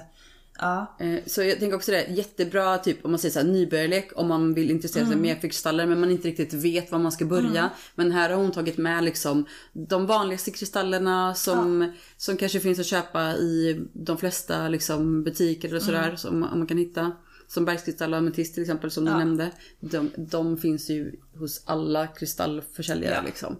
ja, 0.58 0.96
Eh, 0.98 1.18
Så 1.26 1.42
jag 1.42 1.58
tänker 1.58 1.76
också 1.76 1.90
det, 1.90 2.06
jättebra 2.08 2.78
typ 2.78 3.04
om 3.04 3.10
man 3.10 3.18
säger 3.20 3.32
så 3.32 3.38
här, 3.38 3.46
nybörjarlek 3.46 4.10
om 4.16 4.28
man 4.28 4.54
vill 4.54 4.70
intressera 4.70 5.06
sig 5.06 5.16
mer 5.16 5.34
för 5.36 5.48
kristaller 5.48 5.86
men 5.86 6.00
man 6.00 6.10
inte 6.10 6.28
riktigt 6.28 6.52
vet 6.52 6.92
var 6.92 6.98
man 6.98 7.12
ska 7.12 7.24
börja. 7.24 7.70
Men 7.94 8.12
här 8.12 8.30
har 8.30 8.36
hon 8.36 8.52
tagit 8.52 8.78
med 8.78 9.04
liksom 9.04 9.44
de 9.72 10.06
vanligaste 10.06 10.50
kristallerna 10.50 11.34
som, 11.34 11.92
som 12.16 12.36
kanske 12.36 12.60
finns 12.60 12.78
att 12.78 12.86
köpa 12.86 13.34
i 13.36 13.80
de 13.92 14.18
flesta 14.18 14.68
liksom, 14.68 15.22
butiker 15.24 15.74
och 15.74 15.82
sådär 15.82 16.16
som 16.16 16.40
man 16.40 16.66
kan 16.66 16.78
hitta. 16.78 17.12
Som 17.50 17.64
bergskristall 17.64 18.12
och 18.12 18.18
ametist 18.18 18.54
till 18.54 18.62
exempel 18.62 18.90
som 18.90 19.04
du 19.04 19.10
nämnde. 19.10 19.50
De, 19.80 20.10
de 20.16 20.58
finns 20.58 20.90
ju 20.90 21.12
hos 21.38 21.62
alla 21.64 22.06
kristallförsäljare 22.06 23.14
Ja. 23.14 23.22
liksom. 23.26 23.56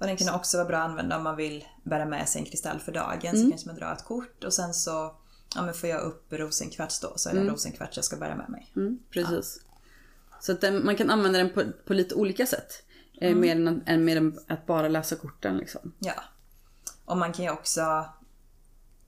Och 0.00 0.06
den 0.06 0.16
kan 0.16 0.34
också 0.34 0.56
vara 0.56 0.68
bra 0.68 0.78
att 0.78 0.90
använda 0.90 1.16
om 1.16 1.22
man 1.24 1.36
vill 1.36 1.64
bära 1.84 2.04
med 2.04 2.28
sig 2.28 2.40
en 2.40 2.46
kristall 2.46 2.80
för 2.80 2.92
dagen. 2.92 3.34
Mm. 3.34 3.42
Så 3.42 3.50
kanske 3.50 3.66
man 3.68 3.76
drar 3.76 3.92
ett 3.92 4.04
kort 4.04 4.44
och 4.44 4.52
sen 4.54 4.74
så 4.74 5.14
ja, 5.54 5.62
men 5.62 5.74
får 5.74 5.88
jag 5.88 6.00
upp 6.02 6.32
rosenkvarts 6.32 7.00
då 7.00 7.12
så 7.16 7.28
är 7.28 7.32
det 7.34 7.40
Mm. 7.40 7.52
rosenkvarts 7.52 7.96
jag 7.96 8.04
ska 8.04 8.16
bära 8.16 8.36
med 8.36 8.48
mig. 8.50 8.72
Precis. 9.10 9.60
Så 10.40 10.52
att 10.52 10.60
den, 10.60 10.84
man 10.84 10.96
kan 10.96 11.10
använda 11.10 11.38
den 11.38 11.52
på, 11.52 11.62
på 11.86 11.94
lite 11.94 12.14
olika 12.14 12.46
sätt. 12.46 12.82
Eh, 13.20 13.36
mer, 13.36 13.56
än, 13.56 13.68
att- 13.68 13.82
än 13.88 14.04
mer 14.04 14.32
att 14.48 14.66
bara 14.66 14.88
läsa 14.88 15.16
korten 15.16 15.56
liksom. 15.56 15.92
Ja. 15.98 16.14
Och 17.04 17.16
man 17.16 17.32
kan 17.32 17.44
ju 17.44 17.50
också 17.50 18.04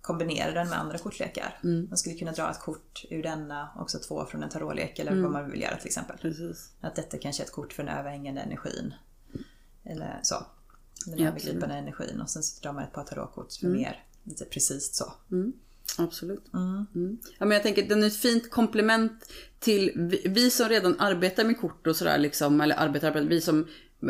kombinera 0.01 0.53
den 0.53 0.69
med 0.69 0.79
andra 0.79 0.99
kortlekar. 0.99 1.59
Mm. 1.65 1.87
Man 1.89 1.99
skulle 1.99 2.15
kunna 2.17 2.33
dra 2.33 2.51
ett 2.51 2.61
kort 2.61 3.05
ur 3.11 3.23
denna 3.23 3.69
och 3.77 3.83
också 3.83 3.99
två 3.99 4.25
från 4.27 4.43
en 4.43 4.49
tarotlek 4.49 4.99
eller 4.99 5.11
Mm. 5.13 5.23
vad 5.23 5.33
man 5.33 5.51
vill 5.51 5.63
göra 5.63 5.77
till 5.77 5.87
exempel. 5.87 6.19
Precis. 6.19 6.71
Att 6.81 6.97
detta 6.97 7.19
kanske 7.19 7.43
är 7.43 7.45
ett 7.47 7.53
kort 7.53 7.73
för 7.73 7.83
den 7.83 7.97
överhängande 7.99 8.41
energin. 8.41 8.95
Eller 9.85 10.21
så. 10.23 10.47
Den 11.07 11.19
Ja, 11.19 11.29
övergripande 11.29 11.75
energin 11.75 12.21
och 12.21 12.31
sen 12.31 12.43
så 12.43 12.61
drar 12.63 12.73
man 12.73 12.83
ett 12.85 12.93
par 12.93 13.05
tarotkort 13.05 13.53
för 13.53 13.67
Mm. 13.67 13.79
mer 13.79 14.05
lite 14.25 14.45
precis 14.45 14.95
så. 14.95 15.13
Absolut. 15.99 16.45
Mm. 16.55 17.19
Ja, 17.39 17.47
men 17.47 17.51
jag 17.51 17.63
tänker 17.63 17.89
den 17.89 18.03
är 18.03 18.07
ett 18.07 18.17
fint 18.17 18.51
komplement 18.51 19.33
till 19.59 19.93
vi, 19.95 20.23
vi 20.29 20.51
som 20.51 20.69
redan 20.69 21.01
arbetar 21.01 21.45
med 21.45 21.61
kort 21.61 21.87
och 21.87 21.97
sådär 21.97 22.19
liksom, 22.19 22.61
eller 22.61 22.77
arbetar, 22.77 23.09
arbetar, 23.09 23.29
vi 23.29 23.41
som 23.41 23.67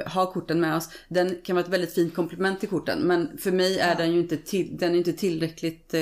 har 0.06 0.32
korten 0.32 0.60
med 0.60 0.76
oss. 0.76 0.88
Den 1.08 1.36
kan 1.44 1.56
vara 1.56 1.64
ett 1.66 1.72
väldigt 1.72 1.94
fint 1.94 2.14
komplement 2.14 2.60
till 2.60 2.68
korten. 2.68 2.98
Men 3.00 3.38
för 3.38 3.52
mig 3.52 3.78
är 3.78 3.96
den 3.96 4.12
ju 4.12 4.20
inte, 4.20 4.36
till, 4.36 4.76
den 4.78 4.94
är 4.94 4.98
inte 4.98 5.12
tillräckligt 5.12 5.94
eh, 5.94 6.00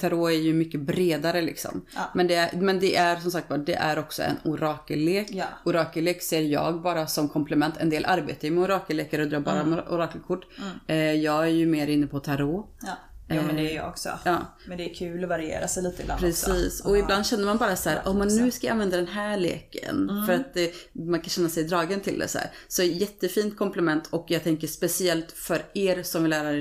Tarot 0.00 0.30
är 0.30 0.34
ju 0.34 0.54
mycket 0.54 0.80
bredare 0.80 1.42
liksom. 1.42 1.84
Ja. 1.94 2.10
Men, 2.14 2.26
det 2.26 2.34
är, 2.34 2.56
men 2.56 2.80
det 2.80 2.96
är 2.96 3.16
som 3.16 3.30
sagt 3.30 3.46
det 3.66 3.74
är 3.74 3.98
också 3.98 4.22
en 4.22 4.36
orakellek. 4.44 5.28
Ja. 5.30 5.44
Orakellek 5.64 6.22
ser 6.22 6.40
jag 6.40 6.82
bara 6.82 7.06
som 7.06 7.28
komplement. 7.28 7.76
En 7.76 7.90
del 7.90 8.04
arbetar 8.04 8.48
ju 8.48 8.54
med 8.54 8.64
orakellekar 8.64 9.18
och 9.18 9.28
drar 9.28 9.40
bara 9.40 9.60
Mm. 9.60 9.78
orakelkort. 9.88 10.46
Eh, 10.86 10.96
jag 11.12 11.42
är 11.44 11.48
ju 11.50 11.66
mer 11.66 11.86
inne 11.86 12.06
på 12.06 12.20
tarot. 12.20 12.66
Ja, 12.82 13.36
jo, 13.36 13.42
men 13.46 13.56
det 13.56 13.72
är 13.72 13.76
jag 13.76 13.88
också. 13.88 14.08
Eh, 14.08 14.14
Ja. 14.24 14.38
Men 14.66 14.78
det 14.78 14.90
är 14.90 14.94
kul 14.94 15.22
att 15.24 15.28
variera 15.28 15.68
sig 15.68 15.82
lite 15.82 16.02
ibland 16.02 16.20
Precis, 16.20 16.48
också. 16.80 16.88
och 16.88 16.96
Ja. 16.98 17.02
ibland 17.02 17.26
känner 17.26 17.44
man 17.44 17.56
bara 17.56 17.76
så 17.76 17.88
här, 17.90 18.08
om 18.08 18.18
man 18.18 18.28
nu 18.28 18.50
ska 18.50 18.72
använda 18.72 18.96
den 18.96 19.06
här 19.08 19.36
leken 19.36 20.08
Mm. 20.10 20.26
för 20.26 20.32
att 20.32 20.56
eh, 20.56 20.64
man 20.92 21.20
kan 21.20 21.30
känna 21.30 21.48
sig 21.48 21.64
dragen 21.64 22.00
till 22.00 22.18
det 22.18 22.28
så 22.28 22.38
här. 22.38 22.50
Så 22.68 22.82
jättefint 22.82 23.56
komplement 23.58 24.06
och 24.10 24.26
jag 24.28 24.44
tänker 24.44 24.66
speciellt 24.66 25.32
för 25.32 25.62
er 25.74 26.02
som 26.02 26.22
vill 26.22 26.30
lära 26.30 26.52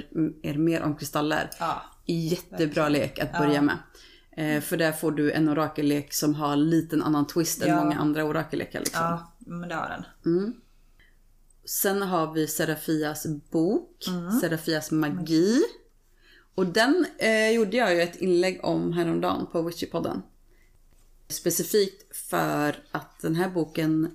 er 0.44 0.58
mer 0.58 0.82
om 0.82 0.96
kristaller. 0.96 1.50
Ja. 1.60 1.82
Jättebra 2.08 2.90
lek 2.90 3.20
att 3.20 3.32
börja 3.38 3.62
med. 3.62 3.78
Eh, 4.32 4.62
för 4.62 4.78
där 4.78 4.92
får 4.92 5.12
du 5.12 5.32
en 5.32 5.50
orakellek 5.50 6.14
som 6.14 6.36
har 6.36 6.56
liten 6.56 7.04
annan 7.04 7.28
twist 7.28 7.62
än 7.62 7.76
många 7.76 8.00
andra 8.00 8.24
orakellekar. 8.26 8.80
Liksom. 8.80 9.02
ja, 9.02 9.36
men 9.40 9.70
det 9.70 9.76
har 9.76 9.90
den. 9.90 10.04
Sen 11.66 12.02
har 12.02 12.34
vi 12.34 12.48
Serafias 12.48 13.28
bok, 13.52 14.06
Mm. 14.08 14.32
Serafias 14.40 14.92
magi. 14.92 15.64
Och 16.56 16.66
den 16.66 17.06
eh, 17.18 17.50
gjorde 17.50 17.78
jag 17.78 17.96
ju 17.96 18.02
ett 18.02 18.16
inlägg 18.16 18.60
om 18.64 18.94
häromdagen 18.94 19.48
på 19.52 19.62
Witchypodden. 19.62 20.22
Specifikt 21.28 22.16
för 22.16 22.76
att 22.92 23.20
den 23.22 23.36
här 23.36 23.50
boken... 23.50 24.12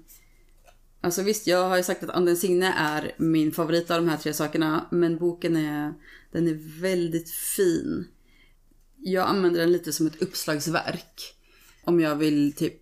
Alltså 1.00 1.22
visst, 1.22 1.46
jag 1.46 1.68
har 1.68 1.76
ju 1.76 1.82
sagt 1.82 2.02
att 2.02 2.10
Anden 2.10 2.36
Signe 2.36 2.74
är 2.76 3.12
min 3.16 3.52
favorit 3.52 3.90
av 3.90 3.96
de 3.96 4.08
här 4.08 4.16
tre 4.16 4.32
sakerna. 4.32 4.86
Men 4.90 5.18
boken 5.18 5.56
är, 5.56 5.94
den 6.32 6.48
är 6.48 6.80
väldigt 6.80 7.30
fin. 7.30 8.08
Jag 8.96 9.28
använder 9.28 9.60
den 9.60 9.72
lite 9.72 9.92
som 9.92 10.06
ett 10.06 10.22
uppslagsverk. 10.22 11.34
Om 11.84 12.00
jag 12.00 12.16
vill 12.16 12.52
typ 12.52 12.74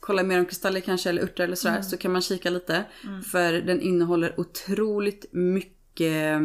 kolla 0.00 0.22
mer 0.22 0.38
om 0.38 0.46
kristaller 0.46 0.80
kanske 0.80 1.08
eller 1.08 1.22
örter 1.22 1.44
eller 1.44 1.56
sådär 1.56 1.82
så 1.82 1.96
kan 1.96 2.12
man 2.12 2.22
kika 2.22 2.50
lite. 2.50 2.84
För 3.22 3.52
den 3.52 3.80
innehåller 3.80 4.40
otroligt 4.40 5.26
mycket 5.32 6.40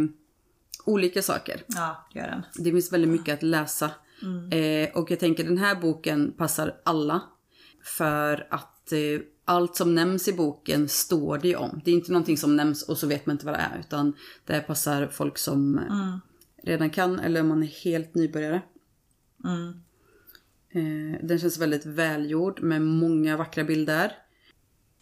olika 0.85 1.21
saker. 1.21 1.63
Ja, 1.67 2.07
det 2.13 2.19
gör 2.19 2.27
den. 2.27 2.41
Det 2.55 2.71
finns 2.71 2.93
väldigt 2.93 3.11
mycket 3.11 3.33
att 3.33 3.43
läsa. 3.43 3.91
Eh, 4.51 4.97
och 4.97 5.11
jag 5.11 5.19
tänker 5.19 5.43
den 5.43 5.57
här 5.57 5.75
boken 5.75 6.31
passar 6.37 6.75
alla. 6.83 7.21
För 7.83 8.47
att 8.49 8.91
eh, 8.91 9.19
allt 9.45 9.75
som 9.75 9.95
nämns 9.95 10.27
i 10.27 10.33
boken 10.33 10.89
står 10.89 11.37
det 11.37 11.47
ju 11.47 11.55
om. 11.55 11.81
Det 11.85 11.91
är 11.91 11.95
inte 11.95 12.11
någonting 12.11 12.37
som 12.37 12.55
nämns 12.55 12.83
och 12.83 12.97
så 12.97 13.07
vet 13.07 13.25
man 13.25 13.33
inte 13.33 13.45
vad 13.45 13.55
det 13.55 13.59
är. 13.59 13.79
Utan 13.79 14.13
det 14.45 14.53
här 14.53 14.61
passar 14.61 15.07
folk 15.07 15.37
som 15.37 15.77
eh, 15.77 16.17
redan 16.65 16.89
kan 16.89 17.19
eller 17.19 17.41
om 17.41 17.47
man 17.47 17.63
är 17.63 17.67
helt 17.67 18.15
nybörjare. 18.15 18.61
Eh, 20.69 21.25
den 21.27 21.39
känns 21.39 21.57
väldigt 21.57 21.85
välgjord 21.85 22.61
med 22.61 22.81
många 22.81 23.37
vackra 23.37 23.63
bilder. 23.63 24.11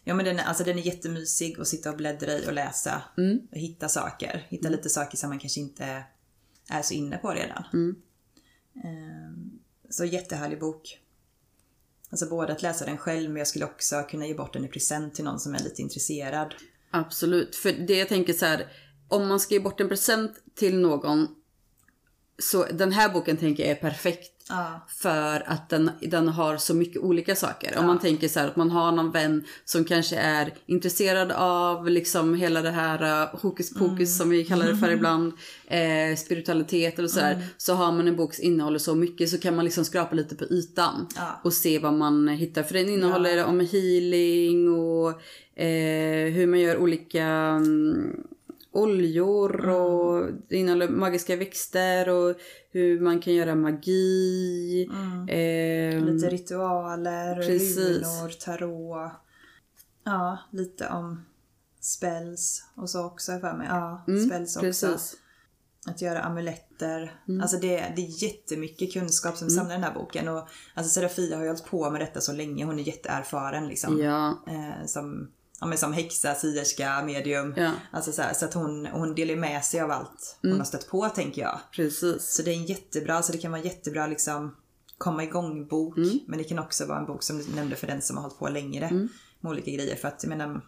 Ja 0.04 0.14
men 0.14 0.24
den 0.24 0.38
är, 0.38 0.44
alltså, 0.44 0.64
den 0.64 0.78
är 0.78 0.82
jättemysig 0.82 1.60
att 1.60 1.68
sitta 1.68 1.90
och 1.90 1.96
bläddra 1.96 2.32
i 2.32 2.48
och 2.48 2.52
läsa. 2.52 3.02
Och 3.52 3.58
hitta 3.58 3.88
saker. 3.88 4.46
Hitta 4.48 4.68
lite 4.68 4.88
saker 4.88 5.16
som 5.16 5.28
man 5.28 5.38
kanske 5.38 5.60
inte 5.60 6.04
är 6.70 6.82
så 6.82 6.94
inne 6.94 7.16
på 7.16 7.30
redan. 7.30 7.64
Ehm, 8.84 9.50
Så 9.90 10.04
jättehärlig 10.04 10.60
bok. 10.60 11.00
Alltså 12.10 12.26
både 12.28 12.52
att 12.52 12.62
läsa 12.62 12.84
den 12.84 12.98
själv 12.98 13.30
men 13.30 13.36
jag 13.38 13.48
skulle 13.48 13.64
också 13.64 14.02
kunna 14.02 14.26
ge 14.26 14.34
bort 14.34 14.52
den 14.52 14.64
i 14.64 14.68
present 14.68 15.14
till 15.14 15.24
någon 15.24 15.40
som 15.40 15.54
är 15.54 15.58
lite 15.58 15.82
intresserad. 15.82 16.54
Absolut. 16.90 17.56
För 17.56 17.72
det 17.72 17.98
jag 17.98 18.08
tänker 18.08 18.32
så 18.32 18.46
här. 18.46 18.72
Om 19.08 19.28
man 19.28 19.40
ska 19.40 19.54
ge 19.54 19.60
bort 19.60 19.80
en 19.80 19.88
present 19.88 20.32
till 20.54 20.78
någon. 20.78 21.28
Så 22.38 22.64
den 22.72 22.92
här 22.92 23.08
boken 23.08 23.36
tänker 23.36 23.62
jag 23.62 23.70
är 23.70 23.80
perfekt. 23.80 24.30
Ja. 24.48 24.86
För 24.88 25.42
att 25.46 25.68
den, 25.68 25.90
den 26.00 26.28
har 26.28 26.56
så 26.56 26.74
mycket 26.74 27.02
olika 27.02 27.34
saker. 27.34 27.78
Om 27.78 27.86
man 27.86 27.98
tänker 27.98 28.28
så 28.28 28.40
här 28.40 28.48
att 28.48 28.56
man 28.56 28.70
har 28.70 28.92
någon 28.92 29.10
vän 29.10 29.44
som 29.64 29.84
kanske 29.84 30.16
är 30.16 30.54
intresserad 30.66 31.32
av 31.32 31.88
liksom 31.88 32.34
hela 32.34 32.62
det 32.62 32.70
här 32.70 33.22
uh, 33.22 33.40
hokus 33.40 33.74
pokus 33.74 34.18
som 34.18 34.30
vi 34.30 34.44
kallar 34.44 34.66
det 34.66 34.76
för 34.76 34.90
ibland. 34.96 35.32
Eh, 35.66 36.16
spiritualitet 36.16 36.98
eller 36.98 37.08
sådär. 37.08 37.46
Så 37.56 37.74
har 37.74 37.92
man 37.92 38.08
en 38.08 38.16
bok 38.16 38.34
som 38.34 38.44
innehåller 38.44 38.78
så 38.78 38.94
mycket 38.94 39.30
så 39.30 39.38
kan 39.38 39.56
man 39.56 39.64
liksom 39.64 39.84
skrapa 39.84 40.14
lite 40.14 40.34
på 40.34 40.44
ytan. 40.44 41.06
Ja. 41.16 41.40
Och 41.44 41.52
se 41.52 41.78
vad 41.78 41.94
man 41.94 42.28
hittar. 42.28 42.62
För 42.62 42.74
den 42.74 42.88
innehåller 42.88 43.44
om 43.44 43.60
healing 43.60 44.68
och 44.68 45.10
eh, 45.62 46.32
hur 46.32 46.46
man 46.46 46.60
gör 46.60 46.76
olika 46.76 47.24
mm, 47.24 48.16
oljor 48.74 49.68
och 49.68 50.30
det 50.48 50.56
innehåller 50.56 50.88
magiska 50.88 51.36
växter 51.36 52.08
och 52.08 52.36
hur 52.70 53.00
man 53.00 53.20
kan 53.20 53.34
göra 53.34 53.54
magi. 53.54 54.88
Eh, 55.28 56.04
Lite 56.04 56.30
ritualer, 56.30 57.34
runor, 57.34 58.28
tarot. 58.44 59.12
Ja, 60.04 60.38
lite 60.52 60.88
om 60.88 61.24
spells 61.80 62.64
och 62.74 62.90
så 62.90 63.04
också 63.04 63.38
för 63.38 63.52
mig. 63.56 63.66
Ja, 63.70 64.04
spells 64.26 64.56
också. 64.56 64.86
Mm, 64.86 64.96
precis. 64.98 65.16
Att 65.86 66.02
göra 66.02 66.20
amuletter. 66.22 67.20
Mm. 67.28 67.40
Alltså 67.40 67.56
det, 67.56 67.92
det 67.96 68.02
är 68.02 68.22
jättemycket 68.22 68.92
kunskap 68.92 69.36
som 69.36 69.50
samlar 69.50 69.70
i 69.74 69.76
den 69.76 69.84
här 69.84 69.94
boken. 69.94 70.28
Och, 70.28 70.48
alltså 70.74 70.92
Serafia 70.92 71.36
har 71.36 71.42
ju 71.42 71.48
hållit 71.48 71.64
på 71.64 71.90
med 71.90 72.00
detta 72.00 72.20
så 72.20 72.32
länge. 72.32 72.64
Hon 72.64 72.78
är 72.78 72.82
jätteerfaren 72.82 73.68
liksom. 73.68 74.02
Ja, 74.02 74.44
Eh, 74.46 74.86
som, 74.86 75.30
ja, 75.60 75.66
men 75.66 75.78
som 75.78 75.92
häxa, 75.92 76.34
sierska, 76.34 77.02
medium. 77.06 77.54
Ja. 77.56 77.72
Alltså 77.90 78.12
så, 78.12 78.22
här, 78.22 78.34
så 78.34 78.44
att 78.44 78.54
hon, 78.54 78.86
hon 78.86 79.14
delar 79.14 79.36
med 79.36 79.64
sig 79.64 79.80
av 79.80 79.90
allt 79.90 80.38
hon 80.42 80.58
har 80.58 80.64
stött 80.64 80.88
på 80.88 81.08
tänker 81.08 81.42
jag. 81.42 81.58
precis. 81.72 82.34
Så 82.34 82.42
det 82.42 82.50
är 82.50 82.54
en 82.56 82.64
jättebra, 82.66 83.22
så 83.22 83.32
det 83.32 83.38
kan 83.38 83.50
vara 83.52 83.60
en 83.60 83.66
jättebra 83.68 84.06
liksom 84.06 84.56
komma 84.98 85.24
igång 85.24 85.66
bok. 85.66 85.96
Mm. 85.96 86.18
Men 86.26 86.38
det 86.38 86.44
kan 86.44 86.58
också 86.58 86.86
vara 86.86 86.98
en 86.98 87.06
bok 87.06 87.22
som 87.22 87.38
du 87.38 87.44
nämnde 87.54 87.76
för 87.76 87.86
den 87.86 88.02
som 88.02 88.16
har 88.16 88.22
hållit 88.22 88.38
på 88.38 88.48
längre 88.48 88.86
Mm. 88.86 89.08
med 89.40 89.50
olika 89.50 89.70
grejer. 89.70 89.96
För 89.96 90.08
att 90.08 90.22
jag 90.22 90.28
menar, 90.28 90.60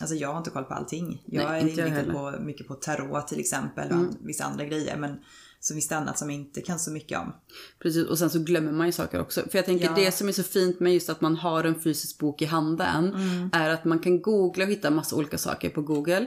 alltså 0.00 0.16
jag 0.16 0.28
har 0.28 0.38
inte 0.38 0.50
koll 0.50 0.64
på 0.64 0.74
allting. 0.74 1.22
Jag 1.26 1.44
Nej, 1.50 1.58
är 1.60 1.62
inriktad. 1.62 1.86
Mm. 1.86 2.12
på, 2.12 2.34
mycket 2.40 2.68
på 2.68 2.74
tarot 2.74 3.28
till 3.28 3.40
exempel 3.40 3.88
och 3.90 3.96
an- 3.96 4.16
vissa 4.20 4.44
andra 4.44 4.64
grejer. 4.64 4.96
Men 4.96 5.16
så 5.64 5.74
finns 5.74 5.88
det 5.88 5.96
annat 5.96 6.18
som 6.18 6.30
jag 6.30 6.38
inte 6.40 6.60
kan 6.60 6.78
så 6.78 6.90
mycket 6.90 7.18
om. 7.18 7.32
Precis, 7.78 8.06
och 8.06 8.18
sen 8.18 8.30
så 8.30 8.38
glömmer 8.38 8.72
man 8.72 8.86
ju 8.86 8.92
saker 8.92 9.20
också. 9.20 9.40
För 9.50 9.58
jag 9.58 9.64
tänker 9.64 9.84
Ja. 9.84 9.92
det 9.96 10.12
som 10.12 10.28
är 10.28 10.32
så 10.32 10.42
fint 10.42 10.80
med 10.80 10.94
just 10.94 11.10
att 11.10 11.20
man 11.20 11.36
har 11.36 11.64
en 11.64 11.80
fysisk 11.80 12.18
bok 12.18 12.42
i 12.42 12.44
handen 12.44 13.14
är 13.52 13.70
att 13.70 13.84
man 13.84 13.98
kan 13.98 14.22
googla 14.22 14.64
och 14.64 14.70
hitta 14.70 14.90
massa 14.90 15.16
olika 15.16 15.38
saker 15.38 15.70
på 15.70 15.82
Google. 15.82 16.26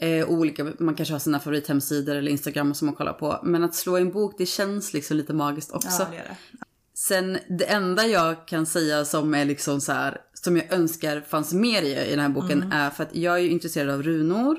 Eh, 0.00 0.28
olika, 0.30 0.72
man 0.78 0.94
kanske 0.94 1.14
har 1.14 1.18
sina 1.18 1.40
favorithemsidor 1.40 2.16
eller 2.16 2.30
Instagram 2.30 2.74
som 2.74 2.86
man 2.86 2.94
kollar 2.94 3.12
på. 3.12 3.40
Men 3.44 3.64
att 3.64 3.74
slå 3.74 3.96
en 3.96 4.10
bok, 4.10 4.34
det 4.38 4.46
känns 4.46 4.92
liksom 4.92 5.16
lite 5.16 5.32
magiskt 5.34 5.72
också. 5.72 5.88
Ja, 6.02 6.08
det 6.10 6.16
det. 6.16 6.36
Sen 6.94 7.38
det 7.58 7.64
enda 7.64 8.06
jag 8.06 8.48
kan 8.48 8.66
säga 8.66 9.04
som 9.04 9.34
är 9.34 9.44
liksom 9.44 9.80
så 9.80 9.92
här, 9.92 10.20
som 10.34 10.56
jag 10.56 10.72
önskar 10.72 11.20
fanns 11.20 11.52
mer 11.52 11.82
i, 11.82 12.06
i 12.06 12.10
den 12.10 12.20
här 12.20 12.28
boken 12.28 12.72
är 12.72 12.90
för 12.90 13.02
att 13.02 13.14
jag 13.16 13.34
är 13.34 13.38
ju 13.38 13.50
intresserad 13.50 13.90
av 13.90 14.02
runor. 14.02 14.56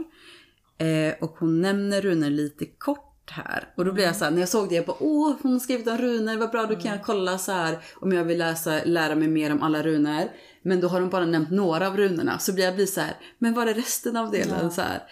Eh, 0.78 1.14
och 1.22 1.36
hon 1.40 1.62
nämner 1.62 2.02
runor 2.02 2.30
lite 2.30 2.66
kort 2.66 3.09
här. 3.32 3.68
Och 3.76 3.86
då 3.86 3.92
blir 3.92 4.04
jag 4.04 4.16
så 4.16 4.24
här, 4.24 4.32
när 4.32 4.40
jag 4.40 4.50
såg 4.50 4.70
det, 4.70 4.76
jag 4.76 4.86
bara 4.86 4.98
åh 5.00 5.36
hon 5.42 5.52
har 5.52 5.60
skrivit 5.60 5.88
om 5.88 5.98
runor, 5.98 6.38
vad 6.38 6.52
bra 6.52 6.66
då 6.66 6.76
kan 6.76 6.92
jag 6.92 7.04
kolla 7.04 7.38
så 7.38 7.52
här 7.52 7.80
om 7.94 8.12
jag 8.12 8.24
vill 8.24 8.38
läsa, 8.38 8.80
lära 8.86 9.16
mig 9.16 9.28
mer 9.28 9.52
om 9.52 9.64
alla 9.64 9.84
runor. 9.84 10.32
Men 10.62 10.82
då 10.82 10.88
har 10.88 11.00
de 11.00 11.10
bara 11.10 11.26
nämnt 11.26 11.52
några 11.52 11.88
av 11.88 11.98
runorna. 11.98 12.40
Så 12.40 12.54
blir 12.54 12.66
jag 12.66 12.76
blir 12.76 12.86
så 12.86 13.02
här, 13.02 13.16
men 13.38 13.54
vad 13.54 13.70
är 13.70 13.74
resten 13.74 14.18
av 14.18 14.32
delen? 14.32 14.72
Så, 14.72 14.82
här. 14.82 15.04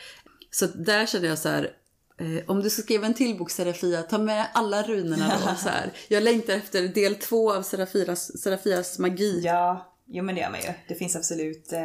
så 0.52 0.66
där 0.66 1.06
känner 1.06 1.28
jag 1.28 1.38
så 1.38 1.50
här, 1.50 1.72
Eh, 2.20 2.44
om 2.48 2.62
du 2.62 2.70
ska 2.70 2.82
skriva 2.82 3.06
en 3.06 3.14
till 3.14 3.38
bok 3.38 3.52
Serafia, 3.52 4.04
ta 4.04 4.18
med 4.18 4.48
alla 4.54 4.84
runorna 4.84 5.34
då. 5.40 5.56
Så 5.56 5.70
här. 5.70 5.92
Jag 6.08 6.24
längtar 6.24 6.54
efter 6.54 6.88
del 6.88 7.16
två 7.16 7.54
av 7.54 7.62
Serafias, 7.62 8.42
Serafias 8.42 9.00
magi. 9.00 9.42
Ja, 9.44 9.96
jo 10.06 10.24
men 10.24 10.36
det 10.36 10.42
gör 10.42 10.50
man 10.50 10.62
ju. 10.62 10.74
Det 10.88 10.96
finns 10.96 11.16
absolut 11.16 11.74
eh, 11.74 11.82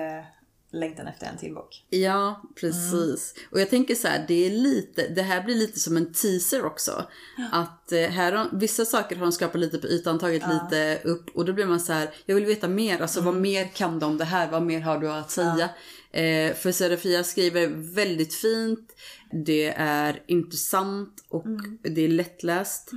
längtan 0.72 1.06
efter 1.06 1.26
en 1.26 1.38
till 1.38 1.54
bok. 1.54 1.84
Ja, 1.90 2.42
precis. 2.60 3.34
Och 3.50 3.60
jag 3.60 3.70
tänker 3.70 3.94
så 3.94 4.08
här, 4.08 4.24
det 4.28 4.46
är 4.46 4.50
lite, 4.50 5.08
det 5.08 5.22
här 5.22 5.42
blir 5.42 5.54
lite 5.54 5.80
som 5.80 5.96
en 5.96 6.12
teaser 6.12 6.64
också. 6.64 7.06
Att 7.52 7.92
eh, 7.92 8.00
här 8.00 8.32
har, 8.32 8.48
vissa 8.52 8.84
saker 8.84 9.16
har 9.16 9.22
de 9.22 9.32
skapat 9.32 9.60
lite 9.60 9.78
på 9.78 9.86
ytan, 9.86 10.18
tagit 10.18 10.42
lite 10.48 11.00
upp 11.04 11.30
och 11.34 11.44
då 11.44 11.52
blir 11.52 11.66
man 11.66 11.80
så 11.80 11.92
här, 11.92 12.10
jag 12.26 12.34
vill 12.34 12.44
veta 12.46 12.68
mer, 12.68 13.02
alltså 13.02 13.20
vad 13.20 13.34
mer 13.34 13.68
kan 13.68 13.98
du 13.98 14.06
om 14.06 14.18
det 14.18 14.24
här, 14.24 14.50
vad 14.50 14.62
mer 14.62 14.80
har 14.80 14.98
du 14.98 15.10
att 15.12 15.30
säga? 15.30 15.70
Eh, 16.10 16.54
för 16.54 16.72
Serafia 16.72 17.24
skriver 17.24 17.66
väldigt 17.94 18.34
fint, 18.34 18.92
det 19.46 19.74
är 19.76 20.22
intressant 20.26 21.24
och 21.28 21.46
det 21.82 22.00
är 22.00 22.08
lättläst. 22.08 22.90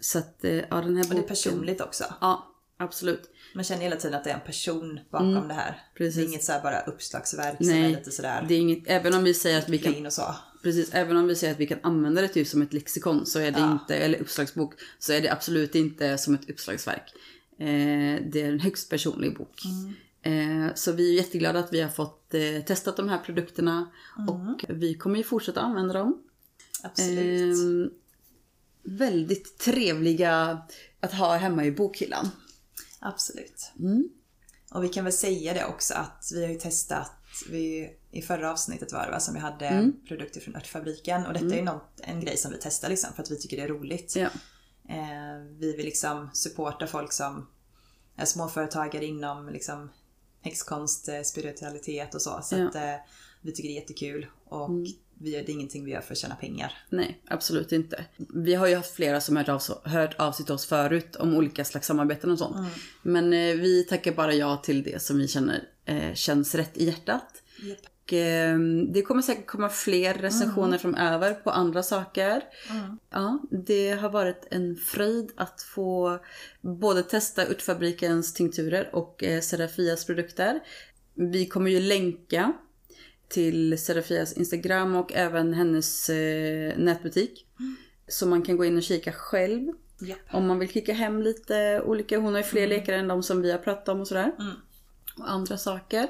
Så 0.00 0.18
att, 0.18 0.44
eh, 0.44 0.54
ja 0.54 0.62
den 0.70 0.72
här 0.72 0.84
Och 0.86 0.94
det 0.94 1.02
boken. 1.02 1.18
är 1.18 1.28
personligt 1.28 1.80
också. 1.80 2.04
Ja, 2.20 2.49
absolut. 2.80 3.30
Man 3.54 3.64
känner 3.64 3.82
hela 3.82 3.96
tiden 3.96 4.16
att 4.16 4.24
det 4.24 4.30
är 4.30 4.34
en 4.34 4.46
person 4.46 5.00
bakom 5.10 5.48
det 5.48 5.54
här. 5.54 5.82
precis. 5.94 6.14
Det 6.14 6.22
är 6.22 6.26
inget 6.26 6.44
så 6.44 6.52
här 6.52 6.62
bara 6.62 6.80
uppslagsverk 6.80 7.56
som 7.56 7.70
är 7.70 7.80
Nej, 7.80 7.90
lite 7.90 8.10
sådär 8.10 8.44
det 8.48 8.54
är 8.54 8.58
inget, 8.58 8.82
även 8.86 9.14
om 9.14 9.24
vi 9.24 9.34
säger 9.34 9.58
att 9.58 9.68
vi 9.68 9.78
kan 9.78 10.06
och 10.06 10.12
så. 10.12 10.34
Precis, 10.62 10.94
även 10.94 11.16
om 11.16 11.26
vi 11.26 11.36
säger 11.36 11.52
att 11.54 11.60
vi 11.60 11.66
kan 11.66 11.78
använda 11.82 12.22
det 12.22 12.28
typ 12.28 12.48
som 12.48 12.62
ett 12.62 12.72
lexikon 12.72 13.26
så 13.26 13.38
är 13.38 13.50
det 13.50 13.60
inte, 13.60 13.96
eller 13.96 14.20
uppslagsbok, 14.20 14.74
så 14.98 15.12
är 15.12 15.20
det 15.20 15.32
absolut 15.32 15.74
inte 15.74 16.18
som 16.18 16.34
ett 16.34 16.50
uppslagsverk. 16.50 17.12
Eh, 17.58 18.22
det 18.32 18.42
är 18.42 18.48
en 18.48 18.60
högst 18.60 18.90
personlig 18.90 19.36
bok. 19.36 19.62
Eh, 20.22 20.74
så 20.74 20.92
vi 20.92 21.10
är 21.10 21.16
jätteglada 21.16 21.58
att 21.58 21.72
vi 21.72 21.80
har 21.80 21.88
fått 21.88 22.34
eh, 22.34 22.64
testat 22.66 22.96
de 22.96 23.08
här 23.08 23.18
produkterna 23.18 23.90
och 24.28 24.64
vi 24.68 24.94
kommer 24.94 25.16
ju 25.16 25.24
fortsätta 25.24 25.60
använda 25.60 25.94
dem. 25.94 26.22
Absolut. 26.82 27.56
Eh, 27.56 27.92
väldigt 28.82 29.58
trevliga 29.58 30.62
att 31.00 31.12
ha 31.12 31.36
hemma 31.36 31.64
i 31.64 31.72
bokhyllan. 31.72 32.30
Absolut. 33.00 33.72
Mm. 33.78 34.08
Och 34.70 34.84
vi 34.84 34.88
kan 34.88 35.04
väl 35.04 35.12
säga 35.12 35.54
det 35.54 35.64
också 35.66 35.94
att 35.94 36.30
vi 36.34 36.42
har 36.44 36.52
ju 36.52 36.58
testat, 36.58 37.10
vi, 37.50 37.90
i 38.10 38.22
förra 38.22 38.50
avsnittet 38.52 38.92
var 38.92 39.04
det 39.06 39.10
va, 39.10 39.20
som 39.20 39.34
vi 39.34 39.40
hade 39.40 39.66
Mm. 39.66 39.92
produkter 40.08 40.40
från 40.40 40.56
Örtfabriken 40.56 41.26
och 41.26 41.32
detta 41.32 41.46
är 41.46 41.56
ju 41.56 41.62
något, 41.62 42.00
en 42.00 42.20
grej 42.20 42.36
som 42.36 42.52
vi 42.52 42.58
testar 42.62 42.88
liksom 42.88 43.12
för 43.14 43.22
att 43.22 43.30
vi 43.30 43.38
tycker 43.38 43.56
det 43.56 43.62
är 43.62 43.68
roligt. 43.68 44.16
Ja. 44.16 44.28
Eh, 44.88 45.42
vi 45.58 45.76
vill 45.76 45.84
liksom 45.86 46.30
supporta 46.32 46.86
folk 46.86 47.12
som 47.12 47.46
är 48.16 48.24
småföretagare 48.24 49.04
inom 49.04 49.48
liksom 49.48 49.90
häxkonst, 50.42 51.08
eh, 51.08 51.22
spiritualitet 51.22 52.14
och 52.14 52.22
så. 52.22 52.40
Så 52.42 52.54
Ja. 52.54 52.58
Mm. 52.58 52.68
att 52.68 52.74
eh, 52.74 52.94
vi 53.40 53.52
tycker 53.52 53.68
det 53.68 53.74
är 53.74 53.80
jättekul 53.80 54.26
och 54.44 54.70
vi 55.22 55.30
gör, 55.30 55.42
det 55.42 55.52
är 55.52 55.54
ingenting 55.54 55.84
vi 55.84 55.90
gör 55.90 56.00
för 56.00 56.12
att 56.12 56.18
tjäna 56.18 56.34
pengar. 56.34 56.72
Nej, 56.88 57.20
absolut 57.28 57.72
inte. 57.72 58.04
Vi 58.34 58.54
har 58.54 58.66
ju 58.66 58.76
haft 58.76 58.94
flera 58.94 59.20
som 59.20 59.36
har 59.36 59.44
hört 59.44 59.70
av, 59.70 59.90
hört 59.90 60.14
av 60.20 60.32
sig 60.32 60.44
till 60.44 60.54
oss 60.54 60.66
förut 60.66 61.16
om 61.16 61.34
olika 61.34 61.64
slags 61.64 61.86
samarbeten 61.86 62.30
och 62.30 62.38
sånt. 62.38 62.56
Men 63.02 63.32
eh, 63.32 63.54
vi 63.54 63.84
tackar 63.84 64.12
bara 64.12 64.34
ja 64.34 64.56
till 64.56 64.82
det 64.82 65.02
som 65.02 65.18
vi 65.18 65.28
känner 65.28 65.62
eh, 65.84 66.14
känns 66.14 66.54
rätt 66.54 66.78
i 66.78 66.86
hjärtat. 66.86 67.42
Japp. 67.62 67.78
Och, 68.10 68.12
eh, 68.12 68.58
det 68.92 69.02
kommer 69.02 69.22
säkert 69.22 69.46
komma 69.46 69.68
fler 69.68 70.14
recensioner 70.14 70.78
framöver 70.78 71.34
på 71.34 71.50
andra 71.50 71.82
saker. 71.82 72.42
Ja, 73.10 73.38
det 73.50 73.90
har 73.90 74.10
varit 74.10 74.46
en 74.50 74.76
fröjd 74.76 75.30
att 75.36 75.62
få 75.62 76.18
både 76.60 77.02
testa 77.02 77.46
Urtfabrikens 77.46 78.34
tinkturer 78.34 78.90
och 78.92 79.24
eh, 79.24 79.40
Serafias 79.40 80.04
produkter. 80.04 80.60
Vi 81.14 81.46
kommer 81.46 81.70
ju 81.70 81.80
länka 81.80 82.52
till 83.30 83.78
Serafias 83.78 84.32
Instagram 84.32 84.94
och 84.94 85.12
även 85.12 85.54
hennes 85.54 86.10
eh, 86.10 86.78
nätbutik. 86.78 87.46
Så 88.08 88.26
man 88.26 88.42
kan 88.42 88.56
gå 88.56 88.64
in 88.64 88.76
och 88.76 88.82
kika 88.82 89.12
själv. 89.12 89.72
Japp. 90.00 90.18
Om 90.30 90.46
man 90.46 90.58
vill 90.58 90.68
klicka 90.68 90.92
hem 90.92 91.22
lite 91.22 91.82
olika, 91.86 92.18
hon 92.18 92.32
har 92.32 92.40
ju 92.40 92.46
fler 92.46 92.68
lekar 92.68 92.92
än 92.92 93.08
de 93.08 93.22
som 93.22 93.42
vi 93.42 93.52
har 93.52 93.58
pratat 93.58 93.88
om 93.88 94.00
och 94.00 94.08
sådär. 94.08 94.32
Mm. 94.38 94.52
Och 95.18 95.30
andra 95.30 95.58
saker. 95.58 96.08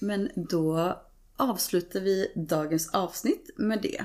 Men 0.00 0.30
då 0.34 0.96
avslutar 1.36 2.00
vi 2.00 2.32
dagens 2.34 2.90
avsnitt 2.90 3.50
med 3.56 3.82
det. 3.82 4.04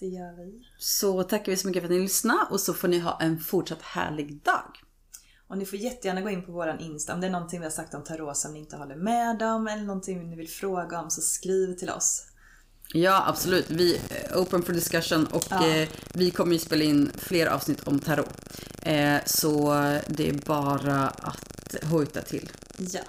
Det 0.00 0.06
gör 0.06 0.36
vi. 0.36 0.66
Så 0.78 1.22
tackar 1.22 1.52
vi 1.52 1.58
så 1.58 1.66
mycket 1.66 1.82
för 1.82 1.88
att 1.88 1.94
ni 1.94 2.00
lyssnade 2.00 2.46
och 2.50 2.60
så 2.60 2.74
får 2.74 2.88
ni 2.88 2.98
ha 2.98 3.18
en 3.20 3.40
fortsatt 3.40 3.82
härlig 3.82 4.42
dag. 4.42 4.82
Och 5.52 5.58
ni 5.58 5.66
får 5.66 5.78
jättegärna 5.78 6.20
gå 6.20 6.30
in 6.30 6.42
på 6.46 6.52
våran 6.52 6.80
Insta 6.80 7.14
om 7.14 7.20
det 7.20 7.26
är 7.26 7.30
någonting 7.30 7.60
vi 7.60 7.66
har 7.66 7.70
sagt 7.70 7.94
om 7.94 8.04
tarot 8.04 8.36
som 8.36 8.52
ni 8.52 8.58
inte 8.58 8.76
håller 8.76 8.96
med 8.96 9.42
om 9.42 9.68
eller 9.68 9.82
någonting 9.82 10.30
ni 10.30 10.36
vill 10.36 10.48
fråga 10.48 11.00
om 11.00 11.10
så 11.10 11.20
skriv 11.20 11.74
till 11.74 11.90
oss. 11.90 12.26
Ja, 12.94 13.24
absolut. 13.28 13.70
Vi 13.70 13.96
är 13.96 14.36
open 14.36 14.62
for 14.62 14.72
discussion 14.72 15.26
och 15.26 15.44
Ja. 15.50 15.68
eh, 15.68 15.88
vi 16.14 16.30
kommer 16.30 16.52
ju 16.52 16.58
spela 16.58 16.84
in 16.84 17.12
fler 17.16 17.46
avsnitt 17.46 17.82
om 17.88 17.98
tarot. 17.98 18.40
Eh, 18.82 19.16
så 19.26 19.72
det 20.08 20.28
är 20.28 20.46
bara 20.46 21.08
att 21.08 21.76
hojta 21.90 22.22
till. 22.22 22.50
Ja. 22.78 23.00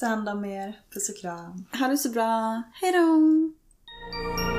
Ta 0.00 0.06
hand 0.06 0.28
om 0.28 0.44
er. 0.44 0.80
Puss 0.94 1.08
och 1.08 1.16
kram. 1.16 1.64
Ha 1.80 1.88
det 1.88 1.98
så 1.98 2.08
bra. 2.10 2.62
Hej 2.74 2.92
då! 2.92 4.53